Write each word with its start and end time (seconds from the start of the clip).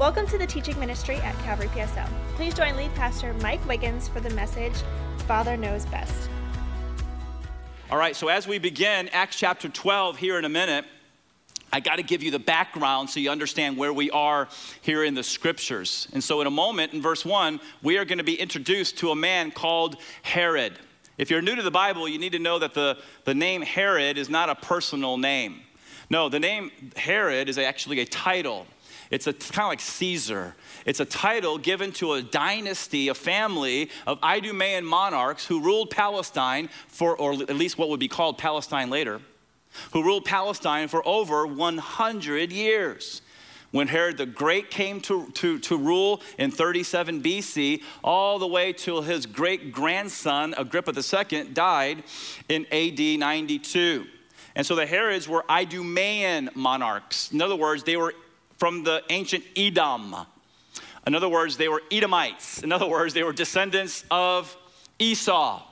Welcome 0.00 0.26
to 0.28 0.38
the 0.38 0.46
teaching 0.46 0.80
ministry 0.80 1.16
at 1.16 1.38
Calvary 1.40 1.66
PSL. 1.68 2.08
Please 2.34 2.54
join 2.54 2.74
lead 2.74 2.94
pastor 2.94 3.34
Mike 3.34 3.62
Wiggins 3.68 4.08
for 4.08 4.18
the 4.18 4.30
message 4.30 4.72
Father 5.28 5.58
Knows 5.58 5.84
Best. 5.84 6.30
All 7.90 7.98
right, 7.98 8.16
so 8.16 8.28
as 8.28 8.48
we 8.48 8.58
begin 8.58 9.10
Acts 9.10 9.36
chapter 9.36 9.68
12 9.68 10.16
here 10.16 10.38
in 10.38 10.46
a 10.46 10.48
minute, 10.48 10.86
I 11.70 11.80
got 11.80 11.96
to 11.96 12.02
give 12.02 12.22
you 12.22 12.30
the 12.30 12.38
background 12.38 13.10
so 13.10 13.20
you 13.20 13.28
understand 13.28 13.76
where 13.76 13.92
we 13.92 14.10
are 14.10 14.48
here 14.80 15.04
in 15.04 15.12
the 15.12 15.22
scriptures. 15.22 16.08
And 16.14 16.24
so, 16.24 16.40
in 16.40 16.46
a 16.46 16.50
moment, 16.50 16.94
in 16.94 17.02
verse 17.02 17.26
1, 17.26 17.60
we 17.82 17.98
are 17.98 18.06
going 18.06 18.16
to 18.16 18.24
be 18.24 18.40
introduced 18.40 18.96
to 19.00 19.10
a 19.10 19.14
man 19.14 19.50
called 19.50 19.96
Herod. 20.22 20.78
If 21.18 21.30
you're 21.30 21.42
new 21.42 21.56
to 21.56 21.62
the 21.62 21.70
Bible, 21.70 22.08
you 22.08 22.18
need 22.18 22.32
to 22.32 22.38
know 22.38 22.58
that 22.58 22.72
the, 22.72 22.96
the 23.26 23.34
name 23.34 23.60
Herod 23.60 24.16
is 24.16 24.30
not 24.30 24.48
a 24.48 24.54
personal 24.54 25.18
name. 25.18 25.60
No, 26.08 26.30
the 26.30 26.40
name 26.40 26.70
Herod 26.96 27.50
is 27.50 27.58
actually 27.58 28.00
a 28.00 28.06
title. 28.06 28.66
It's 29.10 29.26
a 29.26 29.32
kind 29.32 29.66
of 29.66 29.70
like 29.70 29.80
Caesar. 29.80 30.54
It's 30.86 31.00
a 31.00 31.04
title 31.04 31.58
given 31.58 31.90
to 31.92 32.12
a 32.12 32.22
dynasty, 32.22 33.08
a 33.08 33.14
family 33.14 33.90
of 34.06 34.20
Idumean 34.22 34.84
monarchs 34.84 35.44
who 35.44 35.60
ruled 35.60 35.90
Palestine 35.90 36.68
for, 36.86 37.16
or 37.16 37.32
at 37.32 37.56
least 37.56 37.76
what 37.76 37.88
would 37.88 38.00
be 38.00 38.08
called 38.08 38.38
Palestine 38.38 38.88
later, 38.88 39.20
who 39.92 40.04
ruled 40.04 40.24
Palestine 40.24 40.86
for 40.86 41.06
over 41.06 41.44
100 41.46 42.52
years. 42.52 43.22
When 43.72 43.88
Herod 43.88 44.16
the 44.16 44.26
Great 44.26 44.70
came 44.70 45.00
to, 45.02 45.30
to, 45.34 45.58
to 45.60 45.76
rule 45.76 46.22
in 46.38 46.50
37 46.50 47.22
BC, 47.22 47.82
all 48.02 48.38
the 48.38 48.46
way 48.46 48.72
till 48.72 49.02
his 49.02 49.26
great 49.26 49.72
grandson, 49.72 50.54
Agrippa 50.56 50.92
II, 50.92 51.44
died 51.52 52.02
in 52.48 52.66
AD 52.72 52.98
92. 52.98 54.06
And 54.56 54.66
so 54.66 54.74
the 54.74 54.86
Herods 54.86 55.28
were 55.28 55.44
Idumean 55.48 56.50
monarchs. 56.56 57.30
In 57.32 57.40
other 57.40 57.54
words, 57.54 57.84
they 57.84 57.96
were 57.96 58.14
from 58.60 58.84
the 58.84 59.02
ancient 59.08 59.42
Edom. 59.56 60.14
In 61.06 61.14
other 61.14 61.30
words, 61.30 61.56
they 61.56 61.68
were 61.68 61.82
Edomites. 61.90 62.62
In 62.62 62.70
other 62.70 62.86
words, 62.86 63.14
they 63.14 63.22
were 63.22 63.32
descendants 63.32 64.04
of 64.10 64.54
Esau. 64.98 65.62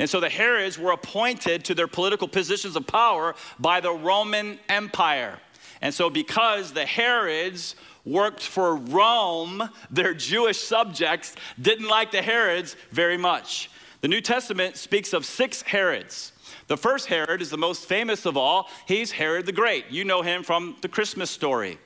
And 0.00 0.10
so 0.10 0.18
the 0.18 0.28
Herods 0.28 0.76
were 0.76 0.90
appointed 0.90 1.64
to 1.66 1.74
their 1.74 1.86
political 1.86 2.26
positions 2.26 2.74
of 2.74 2.88
power 2.88 3.36
by 3.60 3.80
the 3.80 3.92
Roman 3.92 4.58
Empire. 4.68 5.38
And 5.80 5.94
so, 5.94 6.10
because 6.10 6.72
the 6.72 6.84
Herods 6.84 7.76
worked 8.04 8.42
for 8.42 8.74
Rome, 8.74 9.70
their 9.90 10.12
Jewish 10.12 10.58
subjects 10.58 11.36
didn't 11.60 11.86
like 11.88 12.10
the 12.10 12.22
Herods 12.22 12.74
very 12.90 13.16
much. 13.16 13.70
The 14.00 14.08
New 14.08 14.20
Testament 14.20 14.76
speaks 14.76 15.12
of 15.12 15.24
six 15.24 15.62
Herods. 15.62 16.32
The 16.66 16.76
first 16.76 17.06
Herod 17.06 17.40
is 17.40 17.50
the 17.50 17.58
most 17.58 17.84
famous 17.84 18.26
of 18.26 18.36
all. 18.36 18.68
He's 18.88 19.12
Herod 19.12 19.46
the 19.46 19.52
Great. 19.52 19.90
You 19.90 20.04
know 20.04 20.22
him 20.22 20.42
from 20.42 20.76
the 20.80 20.88
Christmas 20.88 21.30
story. 21.30 21.78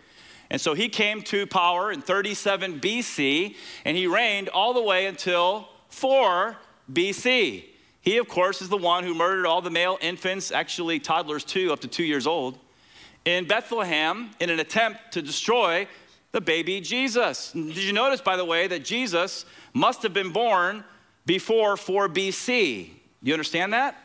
And 0.50 0.60
so 0.60 0.74
he 0.74 0.88
came 0.88 1.22
to 1.22 1.46
power 1.46 1.92
in 1.92 2.00
37 2.00 2.80
BC, 2.80 3.54
and 3.84 3.96
he 3.96 4.06
reigned 4.06 4.48
all 4.48 4.72
the 4.72 4.82
way 4.82 5.06
until 5.06 5.68
4 5.88 6.56
BC. 6.92 7.64
He, 8.00 8.16
of 8.16 8.28
course, 8.28 8.62
is 8.62 8.69
the 8.69 8.78
one 8.78 9.04
who 9.04 9.14
murdered 9.14 9.46
all 9.46 9.60
the 9.60 9.70
male 9.70 9.98
infants, 10.00 10.50
actually 10.50 11.00
toddlers 11.00 11.44
too, 11.44 11.72
up 11.72 11.80
to 11.80 11.88
two 11.88 12.04
years 12.04 12.26
old, 12.26 12.58
in 13.24 13.46
Bethlehem 13.46 14.30
in 14.41 14.48
an 14.48 14.60
attempt 14.60 15.12
to 15.12 15.22
destroy 15.22 15.86
the 16.32 16.41
baby 16.41 16.80
Jesus. 16.80 17.52
Did 17.52 17.76
you 17.76 17.92
notice, 17.92 18.20
by 18.20 18.36
the 18.36 18.44
way, 18.44 18.66
that 18.66 18.84
Jesus 18.84 19.44
must 19.74 20.02
have 20.02 20.14
been 20.14 20.32
born 20.32 20.84
before 21.26 21.76
4 21.76 22.08
BC? 22.08 22.91
You 23.22 23.32
understand 23.34 23.74
that? 23.74 23.96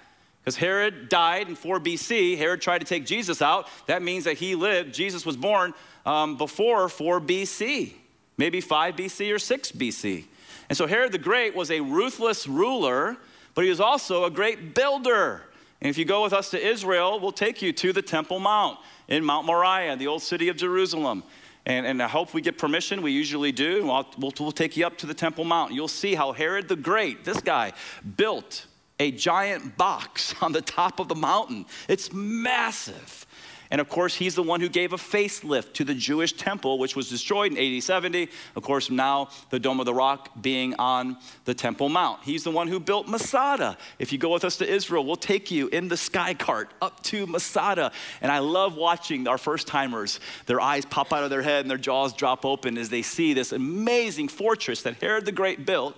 Because 0.41 0.57
Herod 0.57 1.07
died 1.07 1.47
in 1.47 1.55
4 1.55 1.79
BC. 1.79 2.37
Herod 2.37 2.61
tried 2.61 2.79
to 2.79 2.85
take 2.85 3.05
Jesus 3.05 3.41
out. 3.41 3.69
That 3.87 4.01
means 4.01 4.25
that 4.25 4.37
he 4.37 4.55
lived, 4.55 4.93
Jesus 4.93 5.25
was 5.25 5.37
born 5.37 5.73
um, 6.05 6.37
before 6.37 6.89
4 6.89 7.21
BC, 7.21 7.93
maybe 8.37 8.61
5 8.61 8.95
BC 8.95 9.33
or 9.33 9.39
6 9.39 9.71
BC. 9.71 10.25
And 10.69 10.77
so 10.77 10.87
Herod 10.87 11.11
the 11.11 11.17
Great 11.17 11.55
was 11.55 11.71
a 11.71 11.79
ruthless 11.81 12.47
ruler, 12.47 13.17
but 13.55 13.63
he 13.63 13.69
was 13.69 13.79
also 13.79 14.25
a 14.25 14.31
great 14.31 14.73
builder. 14.73 15.43
And 15.81 15.89
if 15.89 15.97
you 15.97 16.05
go 16.05 16.23
with 16.23 16.33
us 16.33 16.49
to 16.51 16.65
Israel, 16.65 17.19
we'll 17.19 17.31
take 17.31 17.61
you 17.61 17.73
to 17.73 17.93
the 17.93 18.01
Temple 18.01 18.39
Mount 18.39 18.79
in 19.07 19.23
Mount 19.23 19.45
Moriah, 19.45 19.97
the 19.97 20.07
old 20.07 20.21
city 20.21 20.47
of 20.49 20.55
Jerusalem. 20.55 21.23
And, 21.65 21.85
and 21.85 22.01
I 22.01 22.07
hope 22.07 22.33
we 22.33 22.41
get 22.41 22.57
permission. 22.57 23.01
We 23.01 23.11
usually 23.11 23.51
do. 23.51 23.85
We'll, 23.85 24.07
we'll, 24.17 24.33
we'll 24.39 24.51
take 24.51 24.75
you 24.75 24.85
up 24.85 24.97
to 24.99 25.05
the 25.05 25.13
Temple 25.13 25.45
Mount. 25.45 25.73
You'll 25.73 25.87
see 25.87 26.15
how 26.15 26.31
Herod 26.31 26.67
the 26.67 26.75
Great, 26.75 27.23
this 27.23 27.41
guy, 27.41 27.73
built 28.17 28.65
a 28.99 29.11
giant 29.11 29.77
box 29.77 30.35
on 30.41 30.51
the 30.51 30.61
top 30.61 30.99
of 30.99 31.07
the 31.07 31.15
mountain. 31.15 31.65
It's 31.87 32.11
massive. 32.13 33.25
And 33.73 33.81
of 33.81 33.89
course, 33.89 34.13
he's 34.13 34.35
the 34.35 34.43
one 34.43 34.61
who 34.61 34.69
gave 34.69 34.93
a 34.93 34.97
facelift 34.97 35.73
to 35.73 35.83
the 35.83 35.95
Jewish 35.95 36.33
temple, 36.33 36.77
which 36.77 36.95
was 36.95 37.09
destroyed 37.09 37.53
in 37.53 37.57
AD 37.57 37.81
70. 37.81 38.29
Of 38.55 38.61
course, 38.61 38.91
now 38.91 39.29
the 39.49 39.57
Dome 39.59 39.79
of 39.79 39.87
the 39.87 39.95
Rock 39.95 40.29
being 40.39 40.75
on 40.75 41.17
the 41.45 41.55
Temple 41.55 41.89
Mount. 41.89 42.19
He's 42.21 42.43
the 42.43 42.51
one 42.51 42.67
who 42.67 42.79
built 42.79 43.07
Masada. 43.07 43.75
If 43.97 44.11
you 44.11 44.19
go 44.19 44.29
with 44.29 44.45
us 44.45 44.57
to 44.57 44.71
Israel, 44.71 45.03
we'll 45.03 45.15
take 45.15 45.49
you 45.49 45.69
in 45.69 45.87
the 45.87 45.97
sky 45.97 46.35
cart 46.35 46.69
up 46.83 47.01
to 47.05 47.25
Masada. 47.25 47.91
And 48.21 48.31
I 48.31 48.39
love 48.39 48.75
watching 48.75 49.27
our 49.27 49.39
first 49.39 49.65
timers, 49.65 50.19
their 50.45 50.61
eyes 50.61 50.85
pop 50.85 51.11
out 51.11 51.23
of 51.23 51.31
their 51.31 51.41
head 51.41 51.61
and 51.61 51.71
their 51.71 51.79
jaws 51.79 52.13
drop 52.13 52.45
open 52.45 52.77
as 52.77 52.89
they 52.89 53.01
see 53.01 53.33
this 53.33 53.53
amazing 53.53 54.27
fortress 54.27 54.83
that 54.83 55.01
Herod 55.01 55.25
the 55.25 55.31
Great 55.31 55.65
built 55.65 55.97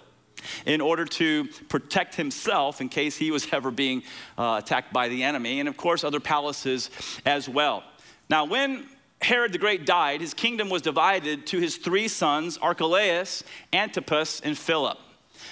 in 0.66 0.82
order 0.82 1.06
to 1.06 1.46
protect 1.70 2.16
himself 2.16 2.82
in 2.82 2.90
case 2.90 3.18
he 3.18 3.32
was 3.32 3.48
ever 3.52 3.72
being 3.72 4.04
uh, 4.38 4.62
attacked 4.64 4.94
by 4.94 5.08
the 5.08 5.24
enemy, 5.24 5.60
and 5.60 5.70
of 5.70 5.78
course, 5.78 6.04
other 6.04 6.20
palaces 6.20 6.90
as 7.26 7.48
well. 7.48 7.84
Now, 8.30 8.46
when 8.46 8.88
Herod 9.22 9.52
the 9.52 9.58
Great 9.58 9.86
died, 9.86 10.22
his 10.22 10.34
kingdom 10.34 10.70
was 10.70 10.82
divided 10.82 11.48
to 11.48 11.60
his 11.60 11.78
three 11.78 12.08
sons, 12.08 12.58
Archelaus, 12.58 13.44
Antipas, 13.74 14.42
and 14.42 14.58
Philip. 14.58 14.98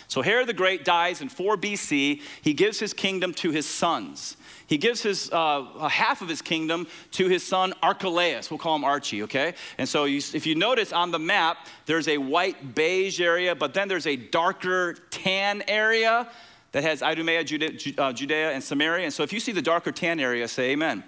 So 0.08 0.22
Herod 0.22 0.48
the 0.48 0.54
Great 0.54 0.86
dies 0.86 1.22
in 1.22 1.30
4 1.30 1.58
BC. 1.58 2.22
He 2.42 2.54
gives 2.54 2.80
his 2.80 2.94
kingdom 2.94 3.34
to 3.36 3.52
his 3.52 3.66
sons. 3.66 4.38
He 4.68 4.78
gives 4.78 5.02
his 5.02 5.30
uh, 5.32 5.88
half 5.88 6.22
of 6.22 6.30
his 6.30 6.42
kingdom 6.42 6.88
to 7.12 7.28
his 7.28 7.44
son 7.44 7.74
Archelaus. 7.84 8.50
We'll 8.50 8.58
call 8.58 8.76
him 8.76 8.84
Archie, 8.84 9.24
okay? 9.24 9.54
And 9.78 9.88
so 9.88 10.06
you, 10.06 10.18
if 10.18 10.46
you 10.46 10.56
notice 10.56 10.94
on 10.94 11.12
the 11.12 11.20
map, 11.20 11.68
there's 11.86 12.08
a 12.08 12.18
white 12.18 12.74
beige 12.74 13.20
area, 13.20 13.56
but 13.56 13.74
then 13.74 13.88
there's 13.88 14.08
a 14.08 14.16
darker 14.16 14.96
tan 15.12 15.64
area 15.68 16.30
that 16.72 16.84
has 16.84 17.04
Idumea, 17.04 17.44
Judea, 17.44 17.94
uh, 17.98 18.14
Judea, 18.14 18.52
and 18.52 18.64
Samaria. 18.64 19.06
And 19.06 19.14
so 19.14 19.24
if 19.24 19.32
you 19.32 19.40
see 19.40 19.52
the 19.52 19.62
darker 19.62 19.92
tan 19.92 20.20
area, 20.20 20.48
say 20.48 20.72
amen. 20.72 21.04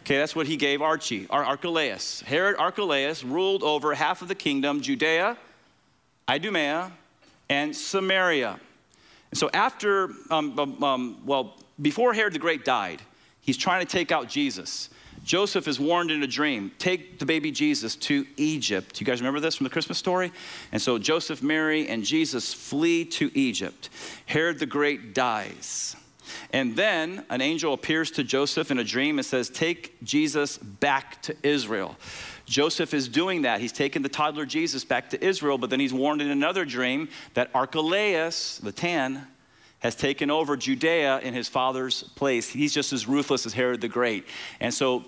Okay, 0.00 0.18
that's 0.18 0.36
what 0.36 0.46
he 0.46 0.56
gave 0.56 0.82
Archie, 0.82 1.26
Ar- 1.30 1.44
Archelaus. 1.44 2.20
Herod 2.22 2.56
Archelaus 2.58 3.24
ruled 3.24 3.62
over 3.62 3.94
half 3.94 4.22
of 4.22 4.28
the 4.28 4.34
kingdom, 4.34 4.80
Judea, 4.82 5.36
Idumea, 6.28 6.92
and 7.48 7.74
Samaria. 7.74 8.58
And 9.30 9.38
so 9.38 9.50
after, 9.52 10.10
um, 10.30 10.58
um, 10.58 10.82
um, 10.82 11.22
well, 11.24 11.54
before 11.80 12.14
Herod 12.14 12.32
the 12.32 12.38
Great 12.38 12.64
died, 12.64 13.02
he's 13.40 13.56
trying 13.56 13.84
to 13.84 13.90
take 13.90 14.12
out 14.12 14.28
Jesus. 14.28 14.90
Joseph 15.24 15.66
is 15.66 15.80
warned 15.80 16.10
in 16.10 16.22
a 16.22 16.26
dream 16.26 16.70
take 16.78 17.18
the 17.18 17.26
baby 17.26 17.50
Jesus 17.50 17.96
to 17.96 18.26
Egypt. 18.36 18.94
Do 18.94 19.00
You 19.00 19.06
guys 19.06 19.20
remember 19.20 19.40
this 19.40 19.56
from 19.56 19.64
the 19.64 19.70
Christmas 19.70 19.98
story? 19.98 20.32
And 20.70 20.80
so 20.80 20.98
Joseph, 20.98 21.42
Mary, 21.42 21.88
and 21.88 22.04
Jesus 22.04 22.52
flee 22.52 23.04
to 23.06 23.30
Egypt. 23.36 23.88
Herod 24.26 24.58
the 24.58 24.66
Great 24.66 25.14
dies. 25.14 25.96
And 26.52 26.76
then 26.76 27.24
an 27.30 27.40
angel 27.40 27.72
appears 27.72 28.10
to 28.12 28.24
Joseph 28.24 28.70
in 28.70 28.78
a 28.78 28.84
dream 28.84 29.18
and 29.18 29.26
says, 29.26 29.48
Take 29.48 30.02
Jesus 30.02 30.58
back 30.58 31.20
to 31.22 31.36
Israel. 31.42 31.96
Joseph 32.46 32.92
is 32.92 33.08
doing 33.08 33.42
that. 33.42 33.60
He's 33.60 33.72
taken 33.72 34.02
the 34.02 34.08
toddler 34.08 34.44
Jesus 34.44 34.84
back 34.84 35.10
to 35.10 35.24
Israel, 35.24 35.58
but 35.58 35.70
then 35.70 35.80
he's 35.80 35.94
warned 35.94 36.20
in 36.20 36.30
another 36.30 36.64
dream 36.64 37.08
that 37.34 37.50
Archelaus, 37.54 38.58
the 38.58 38.72
tan, 38.72 39.26
has 39.80 39.94
taken 39.94 40.30
over 40.30 40.56
Judea 40.56 41.20
in 41.20 41.34
his 41.34 41.48
father's 41.48 42.02
place. 42.02 42.48
He's 42.48 42.72
just 42.72 42.92
as 42.92 43.06
ruthless 43.06 43.46
as 43.46 43.52
Herod 43.52 43.80
the 43.80 43.88
Great. 43.88 44.26
And 44.60 44.72
so 44.72 45.04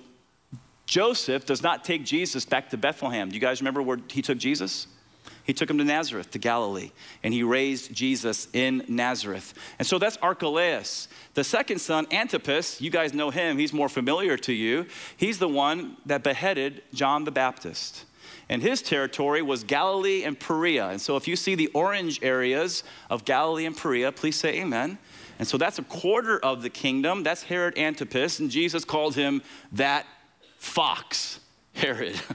Joseph 0.87 1.47
does 1.47 1.63
not 1.63 1.85
take 1.85 2.05
Jesus 2.05 2.45
back 2.45 2.71
to 2.71 2.77
Bethlehem. 2.77 3.29
Do 3.29 3.35
you 3.35 3.41
guys 3.41 3.61
remember 3.61 3.82
where 3.82 3.99
he 4.11 4.23
took 4.23 4.39
Jesus? 4.39 4.87
He 5.46 5.52
took 5.52 5.70
him 5.70 5.78
to 5.78 5.84
Nazareth, 5.84 6.32
to 6.32 6.38
Galilee, 6.38 6.90
and 7.22 7.32
he 7.32 7.44
raised 7.44 7.94
Jesus 7.94 8.48
in 8.52 8.84
Nazareth. 8.88 9.54
And 9.78 9.87
so 9.87 9.96
that's 9.96 10.16
Archelaus. 10.16 11.06
The 11.34 11.44
second 11.44 11.78
son, 11.78 12.08
Antipas, 12.10 12.81
you 12.81 12.90
guys 12.90 13.14
know 13.14 13.31
him, 13.31 13.56
he's 13.56 13.72
more 13.72 13.88
familiar 13.88 14.37
to 14.38 14.52
you. 14.52 14.87
He's 15.16 15.38
the 15.38 15.48
one 15.48 15.98
that 16.04 16.25
beheaded 16.25 16.82
John 16.93 17.22
the 17.22 17.31
Baptist. 17.31 18.06
And 18.48 18.60
his 18.60 18.82
territory 18.82 19.40
was 19.40 19.62
Galilee 19.62 20.25
and 20.25 20.38
Perea. 20.38 20.88
And 20.88 21.00
so 21.00 21.16
if 21.16 21.28
you 21.28 21.37
see 21.37 21.54
the 21.54 21.69
orange 21.69 22.19
areas 22.22 22.82
of 23.08 23.25
Galilee 23.25 23.66
and 23.66 23.76
Perea, 23.76 24.10
please 24.10 24.37
say 24.37 24.60
amen. 24.60 24.98
And 25.38 25.46
so 25.46 25.58
that's 25.58 25.78
a 25.78 25.84
quarter 25.84 26.40
of 26.40 26.62
the 26.62 26.70
kingdom. 26.70 27.22
That's 27.22 27.44
Herod 27.44 27.78
Antipas, 27.78 28.40
and 28.40 28.50
Jesus 28.50 28.84
called 28.84 29.14
him 29.14 29.43
that 29.72 30.06
fox, 30.58 31.38
Herod. 31.75 32.20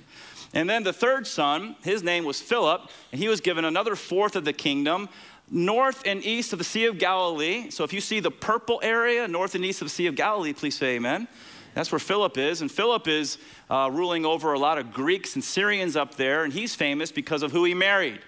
And 0.53 0.69
then 0.69 0.83
the 0.83 0.93
third 0.93 1.25
son, 1.27 1.75
his 1.83 2.03
name 2.03 2.25
was 2.25 2.41
Philip, 2.41 2.89
and 3.11 3.21
he 3.21 3.29
was 3.29 3.39
given 3.39 3.63
another 3.63 3.95
fourth 3.95 4.35
of 4.35 4.43
the 4.43 4.53
kingdom, 4.53 5.07
north 5.49 6.03
and 6.05 6.23
east 6.25 6.51
of 6.53 6.59
the 6.59 6.65
Sea 6.65 6.85
of 6.85 6.97
Galilee. 6.97 7.69
So 7.69 7.83
if 7.83 7.93
you 7.93 8.01
see 8.01 8.19
the 8.19 8.31
purple 8.31 8.79
area, 8.83 9.27
north 9.27 9.55
and 9.55 9.63
east 9.63 9.81
of 9.81 9.87
the 9.87 9.93
Sea 9.93 10.07
of 10.07 10.15
Galilee, 10.15 10.53
please 10.53 10.77
say 10.77 10.95
amen. 10.95 11.27
That's 11.73 11.91
where 11.91 11.99
Philip 11.99 12.37
is. 12.37 12.61
And 12.61 12.69
Philip 12.69 13.07
is 13.07 13.37
uh, 13.69 13.89
ruling 13.91 14.25
over 14.25 14.53
a 14.53 14.59
lot 14.59 14.77
of 14.77 14.91
Greeks 14.91 15.35
and 15.35 15.43
Syrians 15.43 15.95
up 15.95 16.15
there. 16.15 16.43
And 16.43 16.51
he's 16.51 16.75
famous 16.75 17.11
because 17.11 17.43
of 17.43 17.51
who 17.51 17.63
he 17.63 17.73
married. 17.73 18.19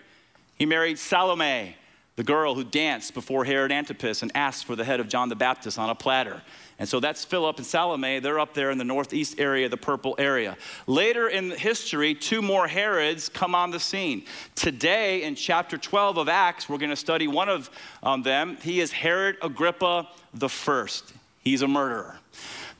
He 0.55 0.65
married 0.65 0.97
Salome, 0.97 1.75
the 2.15 2.23
girl 2.23 2.55
who 2.55 2.63
danced 2.63 3.13
before 3.13 3.43
Herod 3.43 3.71
Antipas 3.71 4.21
and 4.21 4.31
asked 4.33 4.65
for 4.65 4.77
the 4.77 4.85
head 4.85 4.99
of 5.01 5.09
John 5.09 5.27
the 5.27 5.35
Baptist 5.35 5.77
on 5.77 5.89
a 5.89 5.95
platter. 5.95 6.41
And 6.79 6.89
so 6.89 6.99
that's 6.99 7.23
Philip 7.23 7.57
and 7.57 7.65
Salome. 7.65 8.19
They're 8.19 8.39
up 8.39 8.53
there 8.53 8.71
in 8.71 8.77
the 8.77 8.83
northeast 8.83 9.39
area, 9.39 9.69
the 9.69 9.77
purple 9.77 10.15
area. 10.17 10.57
Later 10.87 11.27
in 11.27 11.51
history, 11.51 12.15
two 12.15 12.41
more 12.41 12.67
Herods 12.67 13.29
come 13.29 13.53
on 13.53 13.71
the 13.71 13.79
scene. 13.79 14.25
Today, 14.55 15.23
in 15.23 15.35
chapter 15.35 15.77
12 15.77 16.17
of 16.17 16.29
Acts, 16.29 16.67
we're 16.67 16.77
going 16.77 16.89
to 16.89 16.95
study 16.95 17.27
one 17.27 17.49
of 17.49 17.69
um, 18.01 18.23
them. 18.23 18.57
He 18.61 18.79
is 18.79 18.91
Herod 18.91 19.37
Agrippa 19.41 20.09
the 20.33 20.49
First. 20.49 21.13
He's 21.43 21.61
a 21.61 21.67
murderer. 21.67 22.17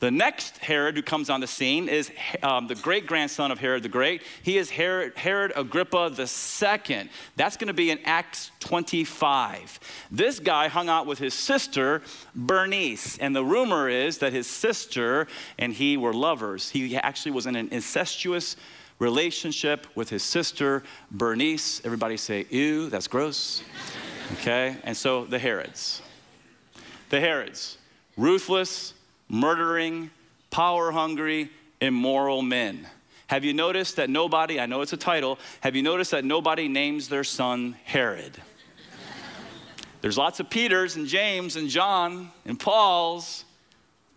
The 0.00 0.10
next 0.10 0.58
Herod 0.58 0.96
who 0.96 1.02
comes 1.02 1.30
on 1.30 1.40
the 1.40 1.46
scene 1.46 1.88
is 1.88 2.10
um, 2.42 2.66
the 2.66 2.74
great 2.74 3.06
grandson 3.06 3.50
of 3.50 3.58
Herod 3.58 3.82
the 3.82 3.88
Great. 3.88 4.22
He 4.42 4.58
is 4.58 4.70
Herod, 4.70 5.16
Herod 5.16 5.52
Agrippa 5.56 6.14
II. 6.18 7.08
That's 7.36 7.56
going 7.56 7.68
to 7.68 7.74
be 7.74 7.90
in 7.90 7.98
Acts 8.04 8.50
25. 8.60 9.80
This 10.10 10.38
guy 10.40 10.68
hung 10.68 10.88
out 10.88 11.06
with 11.06 11.18
his 11.18 11.34
sister, 11.34 12.02
Bernice. 12.34 13.18
And 13.18 13.34
the 13.34 13.44
rumor 13.44 13.88
is 13.88 14.18
that 14.18 14.32
his 14.32 14.46
sister 14.46 15.26
and 15.58 15.72
he 15.72 15.96
were 15.96 16.12
lovers. 16.12 16.70
He 16.70 16.96
actually 16.96 17.32
was 17.32 17.46
in 17.46 17.56
an 17.56 17.68
incestuous 17.70 18.56
relationship 18.98 19.86
with 19.94 20.08
his 20.08 20.22
sister, 20.22 20.82
Bernice. 21.10 21.84
Everybody 21.84 22.16
say, 22.16 22.46
ew, 22.50 22.88
that's 22.88 23.08
gross. 23.08 23.62
Okay? 24.34 24.76
And 24.84 24.96
so 24.96 25.24
the 25.24 25.38
Herods. 25.38 26.02
The 27.10 27.20
Herods. 27.20 27.78
Ruthless, 28.16 28.94
murdering, 29.28 30.10
power 30.50 30.90
hungry, 30.92 31.50
immoral 31.80 32.42
men. 32.42 32.86
Have 33.26 33.44
you 33.44 33.54
noticed 33.54 33.96
that 33.96 34.10
nobody, 34.10 34.60
I 34.60 34.66
know 34.66 34.82
it's 34.82 34.92
a 34.92 34.98
title, 34.98 35.38
have 35.60 35.74
you 35.74 35.82
noticed 35.82 36.10
that 36.10 36.24
nobody 36.24 36.68
names 36.68 37.08
their 37.08 37.24
son 37.24 37.76
Herod? 37.84 38.36
There's 40.02 40.18
lots 40.18 40.38
of 40.38 40.50
Peters 40.50 40.96
and 40.96 41.06
James 41.06 41.56
and 41.56 41.68
John 41.68 42.30
and 42.44 42.60
Pauls, 42.60 43.44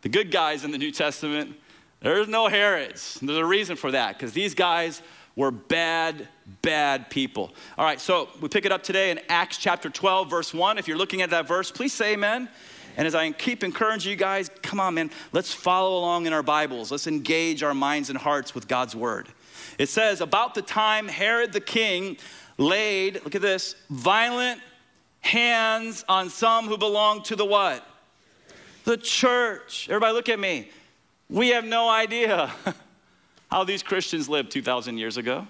the 0.01 0.09
good 0.09 0.31
guys 0.31 0.65
in 0.65 0.71
the 0.71 0.77
New 0.77 0.91
Testament. 0.91 1.55
There's 2.01 2.27
no 2.27 2.47
Herods. 2.49 3.17
There's 3.21 3.37
a 3.37 3.45
reason 3.45 3.77
for 3.77 3.91
that, 3.91 4.17
because 4.17 4.33
these 4.33 4.53
guys 4.53 5.01
were 5.37 5.51
bad, 5.51 6.27
bad 6.61 7.09
people. 7.09 7.53
All 7.77 7.85
right, 7.85 8.01
so 8.01 8.27
we 8.41 8.49
pick 8.49 8.65
it 8.65 8.71
up 8.71 8.83
today 8.83 9.11
in 9.11 9.19
Acts 9.29 9.57
chapter 9.57 9.89
12, 9.89 10.29
verse 10.29 10.53
1. 10.53 10.77
If 10.77 10.87
you're 10.87 10.97
looking 10.97 11.21
at 11.21 11.29
that 11.29 11.47
verse, 11.47 11.71
please 11.71 11.93
say 11.93 12.13
amen. 12.13 12.49
And 12.97 13.05
as 13.05 13.13
I 13.13 13.31
keep 13.31 13.63
encouraging 13.63 14.09
you 14.09 14.15
guys, 14.17 14.49
come 14.63 14.79
on, 14.79 14.95
man, 14.95 15.11
let's 15.31 15.53
follow 15.53 15.99
along 15.99 16.25
in 16.25 16.33
our 16.33 16.41
Bibles. 16.41 16.91
Let's 16.91 17.05
engage 17.05 17.61
our 17.61 17.75
minds 17.75 18.09
and 18.09 18.17
hearts 18.17 18.55
with 18.55 18.67
God's 18.67 18.95
word. 18.95 19.27
It 19.77 19.87
says, 19.87 20.19
About 20.19 20.55
the 20.55 20.63
time 20.63 21.07
Herod 21.07 21.53
the 21.53 21.61
king 21.61 22.17
laid, 22.57 23.23
look 23.23 23.35
at 23.35 23.41
this, 23.41 23.75
violent 23.91 24.61
hands 25.19 26.03
on 26.09 26.31
some 26.31 26.67
who 26.67 26.77
belonged 26.77 27.25
to 27.25 27.35
the 27.35 27.45
what? 27.45 27.87
The 28.85 28.97
church. 28.97 29.87
Everybody, 29.89 30.13
look 30.13 30.29
at 30.29 30.39
me. 30.39 30.71
We 31.29 31.49
have 31.49 31.65
no 31.65 31.89
idea 31.89 32.51
how 33.51 33.63
these 33.63 33.83
Christians 33.83 34.27
lived 34.27 34.51
2,000 34.51 34.97
years 34.97 35.17
ago. 35.17 35.45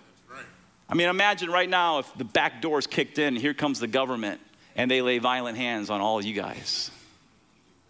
I 0.89 0.95
mean, 0.95 1.07
imagine 1.07 1.49
right 1.49 1.69
now 1.69 1.99
if 1.99 2.13
the 2.17 2.23
back 2.25 2.61
doors 2.61 2.88
kicked 2.88 3.19
in, 3.19 3.35
here 3.35 3.53
comes 3.53 3.79
the 3.79 3.88
government, 3.88 4.41
and 4.75 4.89
they 4.91 5.01
lay 5.01 5.19
violent 5.19 5.57
hands 5.57 5.89
on 5.89 6.01
all 6.01 6.23
you 6.23 6.33
guys. 6.33 6.91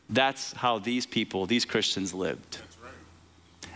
That's 0.09 0.53
how 0.53 0.79
these 0.79 1.05
people, 1.05 1.45
these 1.45 1.65
Christians 1.65 2.13
lived. 2.13 2.59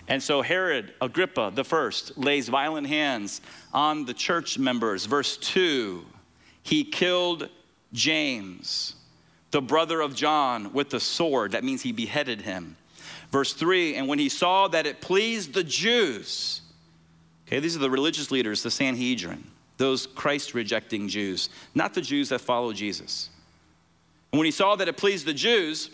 And 0.07 0.22
so 0.22 0.42
Herod 0.42 0.94
Agrippa 1.00 1.51
the 1.54 1.63
first 1.63 2.18
lays 2.18 2.50
violent 2.50 2.88
hands 2.88 3.42
on 3.74 4.06
the 4.06 4.13
church 4.13 4.57
members. 4.57 5.06
Verse 5.06 5.38
2 5.38 6.06
he 6.63 6.83
killed 6.83 7.50
James, 7.92 8.95
the 9.50 9.62
brother 9.62 10.01
of 10.01 10.13
John, 10.16 10.74
with 10.74 10.92
the 10.92 11.00
sword. 11.00 11.54
That 11.54 11.63
means 11.63 11.81
he 11.81 11.92
beheaded 11.92 12.42
him. 12.42 12.78
Verse 13.31 13.54
3 13.54 13.95
and 13.95 14.07
when 14.07 14.19
he 14.19 14.30
saw 14.30 14.68
that 14.68 14.86
it 14.86 15.01
pleased 15.01 15.54
the 15.54 15.63
Jews, 15.63 16.62
okay, 17.48 17.60
these 17.60 17.75
are 17.75 17.80
the 17.80 17.89
religious 17.89 18.31
leaders, 18.31 18.63
the 18.63 18.72
Sanhedrin, 18.72 19.44
those 19.78 20.07
Christ 20.07 20.54
rejecting 20.54 21.07
Jews, 21.07 21.50
not 21.74 21.94
the 21.94 22.01
Jews 22.01 22.30
that 22.30 22.42
follow 22.42 22.74
Jesus. 22.74 23.30
And 24.31 24.39
when 24.39 24.45
he 24.45 24.51
saw 24.51 24.75
that 24.75 24.88
it 24.88 24.98
pleased 24.98 25.25
the 25.25 25.33
Jews, 25.33 25.89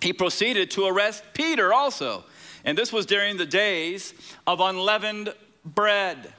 he 0.00 0.12
proceeded 0.12 0.70
to 0.72 0.86
arrest 0.86 1.24
Peter 1.34 1.72
also. 1.72 2.24
And 2.64 2.76
this 2.76 2.92
was 2.92 3.06
during 3.06 3.36
the 3.36 3.46
days 3.46 4.14
of 4.46 4.60
unleavened 4.60 5.32
bread. 5.64 6.32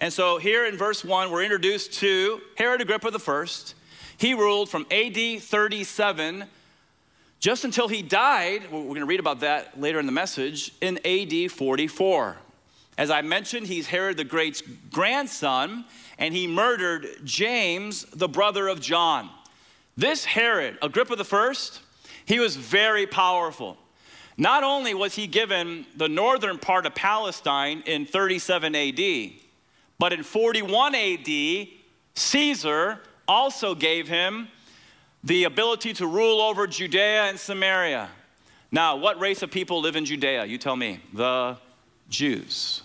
And 0.00 0.12
so 0.12 0.38
here 0.38 0.66
in 0.66 0.76
verse 0.76 1.04
1, 1.04 1.30
we're 1.30 1.42
introduced 1.42 1.94
to 1.94 2.40
Herod 2.56 2.80
Agrippa 2.80 3.10
I. 3.14 3.46
He 4.18 4.34
ruled 4.34 4.70
from 4.70 4.86
AD 4.90 5.40
37 5.40 6.44
just 7.38 7.64
until 7.64 7.88
he 7.88 8.02
died. 8.02 8.70
We're 8.70 8.82
going 8.82 9.00
to 9.00 9.06
read 9.06 9.20
about 9.20 9.40
that 9.40 9.78
later 9.78 9.98
in 9.98 10.06
the 10.06 10.12
message 10.12 10.72
in 10.80 10.98
AD 11.04 11.50
44. 11.50 12.36
As 12.98 13.10
I 13.10 13.20
mentioned, 13.20 13.66
he's 13.66 13.86
Herod 13.86 14.16
the 14.16 14.24
Great's 14.24 14.62
grandson, 14.90 15.84
and 16.18 16.32
he 16.32 16.46
murdered 16.46 17.06
James, 17.24 18.04
the 18.06 18.28
brother 18.28 18.68
of 18.68 18.80
John. 18.80 19.28
This 19.98 20.24
Herod, 20.24 20.78
Agrippa 20.80 21.16
I, 21.18 21.54
he 22.26 22.38
was 22.38 22.56
very 22.56 23.06
powerful. 23.06 23.78
Not 24.36 24.62
only 24.62 24.92
was 24.92 25.14
he 25.14 25.26
given 25.26 25.86
the 25.96 26.08
northern 26.08 26.58
part 26.58 26.84
of 26.84 26.94
Palestine 26.94 27.82
in 27.86 28.04
37 28.04 28.74
AD, 28.74 29.30
but 29.98 30.12
in 30.12 30.22
41 30.22 30.94
AD, 30.94 31.68
Caesar 32.14 33.00
also 33.26 33.74
gave 33.74 34.08
him 34.08 34.48
the 35.24 35.44
ability 35.44 35.92
to 35.94 36.06
rule 36.06 36.40
over 36.40 36.66
Judea 36.66 37.24
and 37.24 37.38
Samaria. 37.38 38.10
Now, 38.70 38.96
what 38.96 39.18
race 39.18 39.42
of 39.42 39.50
people 39.50 39.80
live 39.80 39.96
in 39.96 40.04
Judea? 40.04 40.44
You 40.44 40.58
tell 40.58 40.76
me. 40.76 41.00
The 41.14 41.56
Jews. 42.08 42.82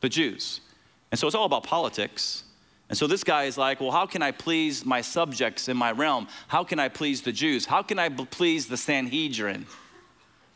The 0.00 0.08
Jews. 0.08 0.60
And 1.10 1.18
so 1.18 1.26
it's 1.26 1.34
all 1.34 1.46
about 1.46 1.64
politics. 1.64 2.43
And 2.94 2.98
so 3.00 3.08
this 3.08 3.24
guy 3.24 3.46
is 3.46 3.58
like, 3.58 3.80
well, 3.80 3.90
how 3.90 4.06
can 4.06 4.22
I 4.22 4.30
please 4.30 4.86
my 4.86 5.00
subjects 5.00 5.68
in 5.68 5.76
my 5.76 5.90
realm? 5.90 6.28
How 6.46 6.62
can 6.62 6.78
I 6.78 6.88
please 6.88 7.22
the 7.22 7.32
Jews? 7.32 7.66
How 7.66 7.82
can 7.82 7.98
I 7.98 8.08
please 8.08 8.68
the 8.68 8.76
Sanhedrin? 8.76 9.66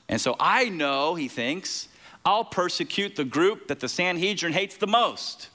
And 0.08 0.20
so 0.20 0.36
I 0.38 0.68
know, 0.68 1.16
he 1.16 1.26
thinks, 1.26 1.88
I'll 2.24 2.44
persecute 2.44 3.16
the 3.16 3.24
group 3.24 3.66
that 3.66 3.80
the 3.80 3.88
Sanhedrin 3.88 4.52
hates 4.52 4.76
the 4.76 4.86
most. 4.86 5.48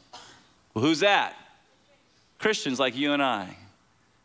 Well, 0.74 0.83
who's 0.83 0.99
that? 0.99 1.37
Christians 2.37 2.81
like 2.81 2.97
you 2.97 3.13
and 3.13 3.23
I. 3.23 3.56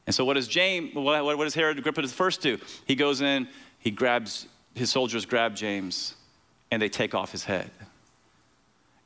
And 0.08 0.12
so 0.12 0.24
what 0.24 0.34
does 0.34 0.48
James, 0.48 0.96
what, 0.96 1.24
what 1.24 1.44
does 1.44 1.54
Herod 1.54 1.78
Agrippa 1.78 2.08
first 2.08 2.40
do? 2.40 2.58
He 2.86 2.96
goes 2.96 3.20
in, 3.20 3.46
he 3.78 3.92
grabs, 3.92 4.48
his 4.74 4.90
soldiers 4.90 5.26
grab 5.26 5.54
James, 5.54 6.16
and 6.72 6.82
they 6.82 6.88
take 6.88 7.14
off 7.14 7.30
his 7.30 7.44
head. 7.44 7.70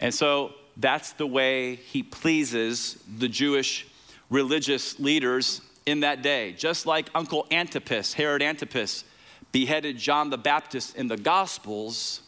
And 0.01 0.15
so 0.15 0.55
that's 0.77 1.13
the 1.13 1.27
way 1.27 1.77
he 1.77 2.03
pleases 2.03 3.03
the 3.19 3.29
Jewish 3.29 3.87
religious 4.31 4.99
leaders 4.99 5.61
in 5.87 6.01
that 6.01 6.23
day. 6.23 6.53
Just 6.53 6.87
like 6.87 7.11
Uncle 7.15 7.47
Antipas, 7.51 8.15
Herod 8.15 8.43
Antipas, 8.43 9.05
beheaded 9.53 9.99
John 9.99 10.31
the 10.31 10.39
Baptist 10.39 10.97
in 10.97 11.09
the 11.09 11.17
Gospels, 11.17 12.23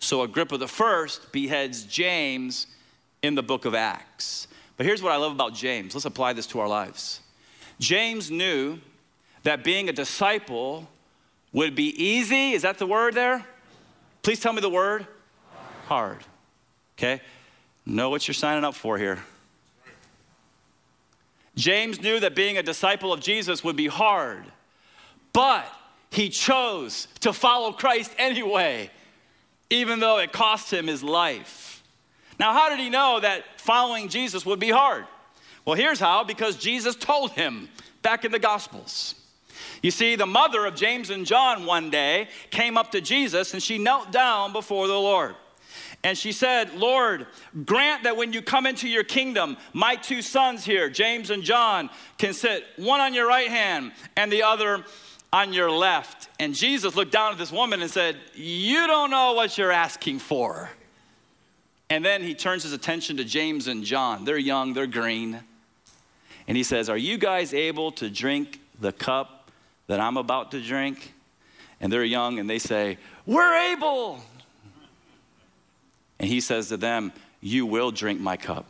so 0.00 0.22
Agrippa 0.22 0.58
the 0.58 0.68
first 0.68 1.32
beheads 1.32 1.84
James 1.84 2.66
in 3.22 3.34
the 3.34 3.42
book 3.42 3.64
of 3.64 3.74
Acts. 3.74 4.48
But 4.76 4.86
here's 4.86 5.02
what 5.02 5.12
I 5.12 5.16
love 5.16 5.32
about 5.32 5.54
James. 5.54 5.94
Let's 5.94 6.04
apply 6.04 6.32
this 6.32 6.46
to 6.48 6.60
our 6.60 6.68
lives. 6.68 7.20
James 7.80 8.30
knew 8.30 8.78
that 9.42 9.64
being 9.64 9.88
a 9.88 9.92
disciple 9.92 10.88
would 11.52 11.74
be 11.74 11.90
easy. 12.02 12.52
Is 12.52 12.62
that 12.62 12.78
the 12.78 12.86
word 12.86 13.14
there? 13.14 13.44
Please 14.22 14.40
tell 14.40 14.52
me 14.52 14.60
the 14.60 14.70
word. 14.70 15.06
Hard. 15.86 16.18
Okay? 16.96 17.20
Know 17.88 18.10
what 18.10 18.28
you're 18.28 18.34
signing 18.34 18.64
up 18.64 18.74
for 18.74 18.98
here. 18.98 19.18
James 21.54 22.02
knew 22.02 22.20
that 22.20 22.36
being 22.36 22.58
a 22.58 22.62
disciple 22.62 23.14
of 23.14 23.20
Jesus 23.20 23.64
would 23.64 23.76
be 23.76 23.86
hard, 23.86 24.44
but 25.32 25.66
he 26.10 26.28
chose 26.28 27.08
to 27.20 27.32
follow 27.32 27.72
Christ 27.72 28.14
anyway, 28.18 28.90
even 29.70 30.00
though 30.00 30.18
it 30.18 30.32
cost 30.32 30.70
him 30.70 30.86
his 30.86 31.02
life. 31.02 31.82
Now, 32.38 32.52
how 32.52 32.68
did 32.68 32.78
he 32.78 32.90
know 32.90 33.20
that 33.20 33.58
following 33.58 34.10
Jesus 34.10 34.44
would 34.44 34.60
be 34.60 34.70
hard? 34.70 35.06
Well, 35.64 35.74
here's 35.74 35.98
how 35.98 36.24
because 36.24 36.56
Jesus 36.56 36.94
told 36.94 37.30
him 37.30 37.70
back 38.02 38.26
in 38.26 38.32
the 38.32 38.38
Gospels. 38.38 39.14
You 39.82 39.92
see, 39.92 40.14
the 40.14 40.26
mother 40.26 40.66
of 40.66 40.74
James 40.74 41.08
and 41.08 41.24
John 41.24 41.64
one 41.64 41.88
day 41.88 42.28
came 42.50 42.76
up 42.76 42.92
to 42.92 43.00
Jesus 43.00 43.54
and 43.54 43.62
she 43.62 43.78
knelt 43.78 44.12
down 44.12 44.52
before 44.52 44.86
the 44.88 45.00
Lord. 45.00 45.36
And 46.04 46.16
she 46.16 46.32
said, 46.32 46.74
Lord, 46.74 47.26
grant 47.64 48.04
that 48.04 48.16
when 48.16 48.32
you 48.32 48.40
come 48.40 48.66
into 48.66 48.88
your 48.88 49.02
kingdom, 49.02 49.56
my 49.72 49.96
two 49.96 50.22
sons 50.22 50.64
here, 50.64 50.88
James 50.88 51.30
and 51.30 51.42
John, 51.42 51.90
can 52.18 52.32
sit 52.32 52.64
one 52.76 53.00
on 53.00 53.14
your 53.14 53.26
right 53.26 53.48
hand 53.48 53.92
and 54.16 54.30
the 54.30 54.44
other 54.44 54.84
on 55.32 55.52
your 55.52 55.70
left. 55.70 56.28
And 56.38 56.54
Jesus 56.54 56.94
looked 56.94 57.12
down 57.12 57.32
at 57.32 57.38
this 57.38 57.52
woman 57.52 57.82
and 57.82 57.90
said, 57.90 58.16
You 58.34 58.86
don't 58.86 59.10
know 59.10 59.32
what 59.32 59.58
you're 59.58 59.72
asking 59.72 60.20
for. 60.20 60.70
And 61.90 62.04
then 62.04 62.22
he 62.22 62.34
turns 62.34 62.62
his 62.62 62.72
attention 62.72 63.16
to 63.16 63.24
James 63.24 63.66
and 63.66 63.82
John. 63.82 64.24
They're 64.24 64.38
young, 64.38 64.74
they're 64.74 64.86
green. 64.86 65.40
And 66.46 66.56
he 66.56 66.62
says, 66.62 66.88
Are 66.88 66.96
you 66.96 67.18
guys 67.18 67.52
able 67.52 67.92
to 67.92 68.08
drink 68.08 68.60
the 68.80 68.92
cup 68.92 69.50
that 69.88 69.98
I'm 69.98 70.16
about 70.16 70.52
to 70.52 70.60
drink? 70.60 71.12
And 71.80 71.92
they're 71.92 72.04
young 72.04 72.38
and 72.38 72.48
they 72.48 72.58
say, 72.58 72.98
We're 73.26 73.72
able. 73.72 74.22
And 76.18 76.28
he 76.28 76.40
says 76.40 76.68
to 76.68 76.76
them, 76.76 77.12
You 77.40 77.66
will 77.66 77.90
drink 77.90 78.20
my 78.20 78.36
cup. 78.36 78.66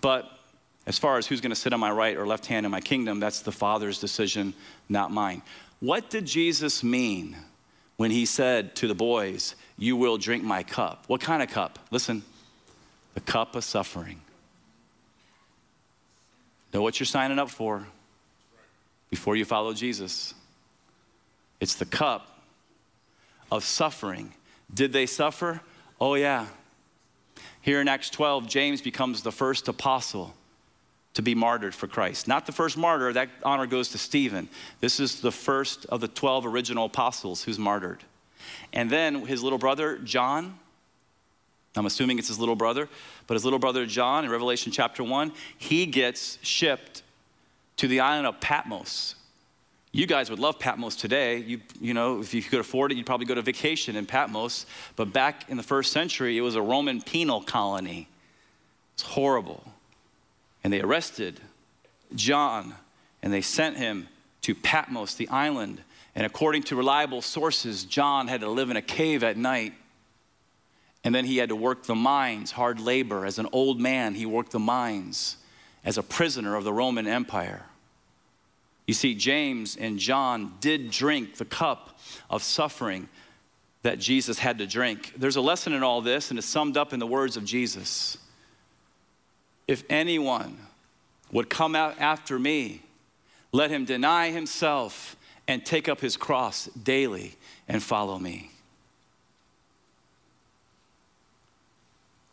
But 0.00 0.30
as 0.86 0.98
far 0.98 1.18
as 1.18 1.26
who's 1.26 1.40
going 1.40 1.50
to 1.50 1.56
sit 1.56 1.72
on 1.72 1.80
my 1.80 1.90
right 1.90 2.16
or 2.16 2.26
left 2.26 2.46
hand 2.46 2.64
in 2.64 2.72
my 2.72 2.80
kingdom, 2.80 3.18
that's 3.18 3.40
the 3.40 3.52
Father's 3.52 3.98
decision, 3.98 4.54
not 4.88 5.10
mine. 5.10 5.42
What 5.80 6.10
did 6.10 6.26
Jesus 6.26 6.84
mean 6.84 7.36
when 7.96 8.10
he 8.10 8.26
said 8.26 8.76
to 8.76 8.86
the 8.86 8.94
boys, 8.94 9.56
You 9.76 9.96
will 9.96 10.18
drink 10.18 10.44
my 10.44 10.62
cup? 10.62 11.04
What 11.08 11.20
kind 11.20 11.42
of 11.42 11.48
cup? 11.48 11.78
Listen, 11.90 12.22
the 13.14 13.20
cup 13.20 13.56
of 13.56 13.64
suffering. 13.64 14.20
Know 16.72 16.82
what 16.82 17.00
you're 17.00 17.06
signing 17.06 17.38
up 17.38 17.48
for 17.48 17.86
before 19.08 19.36
you 19.36 19.44
follow 19.44 19.72
Jesus. 19.72 20.34
It's 21.60 21.76
the 21.76 21.86
cup 21.86 22.42
of 23.50 23.64
suffering. 23.64 24.32
Did 24.72 24.92
they 24.92 25.06
suffer? 25.06 25.60
Oh, 26.00 26.14
yeah. 26.14 26.46
Here 27.60 27.80
in 27.80 27.88
Acts 27.88 28.10
12, 28.10 28.46
James 28.46 28.80
becomes 28.80 29.22
the 29.22 29.32
first 29.32 29.68
apostle 29.68 30.34
to 31.14 31.22
be 31.22 31.34
martyred 31.34 31.74
for 31.74 31.86
Christ. 31.86 32.28
Not 32.28 32.44
the 32.44 32.52
first 32.52 32.76
martyr, 32.76 33.12
that 33.14 33.30
honor 33.42 33.66
goes 33.66 33.88
to 33.90 33.98
Stephen. 33.98 34.48
This 34.80 35.00
is 35.00 35.20
the 35.20 35.32
first 35.32 35.86
of 35.86 36.00
the 36.00 36.08
12 36.08 36.44
original 36.46 36.84
apostles 36.84 37.42
who's 37.42 37.58
martyred. 37.58 38.04
And 38.72 38.90
then 38.90 39.26
his 39.26 39.42
little 39.42 39.58
brother, 39.58 39.96
John, 39.98 40.58
I'm 41.74 41.86
assuming 41.86 42.18
it's 42.18 42.28
his 42.28 42.38
little 42.38 42.56
brother, 42.56 42.88
but 43.26 43.34
his 43.34 43.44
little 43.44 43.58
brother, 43.58 43.86
John, 43.86 44.24
in 44.24 44.30
Revelation 44.30 44.72
chapter 44.72 45.02
1, 45.02 45.32
he 45.56 45.86
gets 45.86 46.38
shipped 46.42 47.02
to 47.78 47.88
the 47.88 48.00
island 48.00 48.26
of 48.26 48.40
Patmos. 48.40 49.14
You 49.96 50.06
guys 50.06 50.28
would 50.28 50.38
love 50.38 50.58
Patmos 50.58 50.94
today. 50.94 51.38
You, 51.38 51.58
you 51.80 51.94
know, 51.94 52.20
if 52.20 52.34
you 52.34 52.42
could 52.42 52.60
afford 52.60 52.92
it, 52.92 52.96
you'd 52.96 53.06
probably 53.06 53.24
go 53.24 53.34
to 53.34 53.40
vacation 53.40 53.96
in 53.96 54.04
Patmos. 54.04 54.66
But 54.94 55.10
back 55.10 55.48
in 55.48 55.56
the 55.56 55.62
first 55.62 55.90
century, 55.90 56.36
it 56.36 56.42
was 56.42 56.54
a 56.54 56.60
Roman 56.60 57.00
penal 57.00 57.40
colony. 57.40 58.06
It's 58.92 59.04
horrible 59.04 59.64
and 60.62 60.70
they 60.70 60.82
arrested 60.82 61.40
John 62.14 62.74
and 63.22 63.32
they 63.32 63.40
sent 63.40 63.78
him 63.78 64.08
to 64.42 64.54
Patmos, 64.54 65.14
the 65.14 65.30
island. 65.30 65.80
And 66.14 66.26
according 66.26 66.64
to 66.64 66.76
reliable 66.76 67.22
sources, 67.22 67.84
John 67.84 68.28
had 68.28 68.42
to 68.42 68.50
live 68.50 68.68
in 68.68 68.76
a 68.76 68.82
cave 68.82 69.24
at 69.24 69.38
night. 69.38 69.72
And 71.04 71.14
then 71.14 71.24
he 71.24 71.38
had 71.38 71.48
to 71.48 71.56
work 71.56 71.84
the 71.84 71.94
mines, 71.94 72.50
hard 72.50 72.80
labor. 72.80 73.24
As 73.24 73.38
an 73.38 73.48
old 73.50 73.80
man, 73.80 74.14
he 74.14 74.26
worked 74.26 74.52
the 74.52 74.58
mines 74.58 75.38
as 75.86 75.96
a 75.96 76.02
prisoner 76.02 76.54
of 76.54 76.64
the 76.64 76.72
Roman 76.74 77.06
Empire. 77.06 77.64
You 78.86 78.94
see, 78.94 79.14
James 79.14 79.76
and 79.76 79.98
John 79.98 80.54
did 80.60 80.90
drink 80.90 81.36
the 81.36 81.44
cup 81.44 81.98
of 82.30 82.42
suffering 82.42 83.08
that 83.82 83.98
Jesus 83.98 84.38
had 84.38 84.58
to 84.58 84.66
drink. 84.66 85.12
There's 85.16 85.36
a 85.36 85.40
lesson 85.40 85.72
in 85.72 85.82
all 85.82 86.00
this, 86.00 86.30
and 86.30 86.38
it's 86.38 86.46
summed 86.46 86.76
up 86.76 86.92
in 86.92 86.98
the 86.98 87.06
words 87.06 87.36
of 87.36 87.44
Jesus. 87.44 88.18
If 89.66 89.84
anyone 89.90 90.58
would 91.32 91.50
come 91.50 91.74
out 91.74 92.00
after 92.00 92.38
me, 92.38 92.82
let 93.52 93.70
him 93.70 93.84
deny 93.84 94.30
himself 94.30 95.16
and 95.48 95.64
take 95.64 95.88
up 95.88 96.00
his 96.00 96.16
cross 96.16 96.66
daily 96.66 97.34
and 97.68 97.82
follow 97.82 98.18
me. 98.18 98.50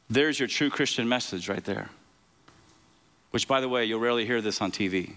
There's 0.10 0.40
your 0.40 0.48
true 0.48 0.70
Christian 0.70 1.08
message 1.08 1.50
right 1.50 1.64
there. 1.64 1.90
Which, 3.32 3.48
by 3.48 3.62
the 3.62 3.70
way, 3.70 3.86
you'll 3.86 4.00
rarely 4.00 4.28
hear 4.28 4.42
this 4.42 4.62
on 4.62 4.72
TV. 4.72 5.14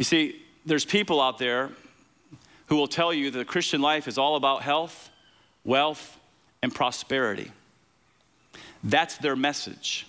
You 0.00 0.04
see, 0.04 0.40
there's 0.64 0.86
people 0.86 1.20
out 1.20 1.36
there 1.36 1.68
who 2.68 2.76
will 2.76 2.88
tell 2.88 3.12
you 3.12 3.30
that 3.30 3.36
the 3.36 3.44
Christian 3.44 3.82
life 3.82 4.08
is 4.08 4.16
all 4.16 4.36
about 4.36 4.62
health, 4.62 5.10
wealth, 5.62 6.18
and 6.62 6.74
prosperity. 6.74 7.52
That's 8.82 9.18
their 9.18 9.36
message. 9.36 10.06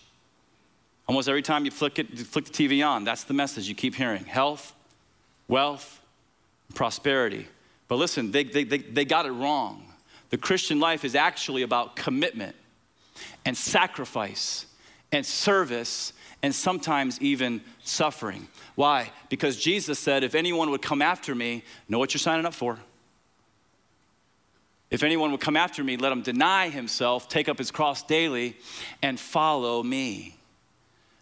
Almost 1.10 1.28
every 1.28 1.42
time 1.42 1.66
you 1.66 1.72
flick, 1.72 2.00
it, 2.00 2.10
you 2.12 2.24
flick 2.24 2.46
the 2.46 2.54
TV 2.54 2.88
on, 2.88 3.04
that's 3.04 3.26
the 3.26 3.34
message 3.34 3.68
you 3.68 3.76
keep 3.76 3.94
hearing 3.94 4.24
health, 4.24 4.74
wealth, 5.50 6.00
prosperity. 6.74 7.50
But 7.90 7.98
listen, 7.98 8.32
they, 8.32 8.46
they, 8.46 8.64
they, 8.64 8.78
they 8.78 9.04
got 9.04 9.26
it 9.26 9.32
wrong. 9.32 9.92
The 10.30 10.38
Christian 10.38 10.80
life 10.80 11.04
is 11.04 11.16
actually 11.16 11.64
about 11.64 11.98
commitment 11.98 12.56
and 13.44 13.58
sacrifice 13.58 14.68
and 15.12 15.26
service 15.26 16.14
and 16.44 16.54
sometimes 16.54 17.22
even 17.22 17.62
suffering. 17.84 18.48
Why? 18.76 19.12
Because 19.30 19.58
Jesus 19.58 20.00
said, 20.00 20.24
if 20.24 20.36
anyone 20.36 20.72
would 20.72 20.82
come 20.82 21.02
after 21.02 21.36
me, 21.36 21.64
know 21.88 22.00
what 22.00 22.14
you're 22.14 22.20
signing 22.20 22.46
up 22.46 22.54
for. 22.54 22.80
If 24.90 25.04
anyone 25.04 25.32
would 25.32 25.40
come 25.40 25.56
after 25.56 25.84
me, 25.84 25.98
let 25.98 26.12
him 26.12 26.22
deny 26.22 26.70
himself, 26.70 27.30
take 27.30 27.48
up 27.48 27.58
his 27.58 27.72
cross 27.72 28.04
daily, 28.04 28.58
and 29.02 29.20
follow 29.20 29.82
me. 29.82 30.36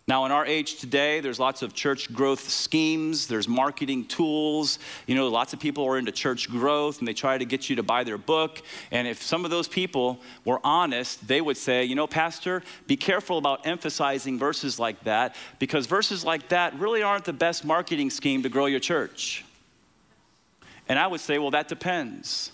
Now, 0.10 0.26
in 0.26 0.32
our 0.32 0.44
age 0.44 0.80
today, 0.80 1.20
there's 1.20 1.38
lots 1.38 1.62
of 1.62 1.76
church 1.76 2.12
growth 2.12 2.50
schemes, 2.50 3.28
there's 3.28 3.48
marketing 3.48 4.06
tools. 4.06 4.80
You 5.06 5.14
know, 5.14 5.28
lots 5.28 5.54
of 5.54 5.60
people 5.60 5.86
are 5.86 6.00
into 6.00 6.12
church 6.12 6.50
growth 6.50 6.98
and 6.98 7.08
they 7.08 7.14
try 7.14 7.38
to 7.38 7.46
get 7.46 7.70
you 7.70 7.76
to 7.76 7.84
buy 7.84 8.04
their 8.04 8.18
book. 8.18 8.64
And 8.90 9.08
if 9.08 9.22
some 9.22 9.46
of 9.46 9.52
those 9.52 9.68
people 9.68 10.20
were 10.46 10.60
honest, 10.64 11.28
they 11.28 11.42
would 11.42 11.58
say, 11.58 11.84
you 11.84 11.94
know, 11.94 12.08
Pastor, 12.08 12.64
be 12.88 12.98
careful 12.98 13.38
about 13.38 13.68
emphasizing 13.68 14.40
verses 14.40 14.80
like 14.80 15.00
that 15.04 15.36
because 15.60 15.86
verses 15.86 16.26
like 16.26 16.50
that 16.50 16.74
really 16.80 17.04
aren't 17.04 17.26
the 17.26 17.32
best 17.32 17.64
marketing 17.64 18.10
scheme 18.10 18.42
to 18.42 18.50
grow 18.50 18.66
your 18.66 18.80
church. 18.80 19.46
And 20.88 20.98
I 20.98 21.06
would 21.06 21.22
say, 21.22 21.38
well, 21.38 21.52
that 21.52 21.68
depends. 21.68 22.52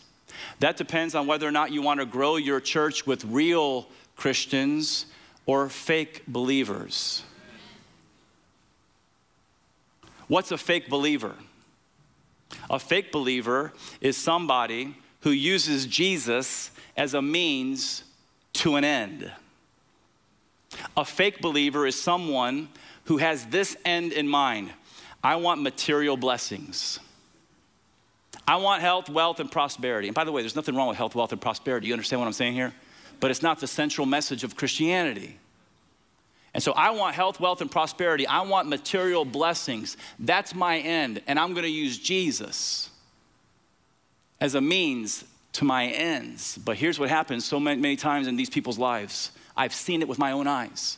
That 0.59 0.75
depends 0.75 1.15
on 1.15 1.25
whether 1.25 1.47
or 1.47 1.51
not 1.51 1.71
you 1.71 1.81
want 1.81 2.01
to 2.01 2.05
grow 2.05 2.35
your 2.35 2.59
church 2.59 3.07
with 3.07 3.23
real 3.23 3.87
Christians 4.17 5.05
or 5.45 5.69
fake 5.69 6.23
believers. 6.27 7.23
What's 10.27 10.51
a 10.51 10.57
fake 10.57 10.89
believer? 10.89 11.35
A 12.69 12.79
fake 12.79 13.11
believer 13.11 13.73
is 14.01 14.17
somebody 14.17 14.95
who 15.21 15.31
uses 15.31 15.85
Jesus 15.85 16.71
as 16.95 17.13
a 17.13 17.21
means 17.21 18.03
to 18.53 18.75
an 18.75 18.83
end. 18.83 19.31
A 20.97 21.05
fake 21.05 21.41
believer 21.41 21.85
is 21.85 21.99
someone 21.99 22.69
who 23.05 23.17
has 23.17 23.45
this 23.47 23.77
end 23.85 24.13
in 24.13 24.27
mind 24.27 24.71
I 25.23 25.37
want 25.37 25.59
material 25.63 26.17
blessings. 26.17 26.99
I 28.47 28.57
want 28.57 28.83
health, 28.83 29.09
wealth, 29.09 29.39
and 29.39 29.51
prosperity. 29.51 30.07
And 30.07 30.13
by 30.13 30.23
the 30.23 30.31
way, 30.31 30.43
there's 30.43 30.55
nothing 30.55 30.75
wrong 30.75 30.87
with 30.87 30.97
health, 30.97 31.15
wealth, 31.15 31.31
and 31.31 31.41
prosperity. 31.41 31.87
You 31.87 31.93
understand 31.93 32.21
what 32.21 32.27
I'm 32.27 32.33
saying 32.33 32.53
here? 32.53 32.73
But 33.19 33.31
it's 33.31 33.41
not 33.41 33.59
the 33.59 33.65
central 33.65 34.05
message 34.05 34.43
of 34.43 34.55
Christianity. 34.55 35.39
And 36.55 36.63
so 36.63 36.71
I 36.71 36.91
want 36.91 37.15
health, 37.15 37.41
wealth, 37.41 37.59
and 37.59 37.69
prosperity. 37.69 38.25
I 38.25 38.41
want 38.43 38.69
material 38.69 39.25
blessings. 39.25 39.97
That's 40.17 40.55
my 40.55 40.79
end. 40.79 41.21
And 41.27 41.37
I'm 41.37 41.51
going 41.51 41.65
to 41.65 41.69
use 41.69 41.99
Jesus 41.99 42.89
as 44.39 44.55
a 44.55 44.61
means 44.61 45.25
to 45.51 45.65
my 45.65 45.87
ends. 45.87 46.57
But 46.57 46.77
here's 46.77 46.97
what 46.97 47.09
happens 47.09 47.43
so 47.43 47.59
many, 47.59 47.81
many 47.81 47.97
times 47.97 48.25
in 48.27 48.37
these 48.37 48.49
people's 48.49 48.79
lives 48.79 49.31
I've 49.57 49.73
seen 49.73 50.01
it 50.01 50.07
with 50.07 50.17
my 50.17 50.31
own 50.31 50.47
eyes 50.47 50.97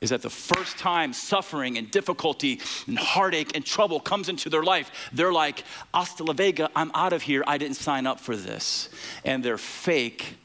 is 0.00 0.10
that 0.10 0.22
the 0.22 0.30
first 0.30 0.78
time 0.78 1.12
suffering 1.12 1.78
and 1.78 1.90
difficulty 1.90 2.60
and 2.86 2.98
heartache 2.98 3.54
and 3.54 3.64
trouble 3.64 4.00
comes 4.00 4.28
into 4.28 4.50
their 4.50 4.62
life, 4.62 4.90
they're 5.12 5.32
like, 5.32 5.62
hasta 5.92 6.24
la 6.24 6.32
vega, 6.32 6.70
I'm 6.74 6.90
out 6.94 7.12
of 7.12 7.22
here. 7.22 7.44
I 7.46 7.58
didn't 7.58 7.76
sign 7.76 8.06
up 8.06 8.20
for 8.20 8.36
this. 8.36 8.90
And 9.24 9.42
they're 9.42 9.56
fake 9.56 10.36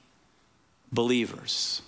believers. 0.92 1.82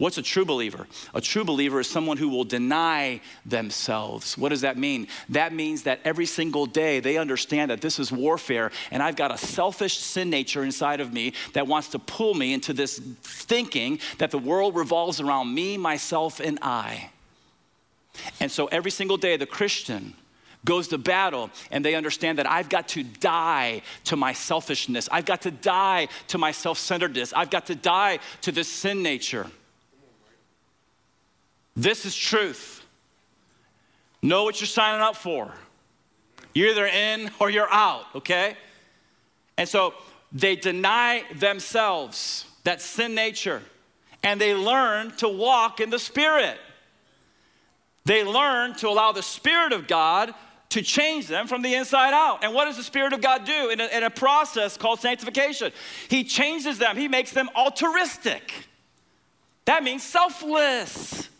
What's 0.00 0.16
a 0.16 0.22
true 0.22 0.46
believer? 0.46 0.86
A 1.12 1.20
true 1.20 1.44
believer 1.44 1.78
is 1.78 1.86
someone 1.86 2.16
who 2.16 2.30
will 2.30 2.44
deny 2.44 3.20
themselves. 3.44 4.38
What 4.38 4.48
does 4.48 4.62
that 4.62 4.78
mean? 4.78 5.08
That 5.28 5.52
means 5.52 5.82
that 5.82 6.00
every 6.06 6.24
single 6.24 6.64
day 6.64 7.00
they 7.00 7.18
understand 7.18 7.70
that 7.70 7.82
this 7.82 7.98
is 7.98 8.10
warfare 8.10 8.70
and 8.90 9.02
I've 9.02 9.16
got 9.16 9.30
a 9.30 9.36
selfish 9.36 9.98
sin 9.98 10.30
nature 10.30 10.64
inside 10.64 11.00
of 11.00 11.12
me 11.12 11.34
that 11.52 11.66
wants 11.66 11.88
to 11.88 11.98
pull 11.98 12.32
me 12.32 12.54
into 12.54 12.72
this 12.72 12.98
thinking 12.98 13.98
that 14.16 14.30
the 14.30 14.38
world 14.38 14.74
revolves 14.74 15.20
around 15.20 15.54
me, 15.54 15.76
myself, 15.76 16.40
and 16.40 16.58
I. 16.62 17.10
And 18.40 18.50
so 18.50 18.68
every 18.68 18.90
single 18.90 19.18
day, 19.18 19.36
the 19.36 19.44
Christian 19.44 20.14
goes 20.64 20.88
to 20.88 20.96
battle 20.96 21.50
and 21.70 21.84
they 21.84 21.94
understand 21.94 22.38
that 22.38 22.50
I've 22.50 22.70
got 22.70 22.88
to 22.88 23.02
die 23.02 23.82
to 24.04 24.16
my 24.16 24.32
selfishness. 24.32 25.10
I've 25.12 25.26
got 25.26 25.42
to 25.42 25.50
die 25.50 26.08
to 26.28 26.38
my 26.38 26.52
self 26.52 26.78
centeredness. 26.78 27.34
I've 27.34 27.50
got 27.50 27.66
to 27.66 27.74
die 27.74 28.20
to 28.40 28.50
this 28.50 28.68
sin 28.68 29.02
nature. 29.02 29.50
This 31.80 32.04
is 32.04 32.14
truth. 32.14 32.84
Know 34.20 34.44
what 34.44 34.60
you're 34.60 34.68
signing 34.68 35.00
up 35.00 35.16
for. 35.16 35.50
You're 36.52 36.68
either 36.68 36.86
in 36.86 37.30
or 37.38 37.48
you're 37.48 37.72
out, 37.72 38.04
okay? 38.16 38.54
And 39.56 39.66
so 39.66 39.94
they 40.30 40.56
deny 40.56 41.24
themselves, 41.34 42.44
that 42.64 42.82
sin 42.82 43.14
nature, 43.14 43.62
and 44.22 44.38
they 44.38 44.54
learn 44.54 45.12
to 45.12 45.28
walk 45.28 45.80
in 45.80 45.88
the 45.88 45.98
Spirit. 45.98 46.58
They 48.04 48.24
learn 48.24 48.74
to 48.74 48.88
allow 48.90 49.12
the 49.12 49.22
Spirit 49.22 49.72
of 49.72 49.86
God 49.86 50.34
to 50.70 50.82
change 50.82 51.28
them 51.28 51.46
from 51.46 51.62
the 51.62 51.74
inside 51.74 52.12
out. 52.12 52.44
And 52.44 52.52
what 52.52 52.66
does 52.66 52.76
the 52.76 52.82
Spirit 52.82 53.14
of 53.14 53.22
God 53.22 53.46
do 53.46 53.70
in 53.70 53.80
a, 53.80 53.86
in 53.86 54.02
a 54.02 54.10
process 54.10 54.76
called 54.76 55.00
sanctification? 55.00 55.72
He 56.08 56.24
changes 56.24 56.76
them, 56.76 56.98
He 56.98 57.08
makes 57.08 57.30
them 57.30 57.48
altruistic. 57.56 58.52
That 59.64 59.82
means 59.82 60.02
selfless. 60.02 61.30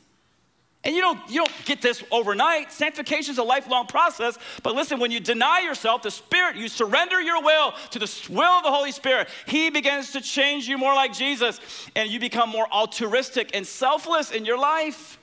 And 0.83 0.95
you 0.95 1.03
don't, 1.03 1.19
you 1.29 1.45
don't 1.45 1.53
get 1.67 1.83
this 1.83 2.03
overnight. 2.11 2.73
Sanctification 2.73 3.33
is 3.33 3.39
a 3.39 3.43
lifelong 3.43 3.87
process. 3.87 4.39
But 4.63 4.75
listen, 4.75 4.99
when 4.99 5.11
you 5.11 5.21
deny 5.21 5.61
yourself, 5.61 6.03
the 6.03 6.11
Spirit, 6.11 6.57
you 6.57 6.69
surrender 6.69 7.21
your 7.21 7.43
will 7.43 7.75
to 7.91 7.99
the 7.99 8.11
will 8.31 8.43
of 8.45 8.63
the 8.63 8.71
Holy 8.71 8.93
Spirit, 8.93 9.29
He 9.47 9.69
begins 9.69 10.13
to 10.13 10.23
change 10.23 10.67
you 10.67 10.79
more 10.79 10.95
like 10.95 11.13
Jesus, 11.13 11.61
and 11.95 12.09
you 12.09 12.19
become 12.19 12.49
more 12.49 12.67
altruistic 12.73 13.55
and 13.55 13.67
selfless 13.67 14.31
in 14.31 14.47
your 14.47 14.59
life. 14.59 15.19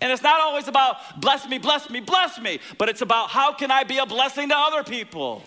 And 0.00 0.10
it's 0.10 0.22
not 0.22 0.40
always 0.40 0.66
about 0.66 1.20
bless 1.20 1.46
me, 1.46 1.58
bless 1.58 1.90
me, 1.90 2.00
bless 2.00 2.40
me, 2.40 2.58
but 2.78 2.88
it's 2.88 3.02
about 3.02 3.28
how 3.28 3.52
can 3.52 3.70
I 3.70 3.84
be 3.84 3.98
a 3.98 4.06
blessing 4.06 4.48
to 4.48 4.56
other 4.56 4.82
people? 4.82 5.42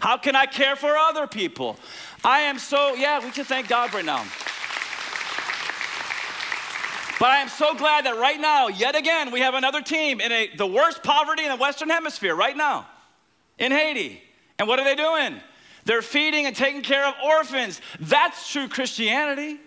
How 0.00 0.18
can 0.18 0.36
I 0.36 0.44
care 0.44 0.76
for 0.76 0.96
other 0.96 1.26
people? 1.26 1.78
I 2.22 2.40
am 2.40 2.58
so, 2.58 2.94
yeah, 2.94 3.24
we 3.24 3.30
can 3.30 3.44
thank 3.44 3.68
God 3.68 3.94
right 3.94 4.04
now. 4.04 4.24
But 7.24 7.30
I 7.30 7.38
am 7.38 7.48
so 7.48 7.74
glad 7.74 8.04
that 8.04 8.18
right 8.18 8.38
now, 8.38 8.68
yet 8.68 8.94
again, 8.94 9.30
we 9.30 9.40
have 9.40 9.54
another 9.54 9.80
team 9.80 10.20
in 10.20 10.30
a, 10.30 10.50
the 10.58 10.66
worst 10.66 11.02
poverty 11.02 11.42
in 11.42 11.48
the 11.48 11.56
Western 11.56 11.88
Hemisphere 11.88 12.34
right 12.34 12.54
now, 12.54 12.86
in 13.58 13.72
Haiti. 13.72 14.22
And 14.58 14.68
what 14.68 14.78
are 14.78 14.84
they 14.84 14.94
doing? 14.94 15.40
They're 15.86 16.02
feeding 16.02 16.44
and 16.44 16.54
taking 16.54 16.82
care 16.82 17.06
of 17.06 17.14
orphans. 17.24 17.80
That's 17.98 18.52
true 18.52 18.68
Christianity. 18.68 19.58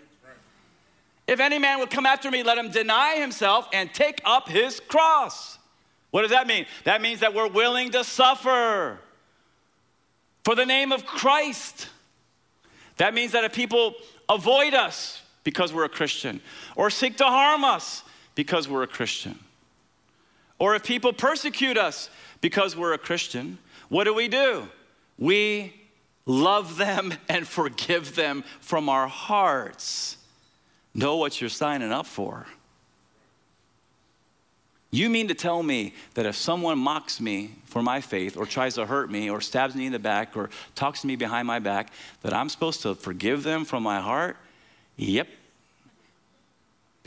If 1.26 1.40
any 1.40 1.58
man 1.58 1.80
would 1.80 1.90
come 1.90 2.06
after 2.06 2.30
me, 2.30 2.44
let 2.44 2.58
him 2.58 2.70
deny 2.70 3.16
himself 3.16 3.68
and 3.72 3.92
take 3.92 4.20
up 4.24 4.48
his 4.48 4.78
cross. 4.78 5.58
What 6.12 6.22
does 6.22 6.30
that 6.30 6.46
mean? 6.46 6.64
That 6.84 7.02
means 7.02 7.18
that 7.18 7.34
we're 7.34 7.48
willing 7.48 7.90
to 7.90 8.04
suffer 8.04 9.00
for 10.44 10.54
the 10.54 10.64
name 10.64 10.92
of 10.92 11.04
Christ. 11.04 11.88
That 12.98 13.14
means 13.14 13.32
that 13.32 13.42
if 13.42 13.52
people 13.52 13.94
avoid 14.28 14.74
us 14.74 15.22
because 15.48 15.72
we're 15.72 15.84
a 15.84 15.88
Christian, 15.88 16.42
or 16.76 16.90
seek 16.90 17.16
to 17.16 17.24
harm 17.24 17.64
us 17.64 18.02
because 18.34 18.68
we're 18.68 18.82
a 18.82 18.86
Christian, 18.86 19.38
or 20.58 20.74
if 20.74 20.84
people 20.84 21.10
persecute 21.10 21.78
us 21.78 22.10
because 22.42 22.76
we're 22.76 22.92
a 22.92 22.98
Christian, 22.98 23.56
what 23.88 24.04
do 24.04 24.12
we 24.12 24.28
do? 24.28 24.68
We 25.18 25.72
love 26.26 26.76
them 26.76 27.14
and 27.30 27.48
forgive 27.48 28.14
them 28.14 28.44
from 28.60 28.90
our 28.90 29.08
hearts. 29.08 30.18
Know 30.92 31.16
what 31.16 31.40
you're 31.40 31.48
signing 31.48 31.92
up 31.92 32.04
for. 32.04 32.46
You 34.90 35.08
mean 35.08 35.28
to 35.28 35.34
tell 35.34 35.62
me 35.62 35.94
that 36.12 36.26
if 36.26 36.36
someone 36.36 36.78
mocks 36.78 37.22
me 37.22 37.54
for 37.64 37.82
my 37.82 38.02
faith, 38.02 38.36
or 38.36 38.44
tries 38.44 38.74
to 38.74 38.84
hurt 38.84 39.10
me, 39.10 39.30
or 39.30 39.40
stabs 39.40 39.74
me 39.74 39.86
in 39.86 39.92
the 39.92 39.98
back, 39.98 40.36
or 40.36 40.50
talks 40.74 41.00
to 41.00 41.06
me 41.06 41.16
behind 41.16 41.46
my 41.46 41.58
back, 41.58 41.90
that 42.20 42.34
I'm 42.34 42.50
supposed 42.50 42.82
to 42.82 42.94
forgive 42.94 43.44
them 43.44 43.64
from 43.64 43.82
my 43.82 43.98
heart? 43.98 44.36
Yep. 44.98 45.28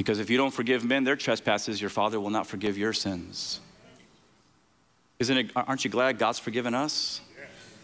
Because 0.02 0.18
if 0.18 0.32
you 0.32 0.38
don't 0.38 0.50
forgive 0.50 0.84
men 0.84 1.04
their 1.04 1.16
trespasses, 1.16 1.80
your 1.80 1.92
Father 1.92 2.20
will 2.20 2.32
not 2.32 2.48
forgive 2.48 2.76
your 2.76 2.92
sins. 2.92 3.60
Isn't 5.20 5.38
it, 5.38 5.52
aren't 5.56 5.86
you 5.86 5.92
glad 5.92 6.18
God's 6.18 6.40
forgiven 6.40 6.74
us? 6.74 7.22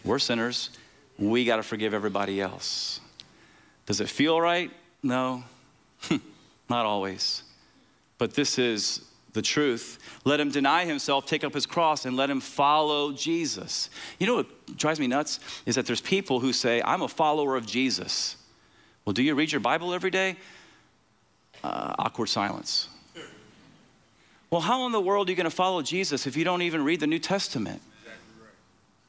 We're 0.04 0.18
sinners. 0.18 0.70
We 1.16 1.44
got 1.44 1.58
to 1.58 1.62
forgive 1.62 1.94
everybody 1.94 2.40
else. 2.40 2.98
Does 3.86 4.00
it 4.00 4.08
feel 4.08 4.40
right? 4.40 4.72
No, 5.00 5.44
not 6.68 6.86
always. 6.86 7.44
But 8.18 8.34
this 8.34 8.58
is 8.58 9.02
the 9.32 9.40
truth. 9.40 10.00
Let 10.24 10.40
him 10.40 10.50
deny 10.50 10.86
himself, 10.86 11.24
take 11.24 11.44
up 11.44 11.54
his 11.54 11.66
cross, 11.66 12.04
and 12.04 12.16
let 12.16 12.28
him 12.28 12.40
follow 12.40 13.12
Jesus. 13.12 13.90
You 14.18 14.26
know 14.26 14.34
what 14.34 14.76
drives 14.76 14.98
me 14.98 15.06
nuts 15.06 15.38
is 15.66 15.76
that 15.76 15.86
there's 15.86 16.00
people 16.00 16.40
who 16.40 16.52
say, 16.52 16.82
I'm 16.84 17.02
a 17.02 17.08
follower 17.08 17.54
of 17.54 17.64
Jesus. 17.64 18.34
Well, 19.04 19.12
do 19.12 19.22
you 19.22 19.36
read 19.36 19.52
your 19.52 19.60
Bible 19.60 19.94
every 19.94 20.10
day? 20.10 20.36
Uh, 21.64 21.94
awkward 21.98 22.28
silence. 22.28 22.88
Well, 24.50 24.60
how 24.60 24.86
in 24.86 24.92
the 24.92 25.00
world 25.00 25.28
are 25.28 25.32
you 25.32 25.36
going 25.36 25.44
to 25.44 25.50
follow 25.50 25.82
Jesus 25.82 26.26
if 26.26 26.36
you 26.36 26.44
don't 26.44 26.62
even 26.62 26.84
read 26.84 27.00
the 27.00 27.06
New 27.06 27.18
Testament? 27.18 27.82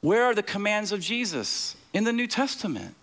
Where 0.01 0.25
are 0.25 0.35
the 0.35 0.43
commands 0.43 0.91
of 0.91 0.99
Jesus 0.99 1.75
in 1.93 2.03
the 2.03 2.13
New 2.13 2.27
Testament? 2.27 2.95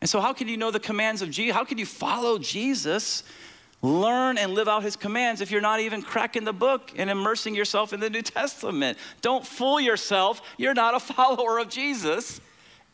And 0.00 0.10
so, 0.10 0.20
how 0.20 0.32
can 0.32 0.48
you 0.48 0.56
know 0.56 0.70
the 0.70 0.80
commands 0.80 1.22
of 1.22 1.30
Jesus? 1.30 1.54
How 1.54 1.64
can 1.64 1.78
you 1.78 1.86
follow 1.86 2.38
Jesus, 2.38 3.22
learn 3.80 4.38
and 4.38 4.52
live 4.52 4.68
out 4.68 4.82
his 4.82 4.96
commands 4.96 5.40
if 5.40 5.50
you're 5.50 5.60
not 5.60 5.80
even 5.80 6.02
cracking 6.02 6.44
the 6.44 6.52
book 6.52 6.92
and 6.96 7.08
immersing 7.08 7.54
yourself 7.54 7.92
in 7.92 8.00
the 8.00 8.10
New 8.10 8.22
Testament? 8.22 8.98
Don't 9.22 9.46
fool 9.46 9.80
yourself. 9.80 10.42
You're 10.58 10.74
not 10.74 10.94
a 10.94 11.00
follower 11.14 11.58
of 11.58 11.68
Jesus. 11.68 12.40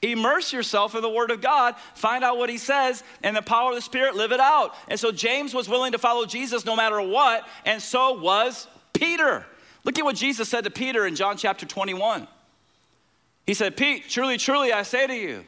Immerse 0.03 0.53
yourself 0.53 0.95
in 0.95 1.03
the 1.03 1.11
Word 1.11 1.31
of 1.31 1.43
God, 1.43 1.75
find 1.95 2.25
out 2.25 2.39
what 2.39 2.49
He 2.49 2.57
says, 2.57 3.05
and 3.23 3.37
the 3.37 3.43
power 3.43 3.71
of 3.71 3.77
the 3.77 3.83
Spirit, 3.83 4.17
live 4.17 4.33
it 4.33 4.41
out. 4.41 4.75
And 4.89 4.99
so 4.99 5.13
James 5.13 5.53
was 5.53 5.69
willing 5.69 5.93
to 5.93 5.99
follow 5.99 6.25
Jesus 6.25 6.65
no 6.65 6.75
matter 6.75 7.01
what, 7.03 7.47
and 7.67 7.83
so 7.83 8.19
was 8.19 8.67
Peter. 8.95 9.45
Look 9.85 9.99
at 9.99 10.05
what 10.05 10.17
Jesus 10.17 10.49
said 10.49 10.65
to 10.65 10.71
Peter 10.71 11.07
in 11.07 11.17
John 11.17 11.37
chapter 11.37 11.67
21. 11.67 12.27
He 13.47 13.55
said, 13.55 13.77
Pete, 13.77 14.09
truly, 14.09 14.39
truly, 14.39 14.73
I 14.73 14.83
say 14.83 15.07
to 15.07 15.15
you, 15.15 15.45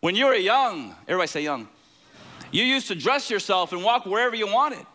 when 0.00 0.14
you 0.14 0.26
were 0.26 0.34
young, 0.34 0.94
everybody 1.08 1.28
say 1.28 1.42
young, 1.42 1.68
you 2.52 2.64
used 2.64 2.88
to 2.88 2.94
dress 2.94 3.30
yourself 3.30 3.72
and 3.72 3.82
walk 3.82 4.06
wherever 4.06 4.36
you 4.36 4.46
wanted. 4.46 4.86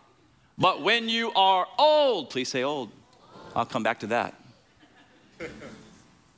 But 0.57 0.81
when 0.81 1.09
you 1.09 1.31
are 1.33 1.67
old, 1.77 2.29
please 2.29 2.49
say 2.49 2.63
old. 2.63 2.91
I'll 3.55 3.65
come 3.65 3.83
back 3.83 3.99
to 3.99 4.07
that. 4.07 4.35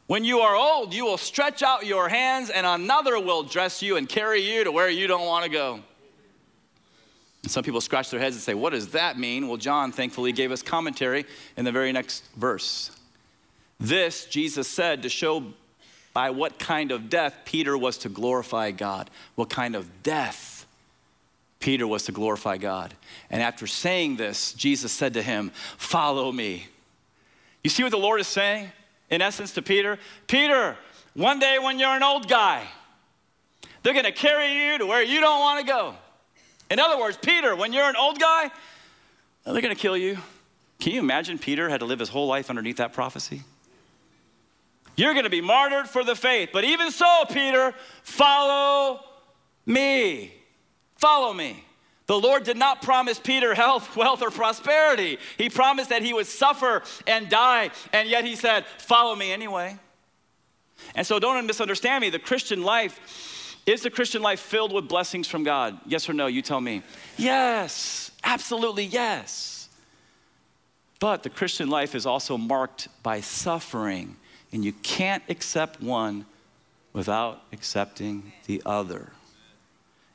When 0.08 0.26
you 0.26 0.40
are 0.40 0.56
old, 0.56 0.94
you 0.94 1.06
will 1.06 1.18
stretch 1.18 1.64
out 1.64 1.86
your 1.86 2.10
hands, 2.10 2.50
and 2.50 2.66
another 2.66 3.20
will 3.20 3.44
dress 3.44 3.82
you 3.82 3.98
and 3.98 4.08
carry 4.08 4.42
you 4.42 4.64
to 4.66 4.72
where 4.72 4.90
you 4.90 5.08
don't 5.08 5.26
want 5.26 5.46
to 5.46 5.50
go. 5.50 5.80
And 7.44 7.52
some 7.52 7.64
people 7.64 7.82
scratch 7.82 8.10
their 8.10 8.20
heads 8.20 8.36
and 8.36 8.44
say, 8.44 8.54
What 8.54 8.72
does 8.72 8.90
that 8.90 9.18
mean? 9.18 9.48
Well, 9.48 9.58
John 9.58 9.92
thankfully 9.92 10.32
gave 10.32 10.52
us 10.52 10.62
commentary 10.62 11.26
in 11.58 11.66
the 11.66 11.72
very 11.72 11.92
next 11.92 12.24
verse. 12.36 12.92
This, 13.80 14.26
Jesus 14.26 14.68
said, 14.68 15.04
to 15.04 15.10
show 15.10 15.44
by 16.14 16.30
what 16.30 16.60
kind 16.60 16.92
of 16.92 17.10
death 17.10 17.36
Peter 17.44 17.78
was 17.78 17.98
to 18.00 18.10
glorify 18.10 18.72
God. 18.72 19.10
What 19.36 19.50
kind 19.50 19.76
of 19.76 20.04
death 20.04 20.66
Peter 21.60 21.88
was 21.88 22.04
to 22.04 22.12
glorify 22.12 22.58
God. 22.58 22.94
And 23.30 23.42
after 23.42 23.68
saying 23.68 24.18
this, 24.18 24.54
Jesus 24.54 24.92
said 24.92 25.14
to 25.16 25.22
him, 25.22 25.52
Follow 25.78 26.32
me. 26.32 26.68
You 27.64 27.70
see 27.70 27.84
what 27.84 27.92
the 27.92 27.98
Lord 27.98 28.20
is 28.20 28.28
saying? 28.28 28.72
In 29.14 29.22
essence, 29.22 29.54
to 29.54 29.62
Peter 29.62 30.00
Peter, 30.28 30.76
one 31.14 31.40
day 31.40 31.60
when 31.60 31.78
you're 31.78 31.96
an 31.96 32.04
old 32.04 32.28
guy, 32.28 32.68
they're 33.84 33.94
going 33.94 34.06
to 34.06 34.12
carry 34.12 34.72
you 34.72 34.78
to 34.80 34.86
where 34.86 35.04
you 35.04 35.22
don't 35.22 35.40
want 35.40 35.60
to 35.60 35.72
go. 35.72 35.96
In 36.72 36.80
other 36.80 37.00
words, 37.00 37.18
Peter, 37.18 37.56
when 37.56 37.74
you're 37.74 37.88
an 37.88 37.96
old 37.96 38.20
guy, 38.20 38.50
they're 39.44 39.62
going 39.62 39.76
to 39.76 39.80
kill 39.80 39.96
you. 39.96 40.18
Can 40.80 40.94
you 40.94 41.00
imagine 41.00 41.38
Peter 41.38 41.70
had 41.70 41.82
to 41.82 41.86
live 41.86 42.00
his 42.00 42.10
whole 42.10 42.28
life 42.28 42.50
underneath 42.50 42.78
that 42.78 42.94
prophecy? 42.94 43.44
You're 44.96 45.14
going 45.14 45.26
to 45.26 45.30
be 45.30 45.42
martyred 45.42 45.88
for 45.88 46.04
the 46.04 46.16
faith. 46.16 46.50
But 46.52 46.64
even 46.64 46.92
so, 46.92 47.26
Peter, 47.30 47.74
follow 48.04 49.04
me. 49.66 50.34
Follow 50.98 51.34
me. 51.34 51.64
The 52.06 52.20
Lord 52.20 52.44
did 52.44 52.58
not 52.58 52.82
promise 52.82 53.20
Peter 53.20 53.54
health, 53.56 53.96
wealth, 53.96 54.22
or 54.22 54.30
prosperity. 54.30 55.20
He 55.38 55.50
promised 55.50 55.90
that 55.90 56.02
he 56.02 56.14
would 56.14 56.28
suffer 56.28 56.84
and 57.08 57.30
die, 57.30 57.72
and 57.94 58.10
yet 58.10 58.26
he 58.26 58.36
said, 58.36 58.66
Follow 58.78 59.16
me 59.16 59.32
anyway. 59.32 59.78
And 60.96 61.08
so 61.08 61.18
don't 61.20 61.46
misunderstand 61.46 62.02
me. 62.02 62.10
The 62.10 62.20
Christian 62.20 62.64
life 62.64 63.00
is 63.66 63.82
the 63.82 63.90
Christian 63.90 64.22
life 64.22 64.42
filled 64.42 64.74
with 64.74 64.90
blessings 64.90 65.28
from 65.28 65.44
God? 65.44 65.80
Yes 65.86 66.10
or 66.10 66.14
no? 66.14 66.28
You 66.28 66.42
tell 66.42 66.60
me. 66.60 66.84
Yes, 67.18 68.12
absolutely 68.24 68.84
yes. 68.84 69.70
But 71.00 71.24
the 71.24 71.30
Christian 71.30 71.70
life 71.70 71.96
is 71.96 72.06
also 72.06 72.38
marked 72.38 72.90
by 73.02 73.22
suffering, 73.22 74.18
and 74.52 74.66
you 74.66 74.74
can't 74.74 75.24
accept 75.30 75.82
one 75.82 76.26
without 76.92 77.42
accepting 77.52 78.34
the 78.46 78.62
other. 78.66 79.12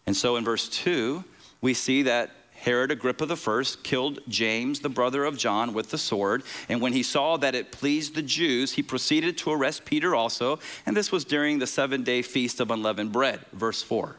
And 0.07 0.17
so 0.17 0.37
in 0.37 0.45
verse 0.45 0.69
2, 0.69 1.25
we 1.61 1.75
see 1.75 2.03
that 2.03 2.31
Herod 2.61 2.91
Agrippa 2.91 3.33
I 3.33 3.65
killed 3.85 4.19
James, 4.29 4.81
the 4.81 4.89
brother 4.89 5.25
of 5.25 5.39
John, 5.39 5.73
with 5.75 5.91
the 5.91 5.99
sword. 5.99 6.43
And 6.69 6.81
when 6.81 6.93
he 6.93 7.05
saw 7.05 7.37
that 7.37 7.55
it 7.55 7.71
pleased 7.71 8.15
the 8.17 8.23
Jews, 8.23 8.73
he 8.73 8.83
proceeded 8.83 9.39
to 9.39 9.53
arrest 9.53 9.85
Peter 9.85 10.15
also. 10.15 10.59
And 10.85 10.97
this 10.97 11.13
was 11.13 11.25
during 11.25 11.61
the 11.61 11.69
seven 11.69 12.03
day 12.03 12.21
feast 12.23 12.59
of 12.59 12.71
unleavened 12.71 13.13
bread, 13.13 13.41
verse 13.53 13.83
4. 13.83 14.17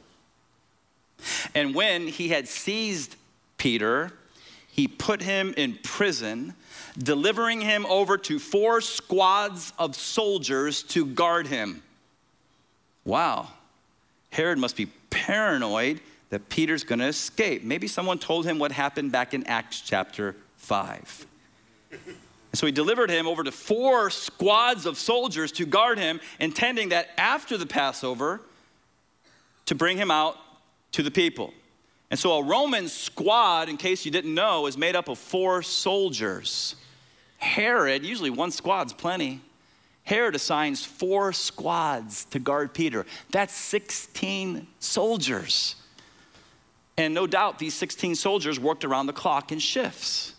And 1.54 1.76
when 1.76 2.08
he 2.08 2.30
had 2.30 2.48
seized 2.48 3.18
Peter, 3.58 4.14
he 4.72 4.88
put 4.88 5.22
him 5.22 5.54
in 5.58 5.78
prison, 5.84 6.54
delivering 6.98 7.60
him 7.60 7.86
over 7.88 8.18
to 8.18 8.40
four 8.40 8.80
squads 8.80 9.74
of 9.78 9.98
soldiers 9.98 10.84
to 10.84 11.06
guard 11.06 11.48
him. 11.48 11.84
Wow. 13.04 13.50
Herod 14.32 14.60
must 14.60 14.78
be 14.78 14.86
paranoid 15.10 16.00
that 16.30 16.50
Peter's 16.50 16.84
going 16.84 17.00
to 17.00 17.08
escape. 17.08 17.64
Maybe 17.64 17.88
someone 17.88 18.20
told 18.20 18.46
him 18.46 18.60
what 18.60 18.72
happened 18.72 19.12
back 19.12 19.34
in 19.34 19.46
Acts 19.48 19.82
chapter 19.82 20.36
5. 20.58 21.26
And 21.92 22.58
so 22.58 22.66
he 22.66 22.72
delivered 22.72 23.10
him 23.10 23.28
over 23.28 23.44
to 23.44 23.52
four 23.52 24.10
squads 24.10 24.86
of 24.86 24.98
soldiers 24.98 25.52
to 25.54 25.66
guard 25.66 26.00
him, 26.00 26.20
intending 26.40 26.90
that 26.90 27.10
after 27.18 27.58
the 27.58 27.66
Passover, 27.66 28.42
to 29.68 29.76
bring 29.76 29.98
him 29.98 30.10
out 30.10 30.38
to 30.94 31.04
the 31.04 31.12
people. 31.12 31.54
And 32.10 32.20
so 32.20 32.34
a 32.34 32.44
Roman 32.44 32.88
squad, 32.88 33.70
in 33.70 33.78
case 33.78 34.04
you 34.04 34.12
didn't 34.12 34.34
know, 34.34 34.66
is 34.66 34.78
made 34.78 34.96
up 34.96 35.10
of 35.10 35.20
four 35.20 35.62
soldiers. 35.62 36.76
Herod, 37.38 38.04
usually 38.04 38.32
one 38.32 38.50
squad's 38.50 38.94
plenty. 38.94 39.42
Herod 40.04 40.34
assigns 40.34 40.84
four 40.84 41.34
squads 41.34 42.26
to 42.26 42.40
guard 42.40 42.74
Peter. 42.74 43.06
That's 43.30 43.54
16 43.54 44.66
soldiers. 44.80 45.76
And 47.00 47.14
no 47.14 47.28
doubt 47.28 47.60
these 47.60 47.76
16 47.76 48.16
soldiers 48.16 48.60
worked 48.60 48.84
around 48.84 49.06
the 49.06 49.14
clock 49.14 49.54
in 49.54 49.60
shifts. 49.60 50.36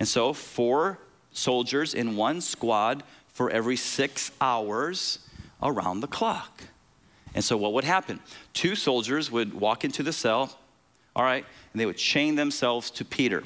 And 0.00 0.08
so, 0.08 0.32
four 0.32 0.98
soldiers 1.30 1.94
in 1.94 2.16
one 2.16 2.40
squad 2.40 3.04
for 3.28 3.48
every 3.48 3.76
six 3.76 4.32
hours 4.40 5.20
around 5.62 6.00
the 6.00 6.08
clock. 6.08 6.64
And 7.32 7.44
so, 7.44 7.56
what 7.56 7.74
would 7.74 7.84
happen? 7.84 8.18
Two 8.54 8.74
soldiers 8.74 9.30
would 9.30 9.54
walk 9.54 9.84
into 9.84 10.02
the 10.02 10.12
cell, 10.12 10.58
all 11.14 11.22
right, 11.22 11.46
and 11.72 11.80
they 11.80 11.86
would 11.86 11.96
chain 11.96 12.34
themselves 12.34 12.90
to 12.90 13.04
Peter. 13.04 13.44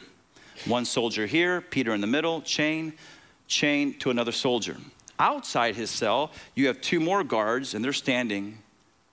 One 0.64 0.86
soldier 0.86 1.26
here, 1.26 1.60
Peter 1.60 1.92
in 1.92 2.00
the 2.00 2.06
middle, 2.06 2.40
chain, 2.40 2.94
chain 3.46 3.92
to 3.98 4.08
another 4.08 4.32
soldier. 4.32 4.78
Outside 5.18 5.76
his 5.76 5.90
cell, 5.90 6.30
you 6.54 6.68
have 6.68 6.80
two 6.80 6.98
more 6.98 7.22
guards, 7.22 7.74
and 7.74 7.84
they're 7.84 7.92
standing, 7.92 8.56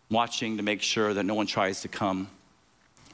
watching 0.09 0.55
to 0.55 0.63
make 0.63 0.81
sure 0.81 1.13
that 1.13 1.25
no 1.25 1.33
one 1.33 1.47
tries 1.47 1.81
to 1.81 1.89
come 1.89 2.29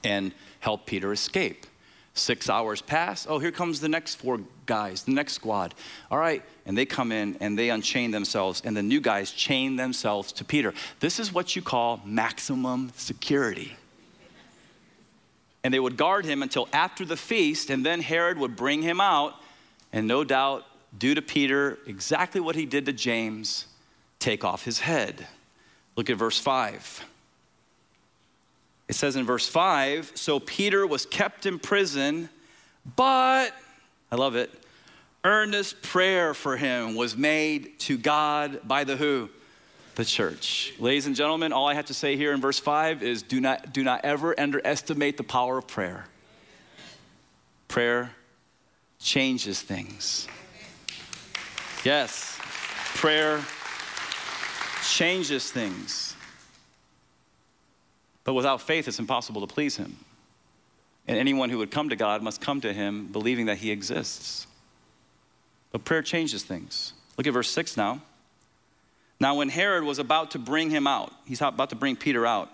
and 0.04 0.34
help 0.60 0.86
Peter 0.86 1.12
escape. 1.12 1.66
Six 2.14 2.50
hours 2.50 2.82
pass. 2.82 3.26
Oh, 3.30 3.40
here 3.40 3.52
comes 3.52 3.80
the 3.80 3.88
next 3.88 4.16
four 4.16 4.42
guys, 4.66 5.04
the 5.04 5.14
next 5.14 5.34
squad. 5.34 5.74
All 6.10 6.18
right. 6.18 6.44
And 6.66 6.78
they 6.78 6.86
come 6.86 7.12
in 7.12 7.38
and 7.40 7.58
they 7.58 7.70
unchain 7.70 8.12
themselves, 8.12 8.62
and 8.66 8.76
the 8.76 8.84
new 8.84 9.00
guys 9.00 9.32
chain 9.32 9.78
themselves 9.78 10.32
to 10.34 10.44
Peter. 10.44 10.74
This 11.00 11.20
is 11.20 11.34
what 11.34 11.56
you 11.56 11.62
call 11.62 12.02
maximum 12.06 12.92
security. 12.96 13.76
And 15.64 15.74
they 15.74 15.80
would 15.80 15.96
guard 15.96 16.26
him 16.26 16.44
until 16.44 16.68
after 16.74 17.06
the 17.06 17.18
feast, 17.18 17.70
and 17.70 17.86
then 17.86 18.02
Herod 18.02 18.38
would 18.38 18.56
bring 18.56 18.82
him 18.82 19.00
out, 19.00 19.36
and 19.94 20.08
no 20.08 20.24
doubt 20.24 20.66
do 20.98 21.16
to 21.16 21.22
Peter 21.22 21.80
exactly 21.86 22.42
what 22.42 22.56
he 22.56 22.66
did 22.66 22.86
to 22.88 22.94
James 22.94 23.68
take 24.20 24.44
off 24.44 24.66
his 24.66 24.80
head. 24.80 25.28
Look 25.96 26.10
at 26.10 26.18
verse 26.18 26.40
5. 26.40 27.06
It 28.92 28.96
says 28.96 29.16
in 29.16 29.26
verse 29.26 29.48
5 29.48 30.12
So 30.16 30.42
Peter 30.42 30.86
was 30.86 31.06
kept 31.06 31.46
in 31.46 31.60
prison, 31.60 32.28
but, 32.98 33.56
I 34.12 34.16
love 34.18 34.36
it, 34.36 34.52
earnest 35.24 35.82
prayer 35.82 36.34
for 36.34 36.58
him 36.58 36.96
was 36.96 37.16
made 37.16 37.80
to 37.80 37.98
God 37.98 38.60
by 38.68 38.84
the 38.84 38.98
who? 38.98 39.30
The 39.96 40.04
church. 40.04 40.74
Ladies 40.78 41.08
and 41.08 41.16
gentlemen, 41.16 41.54
all 41.54 41.70
I 41.70 41.74
have 41.74 41.86
to 41.86 41.94
say 41.94 42.18
here 42.18 42.34
in 42.34 42.42
verse 42.42 42.60
5 42.60 43.02
is 43.02 43.24
do 43.24 43.40
not, 43.40 43.72
do 43.72 43.82
not 43.82 44.02
ever 44.04 44.38
underestimate 44.38 45.16
the 45.16 45.24
power 45.24 45.58
of 45.58 45.68
prayer. 45.68 46.06
Prayer 47.70 48.12
changes 49.00 49.62
things. 49.62 50.28
Yes, 51.86 52.38
prayer 52.96 53.42
changes 54.84 55.50
things. 55.50 56.11
But 58.32 58.36
without 58.36 58.62
faith, 58.62 58.88
it's 58.88 58.98
impossible 58.98 59.46
to 59.46 59.54
please 59.54 59.76
Him. 59.76 59.98
And 61.06 61.18
anyone 61.18 61.50
who 61.50 61.58
would 61.58 61.70
come 61.70 61.90
to 61.90 61.98
God 61.98 62.24
must 62.24 62.40
come 62.40 62.62
to 62.62 62.72
Him 62.72 63.08
believing 63.08 63.48
that 63.48 63.58
He 63.58 63.72
exists. 63.72 64.48
But 65.74 65.84
prayer 65.84 66.02
changes 66.02 66.42
things. 66.42 66.94
Look 67.18 67.28
at 67.28 67.34
verse 67.34 67.50
6 67.50 67.76
now. 67.76 68.02
Now, 69.20 69.36
when 69.36 69.50
Herod 69.50 69.84
was 69.84 70.00
about 70.00 70.32
to 70.32 70.40
bring 70.40 70.70
him 70.70 70.88
out, 70.88 71.12
he's 71.26 71.42
about 71.42 71.72
to 71.72 71.76
bring 71.76 71.98
Peter 71.98 72.26
out 72.26 72.50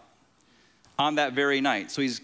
on 0.98 1.16
that 1.16 1.34
very 1.34 1.62
night. 1.62 1.92
So 1.92 2.02
he's 2.02 2.22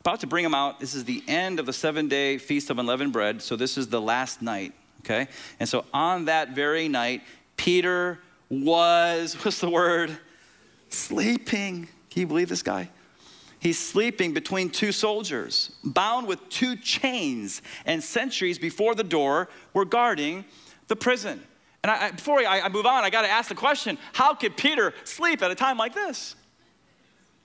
about 0.00 0.20
to 0.20 0.26
bring 0.26 0.44
him 0.44 0.54
out. 0.54 0.78
This 0.78 0.94
is 0.94 1.06
the 1.06 1.22
end 1.26 1.60
of 1.60 1.64
the 1.64 1.72
seven 1.72 2.08
day 2.08 2.36
feast 2.36 2.68
of 2.68 2.78
unleavened 2.78 3.14
bread. 3.14 3.40
So 3.40 3.56
this 3.56 3.78
is 3.78 3.88
the 3.88 4.02
last 4.02 4.42
night 4.42 4.74
okay? 5.04 5.28
And 5.58 5.66
so 5.66 5.84
on 5.92 6.26
that 6.26 6.50
very 6.50 6.88
night, 6.88 7.22
Peter 7.56 8.18
was, 8.50 9.34
what's 9.44 9.60
the 9.60 9.70
word? 9.70 10.16
Sleeping. 10.90 11.88
Can 12.12 12.20
you 12.20 12.26
believe 12.26 12.50
this 12.50 12.62
guy? 12.62 12.90
He's 13.58 13.78
sleeping 13.78 14.34
between 14.34 14.68
two 14.68 14.92
soldiers, 14.92 15.70
bound 15.82 16.26
with 16.26 16.46
two 16.50 16.76
chains, 16.76 17.62
and 17.86 18.04
sentries 18.04 18.58
before 18.58 18.94
the 18.94 19.04
door 19.04 19.48
were 19.72 19.86
guarding 19.86 20.44
the 20.88 20.96
prison. 20.96 21.42
And 21.82 21.90
I, 21.90 22.10
before 22.10 22.40
I, 22.40 22.60
I 22.60 22.68
move 22.68 22.84
on, 22.84 23.02
I 23.02 23.08
got 23.08 23.22
to 23.22 23.30
ask 23.30 23.48
the 23.48 23.54
question 23.54 23.96
how 24.12 24.34
could 24.34 24.58
Peter 24.58 24.92
sleep 25.04 25.40
at 25.42 25.50
a 25.50 25.54
time 25.54 25.78
like 25.78 25.94
this? 25.94 26.36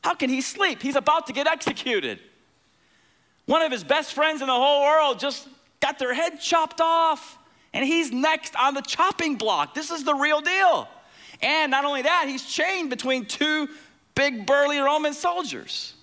How 0.04 0.16
can 0.16 0.30
he 0.30 0.42
sleep? 0.42 0.82
He's 0.82 0.98
about 0.98 1.28
to 1.28 1.34
get 1.34 1.48
executed. 1.48 2.20
One 3.46 3.62
of 3.62 3.72
his 3.72 3.86
best 3.86 4.14
friends 4.14 4.42
in 4.42 4.48
the 4.48 4.54
whole 4.54 4.82
world 4.82 5.18
just 5.18 5.48
got 5.80 5.98
their 5.98 6.14
head 6.14 6.42
chopped 6.42 6.82
off 6.82 7.38
and 7.74 7.86
he's 7.86 8.12
next 8.12 8.54
on 8.58 8.74
the 8.74 8.82
chopping 8.82 9.38
block. 9.38 9.74
This 9.74 9.92
is 9.92 10.04
the 10.04 10.16
real 10.16 10.42
deal. 10.42 10.90
And 11.42 11.72
not 11.72 11.86
only 11.86 12.02
that, 12.02 12.26
he's 12.28 12.44
chained 12.44 12.90
between 12.90 13.26
two 13.26 13.70
big 14.18 14.46
burly 14.46 14.80
Roman 14.80 15.14
soldiers. 15.14 15.94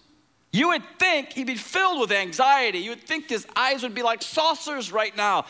You 0.53 0.68
would 0.68 0.85
think 1.00 1.33
he'd 1.33 1.48
be 1.48 1.57
filled 1.57 2.00
with 2.00 2.12
anxiety. 2.12 2.79
You 2.79 2.90
would 2.90 3.03
think 3.03 3.29
his 3.29 3.44
eyes 3.57 3.83
would 3.83 3.92
be 3.92 4.05
like 4.05 4.22
saucers 4.22 4.92
right 4.92 5.14
now. 5.16 5.46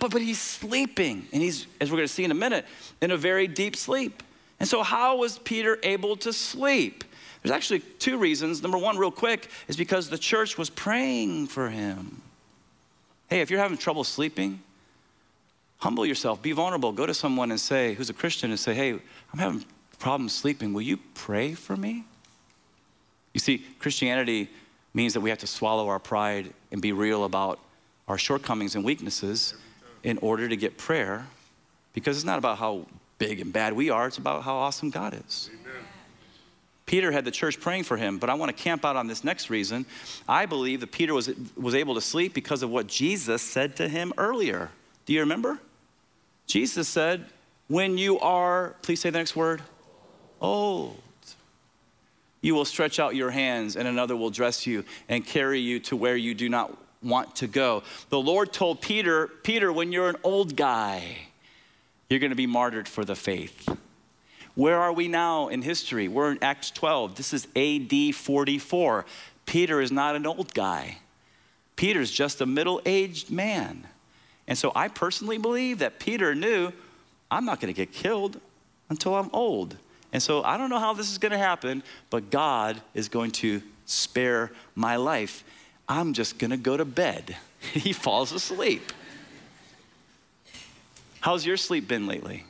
But, 0.00 0.10
but 0.10 0.22
he's 0.22 0.40
sleeping, 0.40 1.28
and 1.34 1.42
he's, 1.42 1.66
as 1.82 1.90
we're 1.90 1.98
going 1.98 2.08
to 2.08 2.12
see 2.12 2.24
in 2.24 2.30
a 2.30 2.34
minute, 2.34 2.64
in 3.02 3.10
a 3.10 3.16
very 3.18 3.46
deep 3.46 3.76
sleep. 3.76 4.22
And 4.58 4.66
so, 4.66 4.82
how 4.82 5.18
was 5.18 5.38
Peter 5.38 5.78
able 5.82 6.16
to 6.16 6.32
sleep? 6.32 7.04
There's 7.42 7.54
actually 7.54 7.80
two 7.98 8.16
reasons. 8.16 8.62
Number 8.62 8.78
one, 8.78 8.96
real 8.96 9.10
quick, 9.10 9.50
is 9.68 9.76
because 9.76 10.08
the 10.08 10.18
church 10.18 10.56
was 10.56 10.70
praying 10.70 11.48
for 11.48 11.68
him. 11.68 12.22
Hey, 13.28 13.42
if 13.42 13.50
you're 13.50 13.60
having 13.60 13.76
trouble 13.76 14.02
sleeping, 14.02 14.60
humble 15.76 16.06
yourself, 16.06 16.40
be 16.40 16.52
vulnerable. 16.52 16.90
Go 16.92 17.04
to 17.04 17.14
someone 17.14 17.50
and 17.50 17.60
say, 17.60 17.92
who's 17.92 18.08
a 18.08 18.14
Christian, 18.14 18.50
and 18.50 18.58
say, 18.58 18.72
hey, 18.72 18.92
I'm 18.92 19.38
having 19.38 19.64
problems 19.98 20.34
sleeping. 20.34 20.72
Will 20.72 20.82
you 20.82 20.98
pray 21.14 21.54
for 21.54 21.76
me? 21.76 22.04
You 23.34 23.40
see, 23.40 23.64
Christianity 23.78 24.50
means 24.94 25.14
that 25.14 25.20
we 25.20 25.30
have 25.30 25.38
to 25.38 25.46
swallow 25.46 25.88
our 25.88 25.98
pride 25.98 26.52
and 26.72 26.80
be 26.80 26.92
real 26.92 27.24
about 27.24 27.58
our 28.08 28.18
shortcomings 28.18 28.74
and 28.74 28.84
weaknesses 28.84 29.54
in 30.02 30.18
order 30.18 30.48
to 30.48 30.56
get 30.56 30.78
prayer 30.78 31.26
because 31.92 32.16
it's 32.16 32.26
not 32.26 32.38
about 32.38 32.58
how 32.58 32.86
big 33.18 33.40
and 33.40 33.52
bad 33.52 33.72
we 33.72 33.90
are, 33.90 34.06
it's 34.06 34.18
about 34.18 34.42
how 34.44 34.56
awesome 34.56 34.90
God 34.90 35.14
is. 35.26 35.50
Amen. 35.52 35.82
Peter 36.86 37.12
had 37.12 37.24
the 37.24 37.30
church 37.30 37.60
praying 37.60 37.84
for 37.84 37.96
him, 37.96 38.18
but 38.18 38.30
I 38.30 38.34
want 38.34 38.56
to 38.56 38.62
camp 38.62 38.84
out 38.84 38.96
on 38.96 39.06
this 39.06 39.22
next 39.22 39.50
reason. 39.50 39.84
I 40.26 40.46
believe 40.46 40.80
that 40.80 40.90
Peter 40.90 41.12
was, 41.12 41.30
was 41.56 41.74
able 41.74 41.94
to 41.96 42.00
sleep 42.00 42.32
because 42.32 42.62
of 42.62 42.70
what 42.70 42.86
Jesus 42.86 43.42
said 43.42 43.76
to 43.76 43.88
him 43.88 44.12
earlier. 44.16 44.70
Do 45.04 45.12
you 45.12 45.20
remember? 45.20 45.58
Jesus 46.46 46.88
said, 46.88 47.26
When 47.66 47.98
you 47.98 48.18
are, 48.20 48.74
please 48.80 49.00
say 49.00 49.10
the 49.10 49.18
next 49.18 49.36
word, 49.36 49.60
old, 50.40 50.96
you 52.40 52.54
will 52.54 52.64
stretch 52.64 53.00
out 53.00 53.14
your 53.16 53.30
hands, 53.30 53.76
and 53.76 53.88
another 53.88 54.16
will 54.16 54.30
dress 54.30 54.66
you 54.66 54.84
and 55.08 55.26
carry 55.26 55.60
you 55.60 55.80
to 55.80 55.96
where 55.96 56.16
you 56.16 56.34
do 56.34 56.48
not 56.48 56.76
want 57.02 57.36
to 57.36 57.46
go. 57.46 57.82
The 58.10 58.20
Lord 58.20 58.52
told 58.52 58.80
Peter, 58.80 59.28
Peter, 59.42 59.72
when 59.72 59.92
you're 59.92 60.08
an 60.08 60.16
old 60.22 60.56
guy, 60.56 61.18
you're 62.08 62.20
going 62.20 62.30
to 62.30 62.36
be 62.36 62.46
martyred 62.46 62.88
for 62.88 63.04
the 63.04 63.14
faith. 63.14 63.68
Where 64.54 64.78
are 64.78 64.92
we 64.92 65.06
now 65.08 65.48
in 65.48 65.62
history? 65.62 66.08
We're 66.08 66.32
in 66.32 66.38
Acts 66.42 66.70
12. 66.72 67.14
This 67.14 67.32
is 67.32 67.46
AD 67.54 68.14
44. 68.14 69.04
Peter 69.46 69.80
is 69.80 69.92
not 69.92 70.16
an 70.16 70.26
old 70.26 70.52
guy. 70.52 70.98
Peter's 71.76 72.10
just 72.10 72.40
a 72.40 72.46
middle 72.46 72.82
aged 72.84 73.30
man. 73.30 73.86
And 74.48 74.58
so 74.58 74.72
I 74.74 74.88
personally 74.88 75.38
believe 75.38 75.78
that 75.78 76.00
Peter 76.00 76.34
knew 76.34 76.72
I'm 77.30 77.44
not 77.44 77.60
going 77.60 77.72
to 77.72 77.76
get 77.76 77.92
killed 77.92 78.40
until 78.90 79.14
I'm 79.14 79.30
old. 79.32 79.76
And 80.12 80.22
so 80.22 80.42
I 80.42 80.56
don't 80.56 80.70
know 80.70 80.78
how 80.78 80.94
this 80.94 81.10
is 81.10 81.18
going 81.18 81.32
to 81.32 81.38
happen, 81.38 81.82
but 82.10 82.30
God 82.30 82.80
is 82.94 83.08
going 83.08 83.30
to 83.32 83.62
spare 83.86 84.50
my 84.74 84.96
life. 84.96 85.44
I'm 85.88 86.12
just 86.12 86.38
going 86.38 86.50
to 86.50 86.56
go 86.56 86.76
to 86.76 86.84
bed. 86.84 87.36
he 87.72 87.92
falls 87.92 88.32
asleep. 88.32 88.92
How's 91.20 91.44
your 91.44 91.56
sleep 91.56 91.88
been 91.88 92.06
lately? 92.06 92.44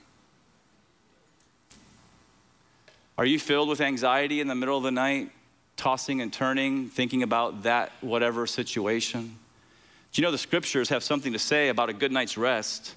Are 3.17 3.27
you 3.27 3.39
filled 3.41 3.69
with 3.69 3.81
anxiety 3.81 4.41
in 4.41 4.47
the 4.47 4.55
middle 4.55 4.77
of 4.77 4.85
the 4.85 4.93
night, 4.93 5.33
tossing 5.77 6.21
and 6.21 6.33
turning, 6.33 6.89
thinking 6.89 7.25
about 7.25 7.65
that 7.65 7.91
whatever 8.01 8.47
situation? 8.47 9.37
Do 10.13 10.23
you 10.23 10.27
know 10.27 10.31
the 10.31 10.39
scriptures 10.39 10.89
have 10.91 11.03
something 11.03 11.33
to 11.33 11.39
say 11.39 11.69
about 11.69 11.89
a 11.89 11.93
good 11.93 12.13
night's 12.13 12.39
rest? 12.39 12.95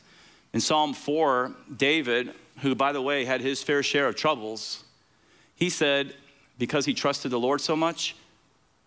In 0.54 0.60
Psalm 0.60 0.94
4, 0.94 1.52
David, 1.76 2.34
who, 2.60 2.76
by 2.76 2.92
the 2.92 3.02
way, 3.02 3.26
had 3.26 3.42
his 3.42 3.64
fair 3.64 3.84
share 3.84 4.08
of 4.08 4.16
troubles, 4.16 4.84
he 5.56 5.70
said, 5.70 6.14
because 6.58 6.86
he 6.86 6.94
trusted 6.94 7.32
the 7.32 7.40
Lord 7.40 7.62
so 7.62 7.76
much, 7.76 8.16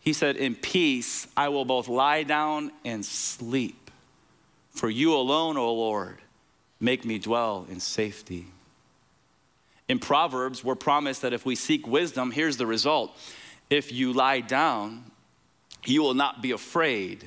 he 0.00 0.12
said, 0.12 0.37
In 0.37 0.55
peace 0.55 1.27
I 1.37 1.48
will 1.48 1.64
both 1.64 1.88
lie 1.88 2.22
down 2.22 2.70
and 2.85 3.05
sleep. 3.05 3.90
For 4.70 4.90
you 4.90 5.14
alone, 5.14 5.57
O 5.57 5.72
Lord, 5.72 6.18
make 6.79 7.05
me 7.05 7.18
dwell 7.18 7.66
in 7.70 7.81
safety. 7.81 8.46
In 9.88 9.98
Proverbs, 9.98 10.64
we're 10.64 10.74
promised 10.74 11.22
that 11.22 11.33
if 11.33 11.46
we 11.46 11.55
seek 11.55 11.87
wisdom, 11.87 12.31
here's 12.31 12.57
the 12.57 12.66
result. 12.66 13.16
If 13.70 13.92
you 13.92 14.12
lie 14.12 14.40
down, 14.40 15.05
you 15.85 16.03
will 16.03 16.14
not 16.14 16.42
be 16.42 16.53
afraid. 16.53 17.24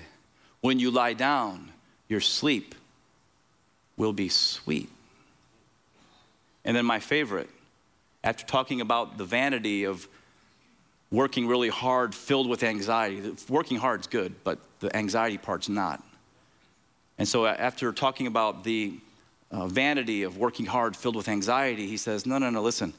When 0.62 0.80
you 0.80 0.92
lie 0.92 1.14
down, 1.14 1.72
your 2.08 2.22
sleep 2.22 2.76
will 3.96 4.14
be 4.14 4.30
sweet. 4.30 4.90
And 6.68 6.76
then, 6.76 6.86
my 6.86 7.00
favorite, 7.00 7.50
after 8.26 8.46
talking 8.46 8.82
about 8.82 9.18
the 9.18 9.24
vanity 9.24 9.86
of 9.86 10.06
working 11.10 11.48
really 11.48 11.70
hard, 11.70 12.14
filled 12.14 12.50
with 12.50 12.62
anxiety, 12.62 13.34
working 13.48 13.78
hard 13.78 14.02
is 14.02 14.08
good, 14.08 14.36
but 14.44 14.60
the 14.82 14.94
anxiety 14.94 15.38
part's 15.38 15.70
not. 15.70 16.04
And 17.18 17.26
so, 17.26 17.46
after 17.46 17.94
talking 17.94 18.28
about 18.28 18.66
the 18.66 19.00
uh, 19.50 19.68
vanity 19.68 20.24
of 20.24 20.38
working 20.38 20.66
hard, 20.66 20.98
filled 20.98 21.16
with 21.16 21.30
anxiety, 21.30 21.88
he 21.88 21.96
says, 21.96 22.26
No, 22.26 22.38
no, 22.38 22.50
no, 22.50 22.62
listen. 22.62 22.94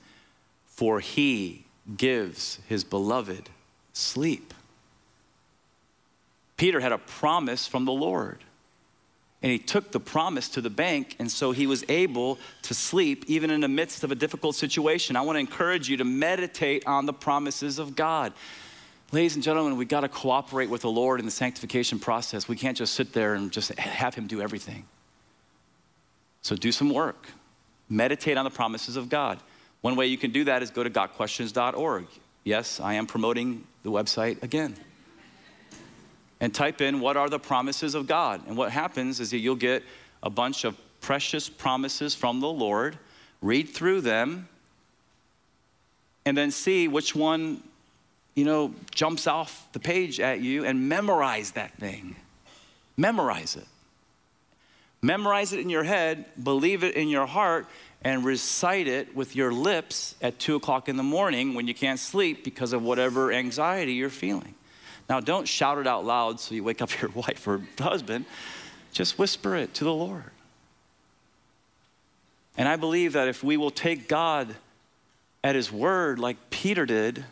For 0.64 0.98
he 1.00 1.66
gives 1.94 2.58
his 2.68 2.84
beloved 2.84 3.50
sleep. 3.92 4.54
Peter 6.56 6.80
had 6.80 6.92
a 6.92 6.98
promise 6.98 7.66
from 7.66 7.84
the 7.84 7.92
Lord. 7.92 8.38
And 9.42 9.52
he 9.52 9.58
took 9.58 9.92
the 9.92 10.00
promise 10.00 10.48
to 10.50 10.60
the 10.60 10.70
bank, 10.70 11.14
and 11.20 11.30
so 11.30 11.52
he 11.52 11.68
was 11.68 11.84
able 11.88 12.38
to 12.62 12.74
sleep 12.74 13.24
even 13.28 13.50
in 13.50 13.60
the 13.60 13.68
midst 13.68 14.02
of 14.02 14.10
a 14.10 14.16
difficult 14.16 14.56
situation. 14.56 15.14
I 15.14 15.20
want 15.20 15.36
to 15.36 15.40
encourage 15.40 15.88
you 15.88 15.96
to 15.98 16.04
meditate 16.04 16.86
on 16.86 17.06
the 17.06 17.12
promises 17.12 17.78
of 17.78 17.94
God. 17.94 18.32
Ladies 19.12 19.36
and 19.36 19.44
gentlemen, 19.44 19.76
we 19.76 19.84
got 19.84 20.00
to 20.00 20.08
cooperate 20.08 20.68
with 20.68 20.82
the 20.82 20.90
Lord 20.90 21.20
in 21.20 21.26
the 21.26 21.32
sanctification 21.32 22.00
process. 22.00 22.48
We 22.48 22.56
can't 22.56 22.76
just 22.76 22.94
sit 22.94 23.12
there 23.12 23.34
and 23.34 23.52
just 23.52 23.72
have 23.78 24.14
him 24.14 24.26
do 24.26 24.42
everything. 24.42 24.84
So 26.42 26.56
do 26.56 26.72
some 26.72 26.90
work. 26.90 27.28
Meditate 27.88 28.36
on 28.36 28.44
the 28.44 28.50
promises 28.50 28.96
of 28.96 29.08
God. 29.08 29.38
One 29.82 29.94
way 29.94 30.06
you 30.06 30.18
can 30.18 30.32
do 30.32 30.44
that 30.44 30.62
is 30.62 30.70
go 30.70 30.82
to 30.82 30.90
gotquestions.org. 30.90 32.06
Yes, 32.42 32.80
I 32.80 32.94
am 32.94 33.06
promoting 33.06 33.64
the 33.84 33.90
website 33.90 34.42
again 34.42 34.76
and 36.40 36.54
type 36.54 36.80
in 36.80 37.00
what 37.00 37.16
are 37.16 37.28
the 37.28 37.38
promises 37.38 37.94
of 37.94 38.06
God. 38.06 38.46
And 38.46 38.56
what 38.56 38.70
happens 38.70 39.20
is 39.20 39.30
that 39.30 39.38
you'll 39.38 39.56
get 39.56 39.82
a 40.22 40.30
bunch 40.30 40.64
of 40.64 40.76
precious 41.00 41.48
promises 41.48 42.14
from 42.14 42.40
the 42.40 42.48
Lord, 42.48 42.98
read 43.42 43.68
through 43.68 44.02
them, 44.02 44.48
and 46.24 46.36
then 46.36 46.50
see 46.50 46.88
which 46.88 47.14
one, 47.14 47.62
you 48.34 48.44
know, 48.44 48.74
jumps 48.90 49.26
off 49.26 49.68
the 49.72 49.80
page 49.80 50.20
at 50.20 50.40
you 50.40 50.64
and 50.64 50.88
memorize 50.88 51.52
that 51.52 51.74
thing. 51.78 52.16
Memorize 52.96 53.56
it. 53.56 53.66
Memorize 55.00 55.52
it 55.52 55.60
in 55.60 55.70
your 55.70 55.84
head, 55.84 56.24
believe 56.42 56.82
it 56.82 56.96
in 56.96 57.08
your 57.08 57.26
heart, 57.26 57.66
and 58.02 58.24
recite 58.24 58.88
it 58.88 59.14
with 59.14 59.36
your 59.36 59.52
lips 59.52 60.16
at 60.20 60.38
two 60.38 60.56
o'clock 60.56 60.88
in 60.88 60.96
the 60.96 61.02
morning 61.02 61.54
when 61.54 61.66
you 61.68 61.74
can't 61.74 62.00
sleep 62.00 62.44
because 62.44 62.72
of 62.72 62.82
whatever 62.82 63.32
anxiety 63.32 63.92
you're 63.92 64.10
feeling. 64.10 64.54
Now, 65.08 65.20
don't 65.20 65.48
shout 65.48 65.78
it 65.78 65.86
out 65.86 66.04
loud 66.04 66.38
so 66.38 66.54
you 66.54 66.62
wake 66.62 66.82
up 66.82 67.00
your 67.00 67.10
wife 67.14 67.46
or 67.46 67.62
husband. 67.78 68.26
Just 68.92 69.18
whisper 69.18 69.56
it 69.56 69.74
to 69.74 69.84
the 69.84 69.94
Lord. 69.94 70.30
And 72.56 72.68
I 72.68 72.76
believe 72.76 73.12
that 73.12 73.28
if 73.28 73.42
we 73.42 73.56
will 73.56 73.70
take 73.70 74.08
God 74.08 74.54
at 75.44 75.54
His 75.54 75.70
word 75.70 76.18
like 76.18 76.50
Peter 76.50 76.84
did, 76.84 77.24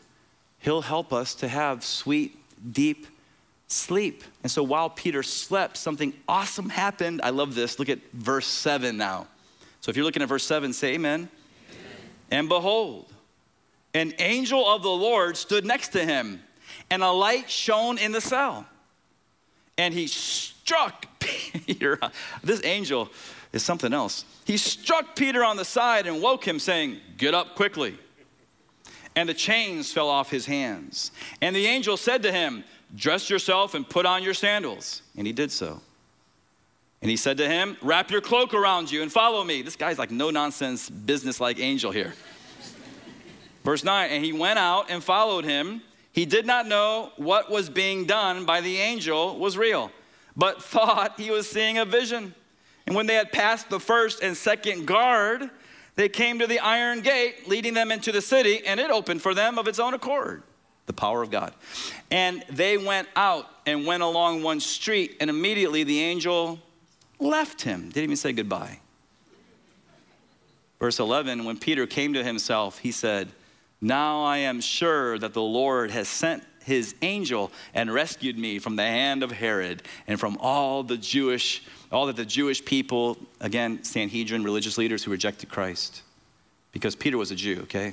He'll 0.61 0.83
help 0.83 1.13
us 1.13 1.35
to 1.37 1.49
have 1.49 1.85
sweet, 1.85 2.37
deep 2.73 3.07
sleep. 3.69 4.25
And 4.43 4.51
so 4.51 4.63
while 4.63 4.89
Peter 4.89 5.23
slept, 5.23 5.77
something 5.77 6.15
awesome 6.29 6.69
happened. 6.69 7.21
I 7.23 7.31
love 7.31 7.55
this. 7.55 7.79
Look 7.79 7.89
at 7.89 7.99
verse 8.13 8.47
7 8.47 8.97
now. 8.97 9.27
So 9.81 9.91
if 9.91 9.97
you're 9.97 10.05
looking 10.05 10.23
at 10.23 10.29
verse 10.29 10.45
7, 10.45 10.73
say 10.73 10.95
amen. 10.95 11.21
amen. 11.21 11.31
And 12.31 12.49
behold, 12.49 13.13
an 13.95 14.15
angel 14.19 14.67
of 14.67 14.83
the 14.83 14.91
Lord 14.91 15.37
stood 15.37 15.65
next 15.65 15.89
to 15.89 16.05
him 16.05 16.41
and 16.91 17.03
a 17.03 17.11
light 17.11 17.51
shone 17.51 17.99
in 17.99 18.13
the 18.13 18.21
cell. 18.21 18.67
And 19.79 19.93
he 19.93 20.07
struck 20.07 21.07
Peter. 21.19 21.99
This 22.43 22.65
angel 22.65 23.11
is 23.53 23.63
something 23.63 23.93
else. 23.93 24.25
He 24.45 24.57
struck 24.57 25.17
Peter 25.17 25.45
on 25.45 25.57
the 25.57 25.65
side 25.65 26.07
and 26.07 26.23
woke 26.23 26.47
him, 26.47 26.59
saying, 26.59 26.99
Get 27.17 27.35
up 27.35 27.55
quickly. 27.55 27.99
And 29.15 29.29
the 29.29 29.35
chains 29.35 29.93
fell 29.93 30.09
off 30.09 30.31
his 30.31 30.47
hands. 30.47 31.11
And 31.41 31.57
the 31.57 31.67
angel 31.67 31.97
said 31.97 32.23
to 32.23 32.33
him, 32.33 32.65
Dress 32.95 33.29
yourself 33.29 33.75
and 33.75 33.89
put 33.89 34.07
on 34.07 34.23
your 34.23 34.35
sandals. 34.35 35.03
And 35.17 35.27
he 35.27 35.33
did 35.33 35.51
so. 35.51 35.81
And 37.03 37.11
he 37.11 37.17
said 37.17 37.37
to 37.39 37.49
him, 37.49 37.77
Wrap 37.83 38.11
your 38.11 38.21
cloak 38.21 38.55
around 38.55 38.91
you 38.91 39.03
and 39.03 39.11
follow 39.11 39.43
me. 39.43 39.63
This 39.63 39.77
guy's 39.77 39.99
like 39.99 40.11
no 40.11 40.31
nonsense, 40.31 40.89
business 40.89 41.41
like 41.41 41.59
angel 41.59 41.91
here. 41.91 42.15
Verse 43.65 43.83
9, 43.83 44.11
and 44.11 44.25
he 44.25 44.33
went 44.33 44.61
out 44.61 44.91
and 44.91 45.03
followed 45.03 45.45
him 45.45 45.83
he 46.17 46.25
did 46.25 46.47
not 46.47 46.67
know 46.67 47.13
what 47.17 47.51
was 47.51 47.69
being 47.69 48.07
done 48.07 48.47
by 48.47 48.63
the 48.63 48.79
angel 48.79 49.39
was 49.39 49.59
real, 49.59 49.93
but 50.35 50.63
thought 50.63 51.21
he 51.21 51.31
was 51.31 51.47
seeing 51.47 51.77
a 51.77 51.85
vision. 51.85 52.35
And 52.87 52.97
when 52.97 53.07
they 53.07 53.17
had 53.17 53.33
passed 53.33 53.69
the 53.69 53.79
first 53.79 54.23
and 54.23 54.35
second 54.35 54.87
guard, 54.87 55.51
they 55.95 56.09
came 56.09 56.39
to 56.39 56.47
the 56.47 56.59
iron 56.59 57.03
gate 57.03 57.47
leading 57.47 57.75
them 57.75 57.93
into 57.93 58.13
the 58.13 58.23
city, 58.23 58.67
and 58.67 58.81
it 58.81 58.91
opened 58.91 59.21
for 59.21 59.35
them 59.35 59.59
of 59.59 59.69
its 59.69 59.79
own 59.79 59.93
accord. 59.93 60.43
The 60.87 60.95
power 60.95 61.21
of 61.21 61.31
God. 61.31 61.53
And 62.11 62.43
they 62.49 62.79
went 62.79 63.09
out 63.15 63.51
and 63.67 63.85
went 63.85 64.03
along 64.03 64.43
one 64.43 64.61
street, 64.61 65.19
and 65.21 65.29
immediately 65.29 65.85
the 65.85 66.01
angel 66.01 66.59
left 67.19 67.61
him. 67.61 67.91
Didn't 67.91 68.05
even 68.05 68.17
say 68.17 68.33
goodbye. 68.33 68.81
Verse 70.79 70.99
11 70.99 71.45
When 71.45 71.59
Peter 71.59 71.87
came 71.87 72.15
to 72.15 72.25
himself, 72.25 72.79
he 72.79 72.91
said, 72.91 73.29
now 73.81 74.23
I 74.23 74.39
am 74.39 74.61
sure 74.61 75.19
that 75.19 75.35
the 75.35 75.43
Lord 75.43 75.91
has 75.91 76.09
sent 76.09 76.43
his 76.65 76.95
angel 77.03 77.53
and 77.75 77.93
rescued 77.93 78.37
me 78.37 78.59
from 78.59 78.75
the 78.75 78.83
hand 78.83 79.23
of 79.23 79.31
Herod 79.31 79.83
and 80.09 80.19
from 80.19 80.37
all 80.41 80.83
the 80.83 80.97
Jewish, 80.97 81.63
all 81.93 82.07
that 82.07 82.17
the 82.17 82.25
Jewish 82.25 82.65
people, 82.65 83.17
again, 83.41 83.85
Sanhedrin, 83.85 84.43
religious 84.43 84.77
leaders 84.77 85.05
who 85.05 85.13
rejected 85.13 85.49
Christ. 85.49 86.03
Because 86.73 86.97
Peter 86.97 87.17
was 87.17 87.31
a 87.31 87.37
Jew, 87.37 87.61
okay? 87.63 87.93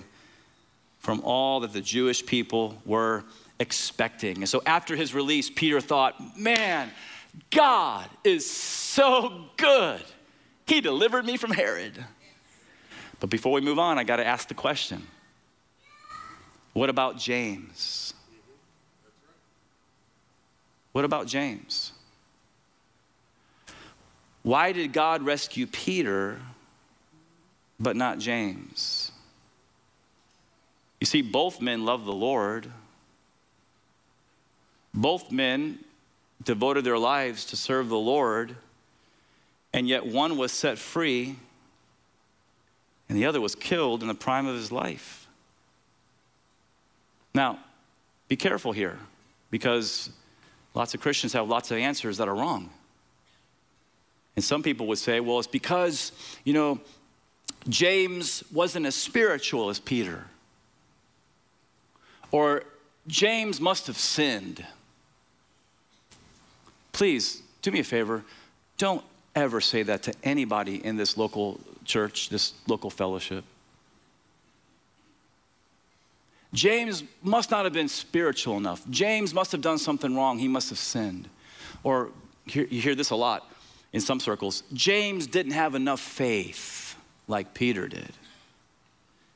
From 0.99 1.21
all 1.23 1.59
that 1.59 1.71
the 1.71 1.81
Jewish 1.81 2.25
people 2.25 2.81
were 2.83 3.23
expecting. 3.59 4.37
And 4.37 4.49
so 4.49 4.63
after 4.65 4.95
his 4.95 5.13
release, 5.13 5.49
Peter 5.49 5.79
thought, 5.79 6.37
man, 6.37 6.89
God 7.51 8.09
is 8.23 8.49
so 8.49 9.45
good. 9.57 10.01
He 10.65 10.81
delivered 10.81 11.25
me 11.25 11.37
from 11.37 11.51
Herod. 11.51 12.03
But 13.19 13.29
before 13.29 13.51
we 13.51 13.61
move 13.61 13.79
on, 13.79 13.99
I 13.99 14.03
got 14.03 14.17
to 14.17 14.25
ask 14.25 14.47
the 14.47 14.53
question 14.53 15.07
what 16.73 16.89
about 16.89 17.17
James? 17.17 18.13
What 20.91 21.05
about 21.05 21.27
James? 21.27 21.91
Why 24.43 24.71
did 24.71 24.93
God 24.93 25.23
rescue 25.23 25.65
Peter 25.65 26.39
but 27.79 27.95
not 27.95 28.19
James? 28.19 29.11
You 30.99 31.05
see, 31.05 31.21
both 31.21 31.61
men 31.61 31.85
loved 31.85 32.05
the 32.05 32.13
Lord. 32.13 32.71
Both 34.93 35.31
men 35.31 35.79
devoted 36.43 36.83
their 36.83 36.97
lives 36.97 37.45
to 37.45 37.55
serve 37.55 37.89
the 37.89 37.97
Lord, 37.97 38.55
and 39.73 39.87
yet 39.87 40.05
one 40.05 40.37
was 40.37 40.51
set 40.51 40.77
free 40.77 41.37
and 43.09 43.17
the 43.17 43.25
other 43.25 43.41
was 43.41 43.53
killed 43.53 44.01
in 44.01 44.07
the 44.07 44.15
prime 44.15 44.47
of 44.47 44.55
his 44.55 44.71
life. 44.71 45.22
Now, 47.33 47.59
be 48.27 48.35
careful 48.35 48.71
here 48.71 48.97
because 49.49 50.09
lots 50.73 50.93
of 50.93 51.01
Christians 51.01 51.33
have 51.33 51.47
lots 51.47 51.71
of 51.71 51.77
answers 51.77 52.17
that 52.17 52.27
are 52.27 52.35
wrong. 52.35 52.69
And 54.35 54.43
some 54.43 54.63
people 54.63 54.87
would 54.87 54.97
say, 54.97 55.19
well, 55.19 55.39
it's 55.39 55.47
because, 55.47 56.11
you 56.43 56.53
know, 56.53 56.79
James 57.69 58.43
wasn't 58.51 58.85
as 58.85 58.95
spiritual 58.95 59.69
as 59.69 59.79
Peter. 59.79 60.25
Or 62.31 62.63
James 63.07 63.61
must 63.61 63.87
have 63.87 63.97
sinned. 63.97 64.65
Please 66.91 67.41
do 67.61 67.71
me 67.71 67.79
a 67.79 67.83
favor. 67.83 68.23
Don't 68.77 69.03
ever 69.35 69.61
say 69.61 69.83
that 69.83 70.03
to 70.03 70.13
anybody 70.23 70.83
in 70.83 70.97
this 70.97 71.17
local 71.17 71.59
church, 71.85 72.29
this 72.29 72.53
local 72.67 72.89
fellowship. 72.89 73.43
James 76.53 77.03
must 77.23 77.49
not 77.49 77.65
have 77.65 77.73
been 77.73 77.87
spiritual 77.87 78.57
enough. 78.57 78.87
James 78.89 79.33
must 79.33 79.51
have 79.51 79.61
done 79.61 79.79
something 79.79 80.15
wrong. 80.15 80.37
He 80.37 80.47
must 80.47 80.69
have 80.69 80.77
sinned. 80.77 81.27
Or 81.83 82.11
you 82.45 82.65
hear 82.65 82.95
this 82.95 83.09
a 83.09 83.15
lot 83.15 83.51
in 83.91 84.01
some 84.01 84.19
circles. 84.19 84.63
James 84.71 85.25
didn't 85.27 85.53
have 85.53 85.73
enough 85.73 85.99
faith 85.99 86.95
like 87.27 87.53
Peter 87.53 87.87
did. 87.87 88.11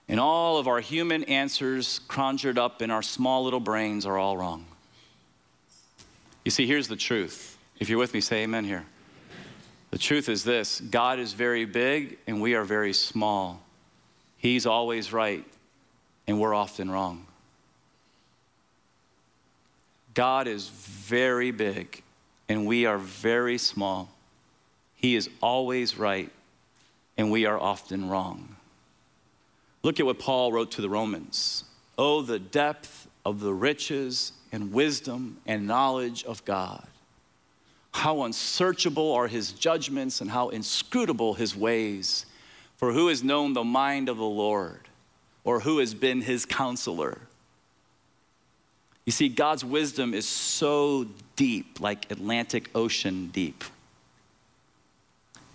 And 0.07 0.19
all 0.19 0.57
of 0.57 0.67
our 0.67 0.79
human 0.79 1.23
answers 1.25 1.99
conjured 2.07 2.57
up 2.57 2.81
in 2.81 2.91
our 2.91 3.01
small 3.01 3.43
little 3.43 3.59
brains 3.59 4.05
are 4.05 4.17
all 4.17 4.37
wrong. 4.37 4.65
You 6.45 6.51
see, 6.51 6.65
here's 6.65 6.87
the 6.87 6.95
truth. 6.95 7.57
If 7.79 7.89
you're 7.89 7.99
with 7.99 8.13
me, 8.13 8.21
say 8.21 8.43
amen 8.43 8.63
here. 8.63 8.85
The 9.91 9.97
truth 9.97 10.29
is 10.29 10.43
this 10.43 10.79
God 10.79 11.19
is 11.19 11.33
very 11.33 11.65
big 11.65 12.19
and 12.27 12.41
we 12.41 12.53
are 12.55 12.63
very 12.63 12.93
small. 12.93 13.61
He's 14.37 14.65
always 14.65 15.11
right 15.11 15.43
and 16.27 16.39
we're 16.39 16.53
often 16.53 16.91
wrong. 16.91 17.25
God 20.13 20.47
is 20.47 20.67
very 20.67 21.51
big 21.51 22.01
and 22.49 22.65
we 22.65 22.85
are 22.85 22.97
very 22.97 23.57
small. 23.57 24.09
He 24.95 25.15
is 25.15 25.29
always 25.41 25.97
right 25.97 26.31
and 27.17 27.31
we 27.31 27.45
are 27.45 27.59
often 27.59 28.09
wrong. 28.09 28.55
Look 29.83 29.99
at 29.99 30.05
what 30.05 30.19
Paul 30.19 30.51
wrote 30.51 30.71
to 30.71 30.81
the 30.81 30.89
Romans. 30.89 31.63
Oh, 31.97 32.21
the 32.21 32.39
depth 32.39 33.07
of 33.25 33.39
the 33.39 33.53
riches 33.53 34.33
and 34.51 34.73
wisdom 34.73 35.37
and 35.45 35.67
knowledge 35.67 36.23
of 36.23 36.43
God. 36.45 36.87
How 37.93 38.23
unsearchable 38.23 39.13
are 39.13 39.27
his 39.27 39.51
judgments 39.51 40.21
and 40.21 40.29
how 40.29 40.49
inscrutable 40.49 41.33
his 41.33 41.55
ways. 41.55 42.25
For 42.77 42.91
who 42.91 43.07
has 43.07 43.23
known 43.23 43.53
the 43.53 43.63
mind 43.63 44.07
of 44.07 44.17
the 44.17 44.23
Lord, 44.23 44.86
or 45.47 45.61
who 45.61 45.77
has 45.77 45.93
been 45.93 46.19
his 46.19 46.45
counselor? 46.45 47.17
You 49.05 49.13
see, 49.13 49.29
God's 49.29 49.63
wisdom 49.63 50.13
is 50.13 50.27
so 50.27 51.07
deep, 51.37 51.79
like 51.79 52.11
Atlantic 52.11 52.69
Ocean 52.75 53.27
deep. 53.27 53.63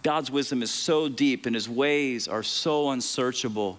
God's 0.02 0.30
wisdom 0.30 0.62
is 0.62 0.70
so 0.70 1.10
deep 1.10 1.44
and 1.44 1.54
his 1.54 1.68
ways 1.68 2.26
are 2.26 2.42
so 2.42 2.90
unsearchable 2.90 3.78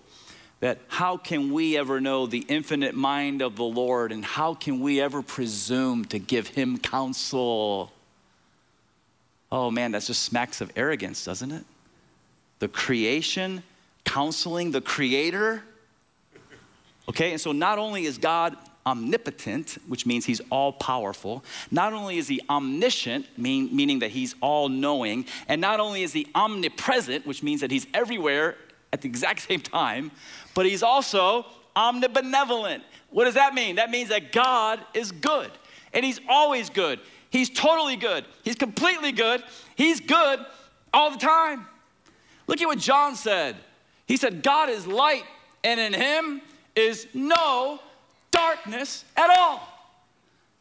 that 0.59 0.77
how 0.87 1.17
can 1.17 1.51
we 1.51 1.75
ever 1.77 1.99
know 1.99 2.27
the 2.27 2.45
infinite 2.47 2.93
mind 2.93 3.41
of 3.41 3.55
the 3.55 3.63
Lord 3.63 4.11
and 4.11 4.23
how 4.23 4.53
can 4.53 4.81
we 4.81 5.01
ever 5.01 5.23
presume 5.23 6.05
to 6.05 6.19
give 6.19 6.49
him 6.49 6.77
counsel? 6.77 7.91
Oh 9.51 9.71
man, 9.71 9.93
that 9.93 10.03
just 10.03 10.21
smacks 10.21 10.61
of 10.61 10.71
arrogance, 10.75 11.25
doesn't 11.25 11.51
it? 11.51 11.65
The 12.59 12.67
creation 12.67 13.63
counseling 14.05 14.69
the 14.69 14.81
creator. 14.81 15.63
Okay, 17.09 17.31
and 17.31 17.41
so 17.41 17.51
not 17.51 17.79
only 17.79 18.05
is 18.05 18.17
God 18.17 18.57
omnipotent, 18.85 19.77
which 19.87 20.05
means 20.05 20.25
he's 20.25 20.41
all 20.49 20.73
powerful. 20.73 21.43
Not 21.71 21.93
only 21.93 22.17
is 22.17 22.27
he 22.27 22.41
omniscient, 22.49 23.37
mean, 23.37 23.73
meaning 23.75 23.99
that 23.99 24.11
he's 24.11 24.35
all 24.41 24.69
knowing, 24.69 25.25
and 25.47 25.61
not 25.61 25.79
only 25.79 26.03
is 26.03 26.13
he 26.13 26.27
omnipresent, 26.35 27.25
which 27.25 27.43
means 27.43 27.61
that 27.61 27.71
he's 27.71 27.87
everywhere 27.93 28.55
at 28.91 29.01
the 29.01 29.07
exact 29.07 29.41
same 29.47 29.61
time, 29.61 30.11
but 30.53 30.65
he's 30.65 30.83
also 30.83 31.45
omnibenevolent. 31.75 32.81
What 33.09 33.25
does 33.25 33.35
that 33.35 33.53
mean? 33.53 33.75
That 33.75 33.89
means 33.89 34.09
that 34.09 34.31
God 34.31 34.79
is 34.93 35.11
good, 35.11 35.51
and 35.93 36.03
he's 36.05 36.19
always 36.27 36.69
good. 36.69 36.99
He's 37.29 37.49
totally 37.49 37.95
good. 37.95 38.25
He's 38.43 38.55
completely 38.55 39.11
good. 39.11 39.43
He's 39.75 39.99
good 39.99 40.39
all 40.93 41.09
the 41.09 41.17
time. 41.17 41.65
Look 42.45 42.61
at 42.61 42.67
what 42.67 42.77
John 42.77 43.15
said. 43.15 43.55
He 44.05 44.17
said, 44.17 44.43
God 44.43 44.69
is 44.69 44.85
light, 44.85 45.23
and 45.63 45.79
in 45.79 45.93
him 45.93 46.41
is 46.75 47.07
no 47.13 47.79
darkness 48.31 49.05
at 49.15 49.29
all. 49.37 49.67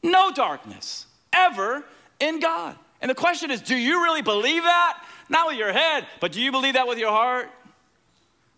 No 0.03 0.33
darkness 0.33 1.07
ever 1.33 1.85
in 2.21 2.41
God. 2.41 2.77
And 3.01 3.11
the 3.11 3.15
question 3.15 3.51
is 3.51 3.61
do 3.61 3.77
you 3.77 4.03
really 4.03 4.23
believe 4.23 4.63
that? 4.63 5.03
Not 5.29 5.49
with 5.49 5.57
your 5.57 5.73
head, 5.73 6.07
but 6.21 6.33
do 6.33 6.41
you 6.41 6.53
believe 6.53 6.75
that 6.75 6.87
with 6.87 6.99
your 6.99 7.11
heart? 7.11 7.49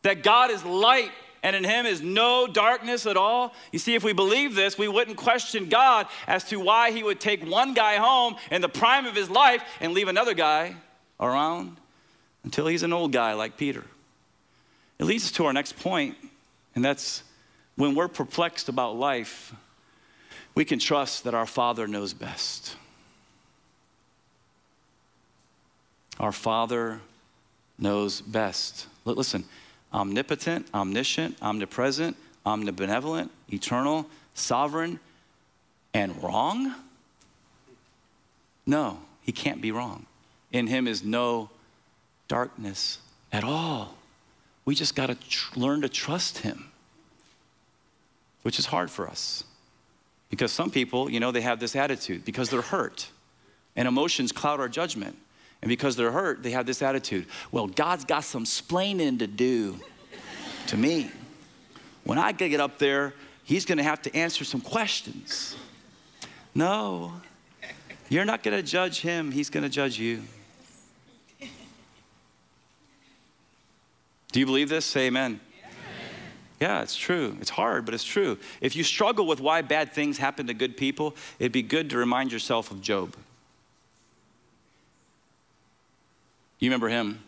that 0.04 0.22
God 0.22 0.50
is 0.50 0.64
light 0.64 1.10
and 1.42 1.56
in 1.56 1.64
him 1.64 1.84
is 1.84 2.00
no 2.00 2.46
darkness 2.46 3.06
at 3.06 3.16
all. 3.16 3.52
You 3.72 3.78
see, 3.78 3.94
if 3.94 4.04
we 4.04 4.12
believe 4.12 4.54
this, 4.54 4.78
we 4.78 4.86
wouldn't 4.86 5.16
question 5.16 5.68
God 5.68 6.06
as 6.26 6.44
to 6.44 6.60
why 6.60 6.92
he 6.92 7.02
would 7.02 7.20
take 7.20 7.44
one 7.44 7.74
guy 7.74 7.96
home 7.96 8.36
in 8.50 8.62
the 8.62 8.68
prime 8.68 9.06
of 9.06 9.14
his 9.14 9.28
life 9.28 9.62
and 9.80 9.92
leave 9.92 10.08
another 10.08 10.32
guy 10.32 10.76
around 11.18 11.76
until 12.44 12.66
he's 12.66 12.82
an 12.82 12.92
old 12.92 13.12
guy 13.12 13.32
like 13.32 13.56
Peter. 13.56 13.84
It 14.98 15.04
leads 15.04 15.24
us 15.24 15.32
to 15.32 15.46
our 15.46 15.52
next 15.52 15.78
point, 15.78 16.16
and 16.74 16.84
that's 16.84 17.22
when 17.76 17.94
we're 17.94 18.08
perplexed 18.08 18.68
about 18.68 18.96
life, 18.96 19.54
we 20.54 20.64
can 20.64 20.78
trust 20.78 21.24
that 21.24 21.34
our 21.34 21.46
Father 21.46 21.86
knows 21.86 22.14
best. 22.14 22.76
Our 26.20 26.32
Father 26.32 27.00
knows 27.78 28.20
best. 28.20 28.86
Listen, 29.04 29.44
omnipotent, 29.92 30.68
omniscient, 30.72 31.36
omnipresent, 31.42 32.16
omnibenevolent, 32.46 33.30
eternal, 33.52 34.06
sovereign, 34.34 35.00
and 35.92 36.22
wrong? 36.22 36.74
No, 38.66 38.98
he 39.22 39.32
can't 39.32 39.60
be 39.60 39.72
wrong. 39.72 40.06
In 40.52 40.66
him 40.66 40.86
is 40.86 41.02
no 41.02 41.50
darkness 42.28 42.98
at 43.32 43.44
all. 43.44 43.96
We 44.64 44.74
just 44.74 44.94
got 44.94 45.06
to 45.06 45.14
tr- 45.14 45.58
learn 45.58 45.82
to 45.82 45.88
trust 45.88 46.38
him, 46.38 46.70
which 48.44 48.58
is 48.58 48.66
hard 48.66 48.90
for 48.90 49.08
us. 49.08 49.42
Because 50.28 50.52
some 50.52 50.70
people, 50.70 51.10
you 51.10 51.18
know, 51.18 51.32
they 51.32 51.40
have 51.40 51.58
this 51.60 51.74
attitude 51.74 52.24
because 52.24 52.50
they're 52.50 52.60
hurt 52.60 53.08
and 53.74 53.88
emotions 53.88 54.32
cloud 54.32 54.60
our 54.60 54.68
judgment. 54.68 55.16
And 55.62 55.68
because 55.70 55.96
they're 55.96 56.12
hurt, 56.12 56.42
they 56.42 56.50
have 56.50 56.66
this 56.66 56.82
attitude 56.82 57.26
well, 57.50 57.66
God's 57.66 58.04
got 58.04 58.22
some 58.22 58.44
splaining 58.44 59.18
to 59.20 59.26
do 59.26 59.80
to 60.66 60.76
me. 60.76 61.10
When 62.04 62.18
I 62.18 62.32
get 62.50 62.60
up 62.60 62.78
there, 62.78 63.14
He's 63.44 63.64
to 63.78 63.84
have 63.84 64.02
to 64.02 64.14
answer 64.14 64.44
some 64.44 64.60
questions. 64.60 65.56
No, 66.54 67.12
you're 68.10 68.24
not 68.26 68.42
to 68.56 68.62
judge 68.62 69.00
Him, 69.00 69.32
He's 69.32 69.48
to 69.62 69.70
judge 69.70 69.98
you. 69.98 70.22
Do 74.32 74.40
you 74.40 74.46
believe 74.46 74.68
this? 74.68 74.84
Say 74.84 75.06
amen. 75.06 75.40
Yeah, 76.64 76.80
it's 76.80 76.96
true. 76.96 77.36
It's 77.42 77.50
hard, 77.50 77.84
but 77.84 77.92
it's 77.92 78.04
true. 78.04 78.38
If 78.62 78.74
you 78.74 78.84
struggle 78.84 79.26
with 79.26 79.38
why 79.38 79.60
bad 79.60 79.92
things 79.92 80.16
happen 80.16 80.46
to 80.46 80.54
good 80.54 80.78
people, 80.78 81.14
it'd 81.38 81.52
be 81.52 81.60
good 81.60 81.90
to 81.90 81.98
remind 81.98 82.32
yourself 82.32 82.70
of 82.70 82.80
Job. 82.80 83.14
You 86.60 86.70
remember 86.70 86.88
him. 86.88 87.18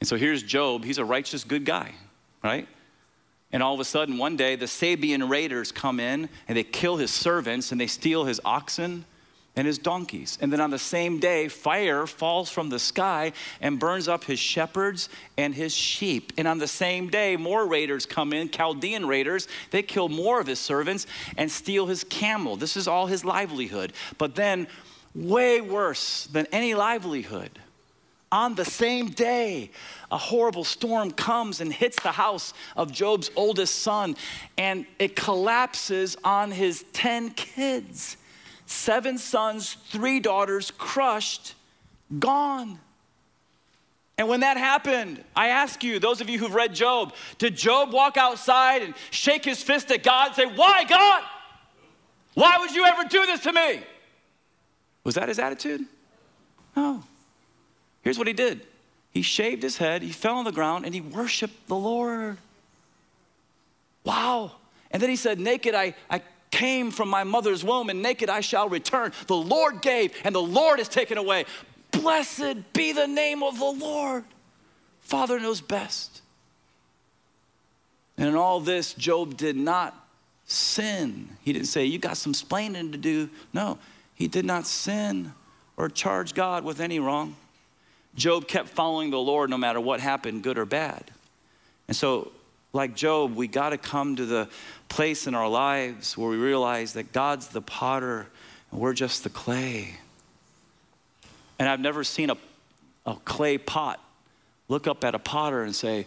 And 0.00 0.06
so 0.06 0.16
here's 0.16 0.42
Job. 0.42 0.84
He's 0.84 0.98
a 0.98 1.04
righteous, 1.04 1.44
good 1.44 1.64
guy, 1.64 1.94
right? 2.44 2.68
And 3.52 3.62
all 3.62 3.72
of 3.72 3.80
a 3.80 3.86
sudden, 3.86 4.18
one 4.18 4.36
day, 4.36 4.54
the 4.54 4.66
Sabean 4.66 5.26
raiders 5.26 5.72
come 5.72 5.98
in 5.98 6.28
and 6.46 6.58
they 6.58 6.64
kill 6.64 6.98
his 6.98 7.10
servants 7.10 7.72
and 7.72 7.80
they 7.80 7.86
steal 7.86 8.26
his 8.26 8.38
oxen 8.44 9.06
and 9.58 9.66
his 9.66 9.76
donkeys. 9.76 10.38
And 10.40 10.52
then 10.52 10.60
on 10.60 10.70
the 10.70 10.78
same 10.78 11.18
day, 11.18 11.48
fire 11.48 12.06
falls 12.06 12.48
from 12.48 12.68
the 12.68 12.78
sky 12.78 13.32
and 13.60 13.76
burns 13.76 14.06
up 14.06 14.22
his 14.22 14.38
shepherds 14.38 15.08
and 15.36 15.52
his 15.52 15.74
sheep. 15.74 16.32
And 16.38 16.46
on 16.46 16.58
the 16.58 16.68
same 16.68 17.08
day, 17.08 17.36
more 17.36 17.66
raiders 17.66 18.06
come 18.06 18.32
in, 18.32 18.50
Chaldean 18.50 19.04
raiders. 19.04 19.48
They 19.72 19.82
kill 19.82 20.08
more 20.08 20.40
of 20.40 20.46
his 20.46 20.60
servants 20.60 21.08
and 21.36 21.50
steal 21.50 21.86
his 21.86 22.04
camel. 22.04 22.54
This 22.54 22.76
is 22.76 22.86
all 22.86 23.08
his 23.08 23.24
livelihood. 23.24 23.94
But 24.16 24.36
then, 24.36 24.68
way 25.12 25.60
worse 25.60 26.28
than 26.28 26.46
any 26.52 26.76
livelihood, 26.76 27.50
on 28.30 28.54
the 28.54 28.64
same 28.64 29.08
day, 29.08 29.72
a 30.12 30.18
horrible 30.18 30.62
storm 30.62 31.10
comes 31.10 31.60
and 31.60 31.72
hits 31.72 32.00
the 32.00 32.12
house 32.12 32.54
of 32.76 32.92
Job's 32.92 33.32
oldest 33.34 33.74
son, 33.80 34.14
and 34.56 34.86
it 35.00 35.16
collapses 35.16 36.16
on 36.22 36.52
his 36.52 36.84
10 36.92 37.30
kids. 37.30 38.18
Seven 38.68 39.16
sons, 39.16 39.78
three 39.88 40.20
daughters, 40.20 40.70
crushed, 40.70 41.54
gone. 42.18 42.78
And 44.18 44.28
when 44.28 44.40
that 44.40 44.58
happened, 44.58 45.24
I 45.34 45.48
ask 45.48 45.82
you, 45.82 45.98
those 45.98 46.20
of 46.20 46.28
you 46.28 46.38
who've 46.38 46.54
read 46.54 46.74
Job, 46.74 47.14
did 47.38 47.56
Job 47.56 47.94
walk 47.94 48.18
outside 48.18 48.82
and 48.82 48.92
shake 49.10 49.46
his 49.46 49.62
fist 49.62 49.90
at 49.90 50.02
God 50.02 50.28
and 50.28 50.36
say, 50.36 50.44
Why, 50.44 50.84
God? 50.84 51.22
Why 52.34 52.58
would 52.58 52.72
you 52.72 52.84
ever 52.84 53.04
do 53.04 53.24
this 53.24 53.40
to 53.40 53.54
me? 53.54 53.80
Was 55.02 55.14
that 55.14 55.28
his 55.28 55.38
attitude? 55.38 55.86
No. 56.76 57.02
Here's 58.02 58.18
what 58.18 58.26
he 58.26 58.34
did 58.34 58.66
he 59.12 59.22
shaved 59.22 59.62
his 59.62 59.78
head, 59.78 60.02
he 60.02 60.12
fell 60.12 60.36
on 60.36 60.44
the 60.44 60.52
ground, 60.52 60.84
and 60.84 60.92
he 60.92 61.00
worshiped 61.00 61.68
the 61.68 61.74
Lord. 61.74 62.36
Wow. 64.04 64.52
And 64.90 65.02
then 65.02 65.08
he 65.08 65.16
said, 65.16 65.40
Naked 65.40 65.74
I, 65.74 65.94
I 66.10 66.20
came 66.50 66.90
from 66.90 67.08
my 67.08 67.24
mother's 67.24 67.64
womb, 67.64 67.90
and 67.90 68.02
naked 68.02 68.28
I 68.28 68.40
shall 68.40 68.68
return. 68.68 69.12
The 69.26 69.36
Lord 69.36 69.82
gave, 69.82 70.14
and 70.24 70.34
the 70.34 70.42
Lord 70.42 70.78
has 70.78 70.88
taken 70.88 71.18
away. 71.18 71.44
Blessed 71.90 72.72
be 72.72 72.92
the 72.92 73.06
name 73.06 73.42
of 73.42 73.58
the 73.58 73.70
Lord. 73.70 74.24
Father 75.00 75.40
knows 75.40 75.60
best. 75.60 76.22
And 78.16 78.28
in 78.28 78.34
all 78.34 78.60
this, 78.60 78.94
Job 78.94 79.36
did 79.36 79.56
not 79.56 79.94
sin. 80.44 81.28
He 81.42 81.52
didn't 81.52 81.68
say, 81.68 81.84
You 81.84 81.98
got 81.98 82.16
some 82.16 82.32
splaining 82.32 82.92
to 82.92 82.98
do. 82.98 83.30
No, 83.52 83.78
he 84.14 84.26
did 84.28 84.44
not 84.44 84.66
sin 84.66 85.32
or 85.76 85.88
charge 85.88 86.34
God 86.34 86.64
with 86.64 86.80
any 86.80 86.98
wrong. 86.98 87.36
Job 88.16 88.48
kept 88.48 88.68
following 88.68 89.10
the 89.10 89.18
Lord 89.18 89.48
no 89.48 89.56
matter 89.56 89.80
what 89.80 90.00
happened, 90.00 90.42
good 90.42 90.58
or 90.58 90.66
bad. 90.66 91.04
And 91.86 91.96
so, 91.96 92.32
like 92.72 92.96
Job, 92.96 93.36
we 93.36 93.46
got 93.46 93.70
to 93.70 93.78
come 93.78 94.16
to 94.16 94.26
the 94.26 94.48
place 94.88 95.26
in 95.26 95.34
our 95.34 95.48
lives 95.48 96.16
where 96.16 96.30
we 96.30 96.36
realize 96.36 96.94
that 96.94 97.12
God's 97.12 97.48
the 97.48 97.60
potter 97.60 98.26
and 98.70 98.80
we're 98.80 98.94
just 98.94 99.24
the 99.24 99.30
clay. 99.30 99.94
And 101.58 101.68
I've 101.68 101.80
never 101.80 102.04
seen 102.04 102.30
a, 102.30 102.36
a 103.06 103.14
clay 103.24 103.58
pot 103.58 104.00
look 104.68 104.86
up 104.86 105.04
at 105.04 105.14
a 105.14 105.18
potter 105.18 105.62
and 105.62 105.74
say, 105.74 106.06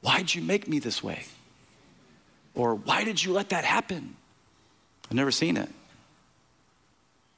Why'd 0.00 0.32
you 0.32 0.42
make 0.42 0.68
me 0.68 0.78
this 0.78 1.02
way? 1.02 1.24
Or 2.54 2.76
why 2.76 3.04
did 3.04 3.22
you 3.22 3.32
let 3.32 3.48
that 3.48 3.64
happen? 3.64 4.16
I've 5.06 5.16
never 5.16 5.32
seen 5.32 5.56
it. 5.56 5.68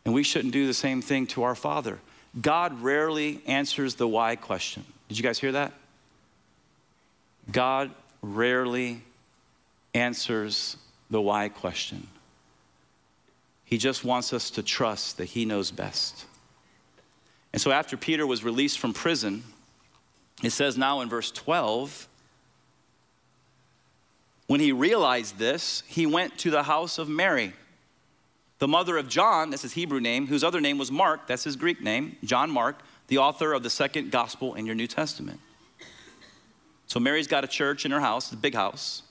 And 0.04 0.14
we 0.14 0.22
shouldn't 0.22 0.52
do 0.52 0.66
the 0.66 0.74
same 0.74 1.00
thing 1.00 1.26
to 1.28 1.42
our 1.42 1.54
Father. 1.54 1.98
God 2.38 2.80
rarely 2.80 3.40
answers 3.46 3.94
the 3.94 4.06
why 4.06 4.36
question. 4.36 4.84
Did 5.08 5.18
you 5.18 5.22
guys 5.22 5.38
hear 5.38 5.52
that? 5.52 5.72
God 7.50 7.90
rarely 8.22 9.02
answers 9.94 10.76
the 11.10 11.20
why 11.20 11.48
question. 11.48 12.06
He 13.64 13.78
just 13.78 14.04
wants 14.04 14.32
us 14.32 14.50
to 14.50 14.62
trust 14.62 15.18
that 15.18 15.26
He 15.26 15.44
knows 15.44 15.70
best. 15.70 16.26
And 17.52 17.60
so, 17.60 17.70
after 17.70 17.96
Peter 17.96 18.26
was 18.26 18.44
released 18.44 18.78
from 18.78 18.92
prison, 18.92 19.42
it 20.42 20.50
says 20.50 20.78
now 20.78 21.00
in 21.00 21.08
verse 21.08 21.30
12, 21.30 22.08
when 24.46 24.60
he 24.60 24.72
realized 24.72 25.38
this, 25.38 25.84
he 25.86 26.06
went 26.06 26.38
to 26.38 26.50
the 26.50 26.64
house 26.64 26.98
of 26.98 27.08
Mary, 27.08 27.52
the 28.58 28.66
mother 28.66 28.96
of 28.96 29.08
John, 29.08 29.50
that's 29.50 29.62
his 29.62 29.74
Hebrew 29.74 30.00
name, 30.00 30.26
whose 30.26 30.42
other 30.42 30.60
name 30.60 30.76
was 30.76 30.90
Mark, 30.90 31.28
that's 31.28 31.44
his 31.44 31.54
Greek 31.54 31.80
name, 31.80 32.16
John 32.24 32.50
Mark, 32.50 32.80
the 33.06 33.18
author 33.18 33.52
of 33.52 33.62
the 33.62 33.70
second 33.70 34.10
gospel 34.10 34.54
in 34.54 34.66
your 34.66 34.74
New 34.74 34.88
Testament. 34.88 35.38
So 36.86 36.98
Mary's 36.98 37.28
got 37.28 37.44
a 37.44 37.46
church 37.46 37.84
in 37.84 37.92
her 37.92 38.00
house, 38.00 38.32
a 38.32 38.36
big 38.36 38.54
house, 38.54 39.02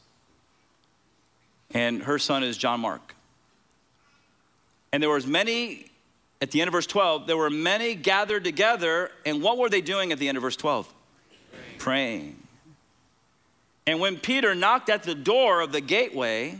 and 1.71 2.03
her 2.03 2.19
son 2.19 2.43
is 2.43 2.57
John 2.57 2.79
Mark. 2.79 3.15
And 4.91 5.03
there 5.03 5.09
was 5.09 5.27
many, 5.27 5.85
at 6.41 6.51
the 6.51 6.61
end 6.61 6.67
of 6.67 6.73
verse 6.73 6.87
12, 6.87 7.27
there 7.27 7.37
were 7.37 7.49
many 7.49 7.95
gathered 7.95 8.43
together, 8.43 9.11
and 9.25 9.41
what 9.41 9.57
were 9.57 9.69
they 9.69 9.81
doing 9.81 10.11
at 10.11 10.19
the 10.19 10.27
end 10.27 10.37
of 10.37 10.41
verse 10.41 10.55
12? 10.55 10.91
Praying. 11.51 11.77
Praying. 11.77 12.43
And 13.85 13.99
when 13.99 14.17
Peter 14.17 14.53
knocked 14.55 14.89
at 14.89 15.03
the 15.03 15.15
door 15.15 15.61
of 15.61 15.71
the 15.71 15.81
gateway, 15.81 16.59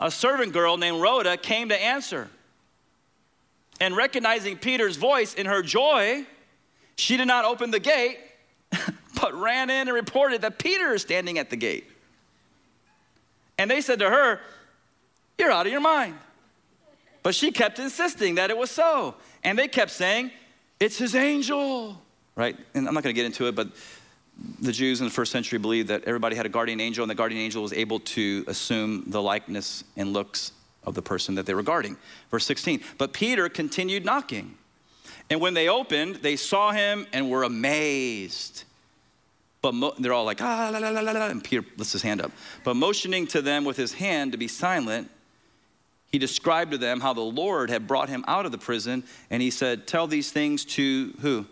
a 0.00 0.10
servant 0.10 0.52
girl 0.52 0.76
named 0.76 1.00
Rhoda 1.00 1.36
came 1.36 1.68
to 1.70 1.82
answer. 1.82 2.28
And 3.80 3.96
recognizing 3.96 4.56
Peter's 4.56 4.96
voice 4.96 5.34
in 5.34 5.46
her 5.46 5.62
joy, 5.62 6.24
she 6.96 7.16
did 7.16 7.26
not 7.26 7.44
open 7.44 7.70
the 7.70 7.80
gate, 7.80 8.18
but 9.20 9.34
ran 9.34 9.70
in 9.70 9.88
and 9.88 9.92
reported 9.92 10.42
that 10.42 10.58
Peter 10.58 10.94
is 10.94 11.02
standing 11.02 11.38
at 11.38 11.50
the 11.50 11.56
gate. 11.56 11.84
And 13.58 13.70
they 13.70 13.80
said 13.80 13.98
to 14.00 14.10
her, 14.10 14.40
You're 15.38 15.50
out 15.50 15.66
of 15.66 15.72
your 15.72 15.80
mind. 15.80 16.16
But 17.22 17.34
she 17.34 17.50
kept 17.52 17.78
insisting 17.78 18.34
that 18.34 18.50
it 18.50 18.56
was 18.56 18.70
so. 18.70 19.14
And 19.42 19.58
they 19.58 19.68
kept 19.68 19.90
saying, 19.90 20.30
It's 20.80 20.98
his 20.98 21.14
angel, 21.14 22.00
right? 22.36 22.56
And 22.74 22.86
I'm 22.86 22.94
not 22.94 23.02
going 23.02 23.14
to 23.14 23.18
get 23.18 23.26
into 23.26 23.46
it, 23.46 23.54
but 23.54 23.68
the 24.60 24.72
Jews 24.72 25.00
in 25.00 25.06
the 25.06 25.12
first 25.12 25.30
century 25.32 25.58
believed 25.58 25.88
that 25.88 26.04
everybody 26.04 26.36
had 26.36 26.46
a 26.46 26.48
guardian 26.48 26.80
angel, 26.80 27.04
and 27.04 27.10
the 27.10 27.14
guardian 27.14 27.40
angel 27.40 27.62
was 27.62 27.72
able 27.72 28.00
to 28.00 28.44
assume 28.48 29.04
the 29.06 29.22
likeness 29.22 29.84
and 29.96 30.12
looks 30.12 30.52
of 30.82 30.94
the 30.94 31.02
person 31.02 31.34
that 31.36 31.46
they 31.46 31.54
were 31.54 31.62
guarding. 31.62 31.96
Verse 32.30 32.44
16. 32.44 32.80
But 32.98 33.12
Peter 33.12 33.48
continued 33.48 34.04
knocking. 34.04 34.56
And 35.30 35.40
when 35.40 35.54
they 35.54 35.68
opened, 35.68 36.16
they 36.16 36.36
saw 36.36 36.72
him 36.72 37.06
and 37.12 37.30
were 37.30 37.44
amazed. 37.44 38.64
But 39.64 39.72
mo- 39.72 39.94
they're 39.98 40.12
all 40.12 40.26
like, 40.26 40.42
ah, 40.42 40.68
la, 40.70 40.78
la, 40.78 40.90
la, 40.90 41.00
la, 41.00 41.26
and 41.28 41.42
Peter 41.42 41.64
lifts 41.78 41.92
his 41.92 42.02
hand 42.02 42.20
up. 42.20 42.30
But 42.64 42.76
motioning 42.76 43.26
to 43.28 43.40
them 43.40 43.64
with 43.64 43.78
his 43.78 43.94
hand 43.94 44.32
to 44.32 44.38
be 44.38 44.46
silent, 44.46 45.10
he 46.12 46.18
described 46.18 46.72
to 46.72 46.76
them 46.76 47.00
how 47.00 47.14
the 47.14 47.22
Lord 47.22 47.70
had 47.70 47.86
brought 47.86 48.10
him 48.10 48.26
out 48.28 48.44
of 48.44 48.52
the 48.52 48.58
prison, 48.58 49.04
and 49.30 49.40
he 49.40 49.50
said, 49.50 49.86
Tell 49.86 50.06
these 50.06 50.30
things 50.30 50.66
to 50.76 51.14
who? 51.22 51.46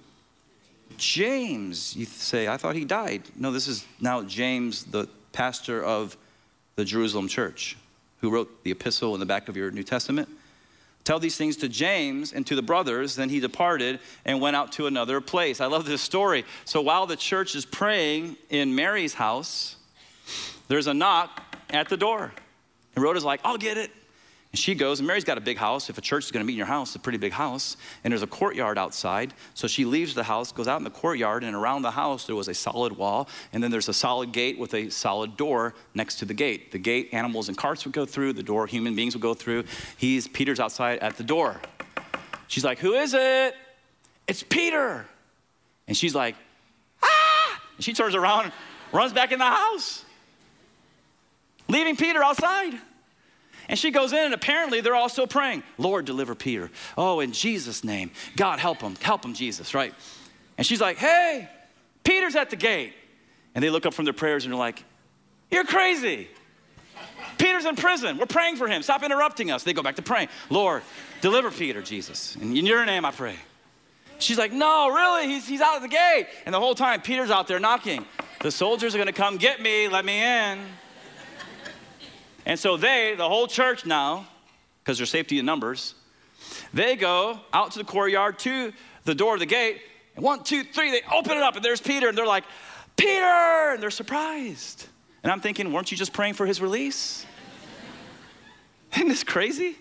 James. 0.99 1.97
You 1.97 2.05
say, 2.05 2.49
I 2.49 2.59
thought 2.59 2.77
he 2.77 2.85
died. 2.85 3.23
No, 3.35 3.51
this 3.51 3.67
is 3.67 3.87
now 3.99 4.21
James, 4.21 4.85
the 4.85 5.09
pastor 5.33 5.83
of 5.83 6.15
the 6.77 6.85
Jerusalem 6.85 7.29
church, 7.29 7.79
who 8.21 8.29
wrote 8.29 8.63
the 8.63 8.73
epistle 8.73 9.15
in 9.15 9.21
the 9.21 9.27
back 9.27 9.49
of 9.49 9.57
your 9.57 9.71
New 9.71 9.85
Testament. 9.85 10.29
Tell 11.05 11.19
these 11.19 11.37
things 11.37 11.57
to 11.59 11.69
James 11.69 12.33
and 12.33 12.47
to 12.47 12.55
the 12.55 12.63
brothers. 12.63 13.17
Then 13.17 13.29
he 13.29 13.41
departed 13.41 13.99
and 14.25 14.41
went 14.41 14.55
out 14.55 14.73
to 14.73 14.87
another 14.87 15.21
place. 15.21 15.61
I 15.61 15.67
love 15.67 15.85
this 15.85 16.01
story. 16.01 16.45
So 16.65 16.81
while 16.81 17.07
the 17.07 17.17
church 17.17 17.55
is 17.57 17.65
praying 17.65 18.37
in 18.51 18.75
Mary's 18.75 19.15
house, 19.15 19.77
there's 20.69 20.87
a 20.87 20.95
knock 20.95 21.43
at 21.71 21.89
the 21.89 21.97
door. 21.97 22.33
And 22.95 23.03
Rhoda's 23.03 23.25
like, 23.25 23.41
I'll 23.45 23.59
get 23.59 23.79
it. 23.79 23.91
And 24.53 24.59
she 24.59 24.75
goes, 24.75 25.01
and 25.01 25.07
Mary's 25.07 25.25
got 25.25 25.39
a 25.39 25.41
big 25.41 25.57
house. 25.57 25.89
If 25.89 25.97
a 25.97 26.03
church 26.03 26.27
is 26.27 26.31
going 26.31 26.43
to 26.43 26.47
meet 26.47 26.53
in 26.53 26.59
your 26.59 26.67
house, 26.67 26.91
it's 26.91 26.97
a 26.97 26.99
pretty 26.99 27.17
big 27.17 27.33
house. 27.33 27.79
And 28.05 28.13
there's 28.13 28.23
a 28.23 28.27
courtyard 28.27 28.77
outside. 28.77 29.33
So 29.55 29.67
she 29.67 29.87
leaves 29.87 30.13
the 30.15 30.25
house, 30.25 30.53
goes 30.53 30.69
out 30.69 30.77
in 30.77 30.85
the 30.85 30.91
courtyard, 30.91 31.43
and 31.43 31.57
around 31.57 31.81
the 31.81 31.91
house 31.91 32.27
there 32.27 32.37
was 32.37 32.49
a 32.49 32.55
solid 32.55 32.93
wall. 32.93 33.31
And 33.55 33.63
then 33.63 33.71
there's 33.71 33.89
a 33.89 33.95
solid 33.95 34.31
gate 34.33 34.59
with 34.59 34.75
a 34.75 34.91
solid 34.91 35.39
door 35.39 35.73
next 35.95 36.17
to 36.17 36.27
the 36.27 36.35
gate. 36.35 36.71
The 36.71 36.79
gate, 36.79 37.09
animals 37.13 37.49
and 37.49 37.57
carts 37.57 37.87
would 37.87 37.95
go 37.95 38.05
through. 38.05 38.35
The 38.35 38.43
door, 38.43 38.67
human 38.67 38.95
beings 38.95 39.15
would 39.15 39.23
go 39.23 39.33
through. 39.33 39.65
He's 39.97 40.29
Peter's 40.29 40.61
outside 40.61 40.99
at 40.99 41.17
the 41.17 41.25
door. 41.25 41.59
She's 42.47 42.65
like, 42.65 42.79
Who 42.79 42.93
is 42.93 43.15
it? 43.15 43.57
It's 44.29 44.43
Peter. 44.43 45.07
And 45.89 45.97
she's 45.97 46.15
like, 46.15 46.35
Ah! 47.03 47.63
And 47.77 47.85
she 47.85 47.95
turns 47.95 48.15
around, 48.15 48.53
runs 48.93 49.15
back 49.15 49.33
in 49.33 49.39
the 49.39 49.47
house, 49.47 50.05
leaving 51.69 51.97
Peter 51.97 52.23
outside. 52.23 52.79
And 53.73 53.79
she 53.79 53.91
goes 53.91 54.13
in, 54.13 54.19
and 54.19 54.35
apparently 54.35 54.83
they're 54.83 54.95
also 54.95 55.25
praying, 55.25 55.63
Lord, 55.79 56.05
deliver 56.05 56.35
Peter. 56.35 56.71
Oh, 56.99 57.21
in 57.21 57.33
Jesus' 57.33 57.83
name. 57.83 58.11
God, 58.37 58.59
help 58.59 58.83
him. 58.83 58.97
Help 58.97 59.25
him, 59.25 59.33
Jesus, 59.33 59.73
right? 59.73 59.95
And 60.59 60.67
she's 60.67 60.83
like, 60.83 60.99
hey, 60.99 61.49
Peter's 62.05 62.37
at 62.37 62.51
the 62.51 62.57
gate. 62.57 62.93
And 63.55 63.65
they 63.65 63.71
look 63.71 63.87
up 63.87 63.95
from 63.95 64.05
their 64.05 64.13
prayers 64.13 64.45
and 64.45 64.53
they're 64.53 64.59
like, 64.59 64.85
you're 65.51 65.65
crazy. 65.65 66.29
Peter's 67.39 67.65
in 67.65 67.75
prison. 67.75 68.19
We're 68.19 68.27
praying 68.27 68.57
for 68.57 68.69
him. 68.69 68.83
Stop 68.83 69.03
interrupting 69.05 69.51
us. 69.51 69.63
They 69.63 69.73
go 69.73 69.83
back 69.83 69.97
to 69.97 70.03
praying. 70.03 70.29
Lord, 70.51 70.83
deliver 71.23 71.51
Peter, 71.51 71.81
Jesus. 71.81 72.37
In 72.37 72.55
your 72.55 72.85
name 72.85 73.07
I 73.07 73.11
pray. 73.11 73.37
She's 74.19 74.37
like, 74.37 74.53
no, 74.53 74.91
really? 74.91 75.29
He's, 75.29 75.49
he's 75.49 75.63
out 75.63 75.77
of 75.77 75.83
the 75.83 75.89
gate. 75.89 76.27
And 76.45 76.55
the 76.55 76.61
whole 76.61 76.75
time, 76.75 77.01
Peter's 77.01 77.31
out 77.31 77.49
there 77.49 77.59
knocking. 77.59 78.05
The 78.41 78.51
soldiers 78.51 78.95
are 78.95 78.99
going 78.99 79.07
to 79.07 79.15
come 79.15 79.39
get 79.39 79.63
me. 79.63 79.89
Let 79.89 80.05
me 80.05 80.23
in. 80.23 80.59
And 82.45 82.59
so 82.59 82.77
they, 82.77 83.15
the 83.17 83.29
whole 83.29 83.47
church 83.47 83.87
now, 83.87 84.27
because 84.83 84.99
there's 84.99 85.11
safety 85.11 85.39
in 85.39 85.47
numbers, 85.47 85.95
they 86.75 86.97
go 86.97 87.39
out 87.53 87.73
to 87.73 87.79
the 87.79 87.85
courtyard 87.85 88.39
to 88.41 88.73
the 89.05 89.15
door 89.15 89.35
of 89.35 89.41
the 89.41 89.47
gate. 89.47 89.81
And 90.17 90.25
one, 90.25 90.43
two, 90.43 90.65
three, 90.65 90.91
they 90.91 91.03
open 91.13 91.33
it 91.33 91.43
up, 91.43 91.57
and 91.57 91.65
there's 91.65 91.81
Peter, 91.81 92.09
and 92.09 92.19
they're 92.19 92.27
like, 92.27 92.45
Peter! 92.97 93.73
And 93.73 93.83
they're 93.83 93.91
surprised. 93.91 94.87
And 95.23 95.31
I'm 95.31 95.41
thinking, 95.41 95.73
weren't 95.73 95.91
you 95.91 95.97
just 95.97 96.13
praying 96.13 96.35
for 96.35 96.47
his 96.47 96.61
release? 96.61 97.25
Isn't 98.97 99.09
this 99.09 99.25
crazy? 99.25 99.77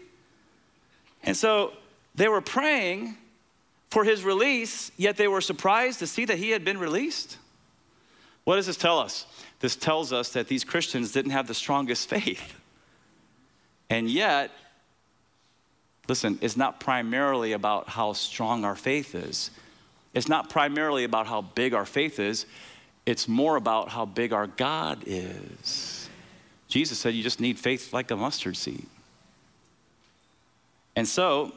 And 1.24 1.36
so 1.36 1.74
they 2.16 2.28
were 2.28 2.42
praying 2.42 3.18
for 3.90 4.04
his 4.04 4.24
release, 4.24 4.92
yet 4.98 5.18
they 5.18 5.28
were 5.28 5.42
surprised 5.42 6.00
to 6.00 6.08
see 6.08 6.26
that 6.26 6.38
he 6.38 6.52
had 6.52 6.64
been 6.64 6.78
released. 6.78 7.38
What 8.44 8.56
does 8.56 8.66
this 8.66 8.78
tell 8.78 9.00
us? 9.00 9.26
This 9.60 9.76
tells 9.76 10.12
us 10.12 10.30
that 10.30 10.48
these 10.48 10.64
Christians 10.64 11.12
didn't 11.12 11.32
have 11.32 11.48
the 11.48 11.54
strongest 11.54 12.10
faith. 12.10 12.60
And 13.90 14.10
yet, 14.10 14.52
listen, 16.08 16.40
it's 16.42 16.58
not 16.58 16.80
primarily 16.80 17.52
about 17.54 17.90
how 17.90 18.14
strong 18.14 18.66
our 18.66 18.76
faith 18.76 19.14
is. 19.16 19.52
It's 20.14 20.28
not 20.28 20.50
primarily 20.50 21.04
about 21.04 21.28
how 21.28 21.42
big 21.42 21.74
our 21.74 21.86
faith 21.86 22.20
is. 22.20 22.46
It's 23.06 23.28
more 23.28 23.56
about 23.56 23.90
how 23.90 24.06
big 24.06 24.34
our 24.34 24.48
God 24.48 25.04
is. 25.06 26.10
Jesus 26.68 26.98
said 26.98 27.14
you 27.14 27.24
just 27.24 27.40
need 27.40 27.60
faith 27.60 27.94
like 27.94 28.12
a 28.12 28.16
mustard 28.16 28.56
seed. 28.56 28.86
And 30.96 31.08
so, 31.08 31.54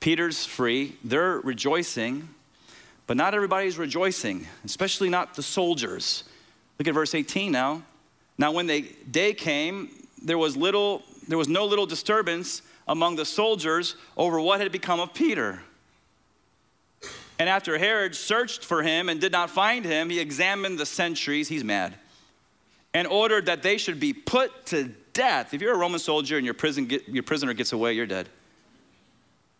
Peter's 0.00 0.44
free. 0.44 0.96
They're 1.02 1.38
rejoicing, 1.40 2.28
but 3.06 3.16
not 3.16 3.34
everybody's 3.34 3.76
rejoicing, 3.78 4.46
especially 4.64 5.08
not 5.08 5.34
the 5.34 5.42
soldiers. 5.42 6.24
Look 6.78 6.88
at 6.88 6.94
verse 6.94 7.14
18 7.14 7.52
now. 7.52 7.82
Now, 8.38 8.52
when 8.52 8.66
the 8.66 8.90
day 9.10 9.34
came, 9.34 9.90
there 10.22 10.38
was 10.38 10.56
little, 10.56 11.02
there 11.28 11.38
was 11.38 11.48
no 11.48 11.66
little 11.66 11.86
disturbance 11.86 12.62
among 12.88 13.16
the 13.16 13.24
soldiers 13.24 13.96
over 14.16 14.40
what 14.40 14.60
had 14.60 14.72
become 14.72 15.00
of 15.00 15.14
Peter. 15.14 15.60
And 17.38 17.48
after 17.48 17.78
Herod 17.78 18.14
searched 18.14 18.64
for 18.64 18.82
him 18.82 19.08
and 19.08 19.20
did 19.20 19.32
not 19.32 19.50
find 19.50 19.84
him, 19.84 20.10
he 20.10 20.20
examined 20.20 20.78
the 20.78 20.86
sentries, 20.86 21.48
he's 21.48 21.64
mad, 21.64 21.94
and 22.92 23.06
ordered 23.06 23.46
that 23.46 23.62
they 23.62 23.76
should 23.76 23.98
be 23.98 24.12
put 24.12 24.66
to 24.66 24.90
death. 25.12 25.52
If 25.52 25.60
you're 25.60 25.74
a 25.74 25.78
Roman 25.78 25.98
soldier 25.98 26.36
and 26.36 26.44
your, 26.44 26.54
prison 26.54 26.86
get, 26.86 27.08
your 27.08 27.22
prisoner 27.22 27.52
gets 27.52 27.72
away, 27.72 27.94
you're 27.94 28.06
dead. 28.06 28.28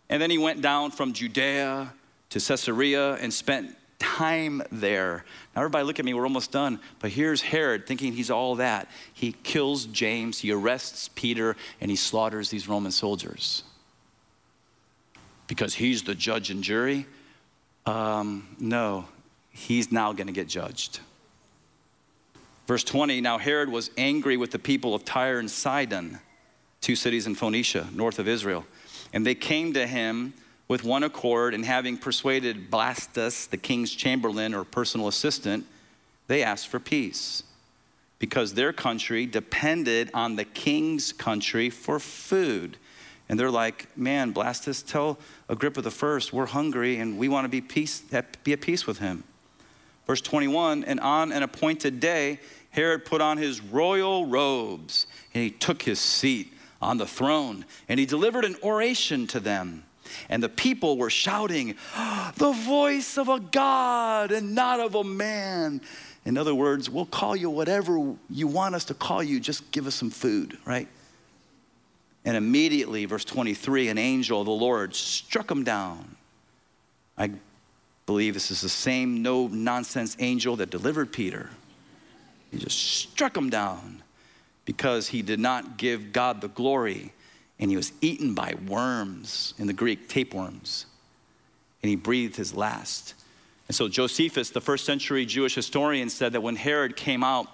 And 0.09 0.21
then 0.21 0.31
he 0.31 0.39
went 0.39 0.61
down 0.63 0.91
from 0.91 1.13
Judea 1.13 1.93
to 2.35 2.41
Caesarea 2.41 3.15
and 3.15 3.33
spent 3.33 3.77
time 4.01 4.61
there. 4.73 5.25
Now, 5.55 5.63
everybody, 5.63 5.85
look 5.85 6.01
at 6.01 6.05
me, 6.05 6.15
we're 6.15 6.25
almost 6.25 6.51
done. 6.51 6.81
But 6.99 7.13
here's 7.13 7.41
Herod 7.41 7.87
thinking 7.87 8.13
he's 8.13 8.29
all 8.29 8.57
that. 8.57 8.89
He 9.13 9.37
kills 9.45 9.87
James, 9.87 10.41
he 10.41 10.51
arrests 10.51 11.09
Peter, 11.15 11.55
and 11.81 11.93
he 11.93 11.97
slaughters 11.97 12.51
these 12.51 12.69
Roman 12.69 12.91
soldiers. 12.91 13.63
Because 15.47 15.75
he's 15.75 16.03
the 16.03 16.17
judge 16.17 16.51
and 16.51 16.65
jury? 16.65 17.07
Um, 17.87 18.57
no, 18.59 19.07
he's 19.51 19.93
now 19.93 20.13
going 20.13 20.27
to 20.27 20.33
get 20.33 20.49
judged. 20.49 20.99
Verse 22.67 22.83
20 22.83 23.21
Now 23.21 23.39
Herod 23.39 23.69
was 23.69 23.93
angry 23.97 24.37
with 24.37 24.51
the 24.51 24.59
people 24.59 24.93
of 24.93 25.05
Tyre 25.05 25.39
and 25.39 25.49
Sidon, 25.49 26.19
two 26.81 26.97
cities 26.97 27.29
in 27.29 27.37
Phoenicia, 27.37 27.87
north 27.93 28.19
of 28.19 28.27
Israel. 28.27 28.67
And 29.13 29.25
they 29.25 29.37
came 29.37 29.75
to 29.75 29.87
him 29.87 30.35
with 30.75 30.83
one 30.83 31.05
accord, 31.05 31.55
and 31.55 31.65
having 31.65 31.97
persuaded 31.97 32.69
Blastus, 32.69 33.49
the 33.49 33.57
king's 33.57 33.95
chamberlain 33.95 34.53
or 34.53 34.65
personal 34.65 35.07
assistant, 35.07 35.65
they 36.27 36.43
asked 36.43 36.67
for 36.67 36.81
peace 36.81 37.45
because 38.19 38.55
their 38.55 38.73
country 38.73 39.25
depended 39.25 40.11
on 40.13 40.35
the 40.35 40.45
king's 40.45 41.13
country 41.13 41.71
for 41.71 42.01
food. 42.01 42.77
And 43.29 43.39
they're 43.39 43.53
like, 43.53 43.87
man, 43.97 44.35
Blastus, 44.35 44.85
tell 44.85 45.17
Agrippa 45.49 45.81
the 45.81 45.93
first, 45.93 46.33
we're 46.33 46.47
hungry 46.47 46.97
and 46.97 47.19
we 47.19 47.29
want 47.29 47.45
to 47.45 47.49
be, 47.49 47.61
peace, 47.61 48.03
be 48.43 48.53
at 48.53 48.61
peace 48.61 48.85
with 48.85 48.99
him. 48.99 49.23
Verse 50.09 50.23
21 50.23 50.83
And 50.83 50.99
on 50.99 51.31
an 51.31 51.45
appointed 51.45 52.01
day, 52.01 52.41
Herod 52.71 53.05
put 53.05 53.21
on 53.21 53.39
his 53.39 53.61
royal 53.61 54.27
robes 54.27 55.07
and 55.35 55.45
he 55.45 55.53
took 55.53 55.83
his 55.83 56.01
seat 56.01 56.53
on 56.83 56.99
the 56.99 57.07
throne 57.07 57.65
and 57.89 58.01
he 58.01 58.07
delivered 58.07 58.45
an 58.45 58.57
oration 58.65 59.29
to 59.29 59.39
them. 59.39 59.85
And 60.29 60.43
the 60.43 60.49
people 60.49 60.97
were 60.97 61.11
shouting, 61.11 61.75
ah, 61.95 62.33
The 62.37 62.53
voice 62.53 63.19
of 63.19 63.29
a 63.29 63.41
God 63.41 64.33
and 64.33 64.55
not 64.55 64.81
of 64.81 64.95
a 64.95 65.05
man. 65.05 65.81
In 66.25 66.39
other 66.39 66.55
words, 66.55 66.89
we'll 66.89 67.07
call 67.07 67.37
you 67.37 67.51
whatever 67.51 68.15
you 68.31 68.47
want 68.47 68.75
us 68.75 68.87
to 68.87 68.95
call 68.95 69.23
you, 69.23 69.41
just 69.41 69.71
give 69.71 69.87
us 69.87 69.95
some 69.95 70.11
food, 70.11 70.57
right? 70.65 70.89
And 72.25 72.37
immediately, 72.37 73.05
verse 73.05 73.25
23, 73.25 73.89
an 73.89 73.99
angel 73.99 74.41
of 74.41 74.47
the 74.47 74.53
Lord 74.53 74.95
struck 74.95 75.51
him 75.51 75.65
down. 75.65 76.17
I 77.19 77.31
believe 78.07 78.35
this 78.35 78.51
is 78.51 78.63
the 78.63 78.69
same 78.69 79.23
no 79.23 79.47
nonsense 79.49 80.17
angel 80.19 80.57
that 80.57 80.71
delivered 80.71 81.13
Peter. 81.13 81.51
He 82.51 82.59
just 82.59 82.79
struck 82.79 83.37
him 83.37 83.51
down 83.51 84.03
because 84.65 85.09
he 85.09 85.21
did 85.21 85.41
not 85.41 85.77
give 85.77 86.13
God 86.13 86.41
the 86.41 86.49
glory 86.49 87.13
and 87.65 87.71
he 87.71 87.79
was 87.79 87.93
eaten 88.03 88.35
by 88.35 88.55
worms 88.69 89.55
in 89.57 89.67
the 89.67 89.73
Greek, 89.73 90.07
tapeworms. 90.07 90.85
And 91.83 91.89
he 91.89 91.97
breathed 91.97 92.37
his 92.37 92.55
last. 92.55 93.15
And 93.69 93.75
so 93.75 93.89
Josephus, 93.89 94.51
the 94.51 94.61
first 94.61 94.85
century 94.85 95.25
Jewish 95.25 95.55
historian, 95.55 96.11
said 96.11 96.35
that 96.35 96.43
when 96.43 96.57
Herod 96.57 96.95
came 96.95 97.25
out 97.25 97.47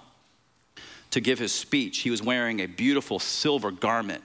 to 1.11 1.21
give 1.21 1.39
his 1.39 1.53
speech, 1.53 1.99
he 1.99 2.09
was 2.09 2.21
wearing 2.21 2.59
a 2.59 2.65
beautiful 2.65 3.19
silver 3.19 3.71
garment 3.71 4.21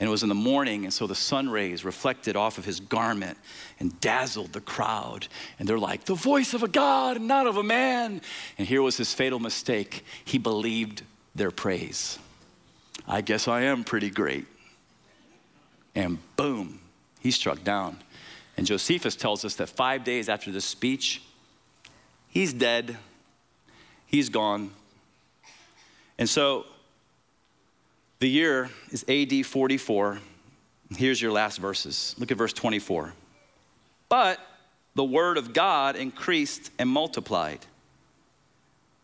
and 0.00 0.08
it 0.08 0.10
was 0.10 0.24
in 0.24 0.28
the 0.28 0.34
morning, 0.34 0.82
and 0.82 0.92
so 0.92 1.06
the 1.06 1.14
sun 1.14 1.48
rays 1.48 1.84
reflected 1.84 2.34
off 2.34 2.58
of 2.58 2.64
his 2.64 2.80
garment 2.80 3.38
and 3.78 4.00
dazzled 4.00 4.52
the 4.52 4.60
crowd. 4.60 5.28
And 5.60 5.68
they're 5.68 5.78
like, 5.78 6.06
the 6.06 6.14
voice 6.14 6.54
of 6.54 6.64
a 6.64 6.68
God 6.68 7.18
and 7.18 7.28
not 7.28 7.46
of 7.46 7.56
a 7.56 7.62
man. 7.62 8.20
And 8.58 8.66
here 8.66 8.82
was 8.82 8.96
his 8.96 9.14
fatal 9.14 9.38
mistake. 9.38 10.04
He 10.24 10.38
believed 10.38 11.02
their 11.36 11.52
praise. 11.52 12.18
I 13.06 13.20
guess 13.20 13.46
I 13.46 13.60
am 13.60 13.84
pretty 13.84 14.10
great. 14.10 14.46
And 15.94 16.18
boom, 16.36 16.80
he 17.20 17.30
struck 17.30 17.62
down. 17.64 17.98
And 18.56 18.66
Josephus 18.66 19.16
tells 19.16 19.44
us 19.44 19.54
that 19.56 19.68
five 19.68 20.04
days 20.04 20.28
after 20.28 20.52
this 20.52 20.64
speech, 20.64 21.22
he's 22.28 22.52
dead, 22.52 22.96
he's 24.06 24.28
gone. 24.28 24.70
And 26.18 26.28
so 26.28 26.66
the 28.18 28.28
year 28.28 28.70
is 28.90 29.04
AD 29.08 29.46
44. 29.46 30.18
Here's 30.96 31.22
your 31.22 31.32
last 31.32 31.58
verses. 31.58 32.14
Look 32.18 32.30
at 32.30 32.36
verse 32.36 32.52
24. 32.52 33.14
But 34.08 34.38
the 34.94 35.04
word 35.04 35.38
of 35.38 35.54
God 35.54 35.96
increased 35.96 36.70
and 36.78 36.88
multiplied. 36.88 37.64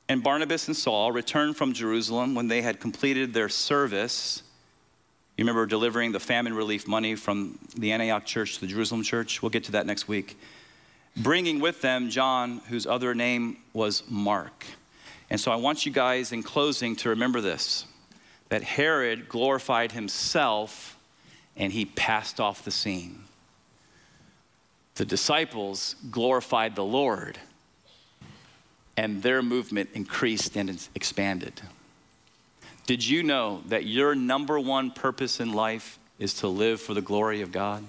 And 0.09 0.23
Barnabas 0.23 0.69
and 0.69 0.77
Saul 0.77 1.13
returned 1.13 1.57
from 1.57 1.73
Jerusalem 1.73 2.35
when 2.35 2.49
they 2.49 2.63
had 2.63 2.81
completed 2.81 3.33
their 3.33 3.49
service. 3.49 4.43
You 5.37 5.43
remember 5.45 5.67
delivering 5.67 6.13
the 6.13 6.21
famine 6.21 6.55
relief 6.55 6.89
money 6.89 7.15
from 7.15 7.59
the 7.77 7.93
Antioch 7.93 8.25
church 8.25 8.55
to 8.55 8.61
the 8.63 8.67
Jerusalem 8.67 9.03
church? 9.03 9.43
We'll 9.43 9.51
get 9.51 9.65
to 9.65 9.73
that 9.73 9.85
next 9.85 10.09
week. 10.09 10.39
Bringing 11.15 11.61
with 11.61 11.83
them 11.83 12.09
John, 12.09 12.59
whose 12.69 12.87
other 12.87 13.15
name 13.15 13.59
was 13.75 14.03
Mark. 14.09 14.65
And 15.29 15.39
so 15.39 15.51
I 15.51 15.57
want 15.57 15.85
you 15.85 15.93
guys 15.93 16.33
in 16.33 16.43
closing 16.43 16.97
to 16.97 17.11
remember 17.11 17.41
this 17.41 17.85
that 18.49 18.63
Herod 18.63 19.29
glorified 19.29 19.93
himself 19.93 20.97
and 21.57 21.73
he 21.73 21.85
passed 21.85 22.41
off 22.41 22.65
the 22.65 22.71
scene. 22.71 23.25
The 24.95 25.05
disciples 25.05 25.97
glorified 26.11 26.77
the 26.77 26.85
Lord 26.85 27.39
and 28.97 29.23
their 29.23 29.43
movement 29.43 29.91
increased 29.95 30.57
and 30.57 30.89
expanded. 30.95 31.61
Did 32.87 33.05
you 33.05 33.25
know 33.25 33.63
that 33.67 33.85
your 33.85 34.15
number 34.15 34.61
one 34.61 34.93
purpose 34.93 35.41
in 35.41 35.53
life 35.53 35.99
is 36.21 36.35
to 36.35 36.49
live 36.49 36.81
for 36.81 36.95
the 36.95 37.03
glory 37.03 37.43
of 37.43 37.51
God? 37.51 37.85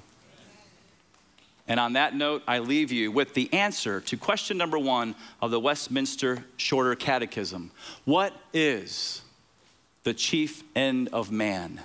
And 1.68 1.80
on 1.80 1.94
that 1.94 2.16
note, 2.16 2.44
I 2.48 2.60
leave 2.60 2.92
you 2.92 3.12
with 3.12 3.34
the 3.34 3.54
answer 3.54 4.02
to 4.02 4.18
question 4.18 4.58
number 4.58 4.80
one 4.80 5.16
of 5.42 5.52
the 5.52 5.60
Westminster 5.60 6.46
Shorter 6.56 6.96
Catechism 6.96 7.72
What 8.06 8.34
is 8.54 9.22
the 10.04 10.14
chief 10.14 10.64
end 10.76 11.10
of 11.14 11.32
man? 11.32 11.80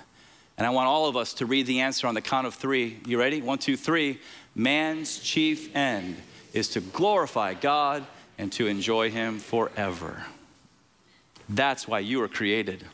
And 0.57 0.65
I 0.65 0.69
want 0.69 0.87
all 0.87 1.07
of 1.07 1.17
us 1.17 1.33
to 1.35 1.45
read 1.45 1.67
the 1.67 1.81
answer 1.81 2.07
on 2.07 2.13
the 2.15 2.21
count 2.21 2.47
of 2.47 2.53
three. 2.53 2.99
You 3.05 3.19
ready? 3.19 3.41
One, 3.41 3.57
two, 3.57 3.75
three. 3.75 4.19
Man's 4.55 5.19
chief 5.19 5.75
end 5.75 6.15
is 6.53 6.69
to 6.69 6.81
glorify 6.81 7.53
God 7.55 8.05
and 8.37 8.51
to 8.53 8.67
enjoy 8.67 9.11
Him 9.11 9.39
forever. 9.39 10.25
That's 11.49 11.87
why 11.87 11.99
you 11.99 12.19
were 12.19 12.27
created. 12.27 12.85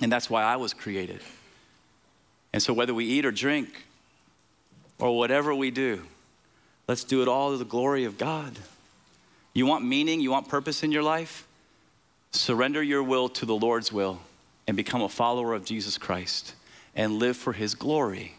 And 0.00 0.10
that's 0.10 0.30
why 0.30 0.42
I 0.42 0.56
was 0.56 0.72
created. 0.72 1.20
And 2.52 2.62
so, 2.62 2.72
whether 2.72 2.94
we 2.94 3.04
eat 3.04 3.24
or 3.24 3.30
drink 3.30 3.84
or 4.98 5.16
whatever 5.16 5.54
we 5.54 5.70
do, 5.70 6.02
let's 6.88 7.04
do 7.04 7.22
it 7.22 7.28
all 7.28 7.52
to 7.52 7.56
the 7.56 7.64
glory 7.64 8.04
of 8.04 8.18
God. 8.18 8.56
You 9.52 9.66
want 9.66 9.84
meaning? 9.84 10.20
You 10.20 10.30
want 10.30 10.48
purpose 10.48 10.82
in 10.82 10.92
your 10.92 11.02
life? 11.02 11.46
Surrender 12.32 12.82
your 12.82 13.02
will 13.02 13.28
to 13.30 13.46
the 13.46 13.54
Lord's 13.54 13.92
will 13.92 14.20
and 14.66 14.76
become 14.76 15.02
a 15.02 15.08
follower 15.08 15.54
of 15.54 15.64
Jesus 15.64 15.98
Christ 15.98 16.54
and 16.94 17.14
live 17.14 17.36
for 17.36 17.52
his 17.52 17.74
glory. 17.74 18.34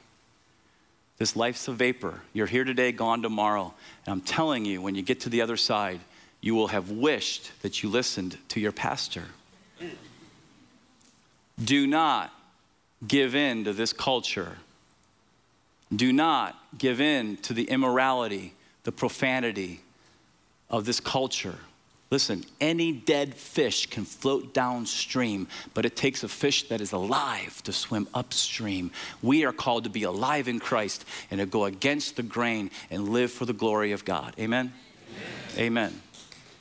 This 1.18 1.36
life's 1.36 1.68
a 1.68 1.74
vapor. 1.74 2.22
You're 2.34 2.47
here 2.47 2.64
today, 2.64 2.91
gone 2.91 3.22
tomorrow. 3.22 3.74
And 4.06 4.14
I'm 4.14 4.22
telling 4.22 4.66
you, 4.66 4.82
when 4.82 4.95
you 4.95 5.02
get 5.02 5.22
to 5.22 5.30
the 5.30 5.41
other 5.41 5.58
side, 5.58 5.99
you 6.39 6.56
will 6.56 6.68
have 6.68 6.89
wished 6.89 7.52
that 7.62 7.84
you 7.84 7.89
listened 7.89 8.38
to 8.49 8.60
your 8.60 8.72
pastor. 8.72 9.26
Do 11.64 11.88
not 11.88 12.34
give 13.07 13.36
in 13.36 13.66
to 13.66 13.74
this 13.74 13.93
culture. 13.93 14.57
Do 15.93 16.14
not 16.14 16.57
give 16.78 17.01
in 17.01 17.38
to 17.38 17.53
the 17.53 17.64
immorality, 17.64 18.53
the 18.84 18.91
profanity 18.91 19.82
of 20.70 20.86
this 20.86 20.99
culture. 20.99 21.57
Listen, 22.09 22.43
any 22.59 22.91
dead 22.91 23.34
fish 23.34 23.86
can 23.86 24.03
float 24.03 24.53
downstream, 24.53 25.47
but 25.74 25.86
it 25.86 25.95
takes 25.95 26.24
a 26.24 26.28
fish 26.28 26.68
that 26.68 26.82
is 26.82 26.91
alive 26.91 27.64
to 27.64 27.72
swim 27.72 28.05
upstream. 28.14 28.91
We 29.22 29.45
are 29.45 29.53
called 29.53 29.86
to 29.86 29.89
be 29.89 30.03
alive 30.03 30.49
in 30.49 30.59
Christ 30.59 31.05
and 31.30 31.39
to 31.39 31.45
go 31.45 31.66
against 31.66 32.18
the 32.18 32.24
grain 32.24 32.70
and 32.89 33.09
live 33.09 33.32
for 33.32 33.45
the 33.45 33.53
glory 33.53 33.93
of 33.93 34.03
God. 34.03 34.36
Amen? 34.38 34.74
Amen. 35.57 36.01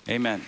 Amen. 0.08 0.40
Amen. 0.40 0.42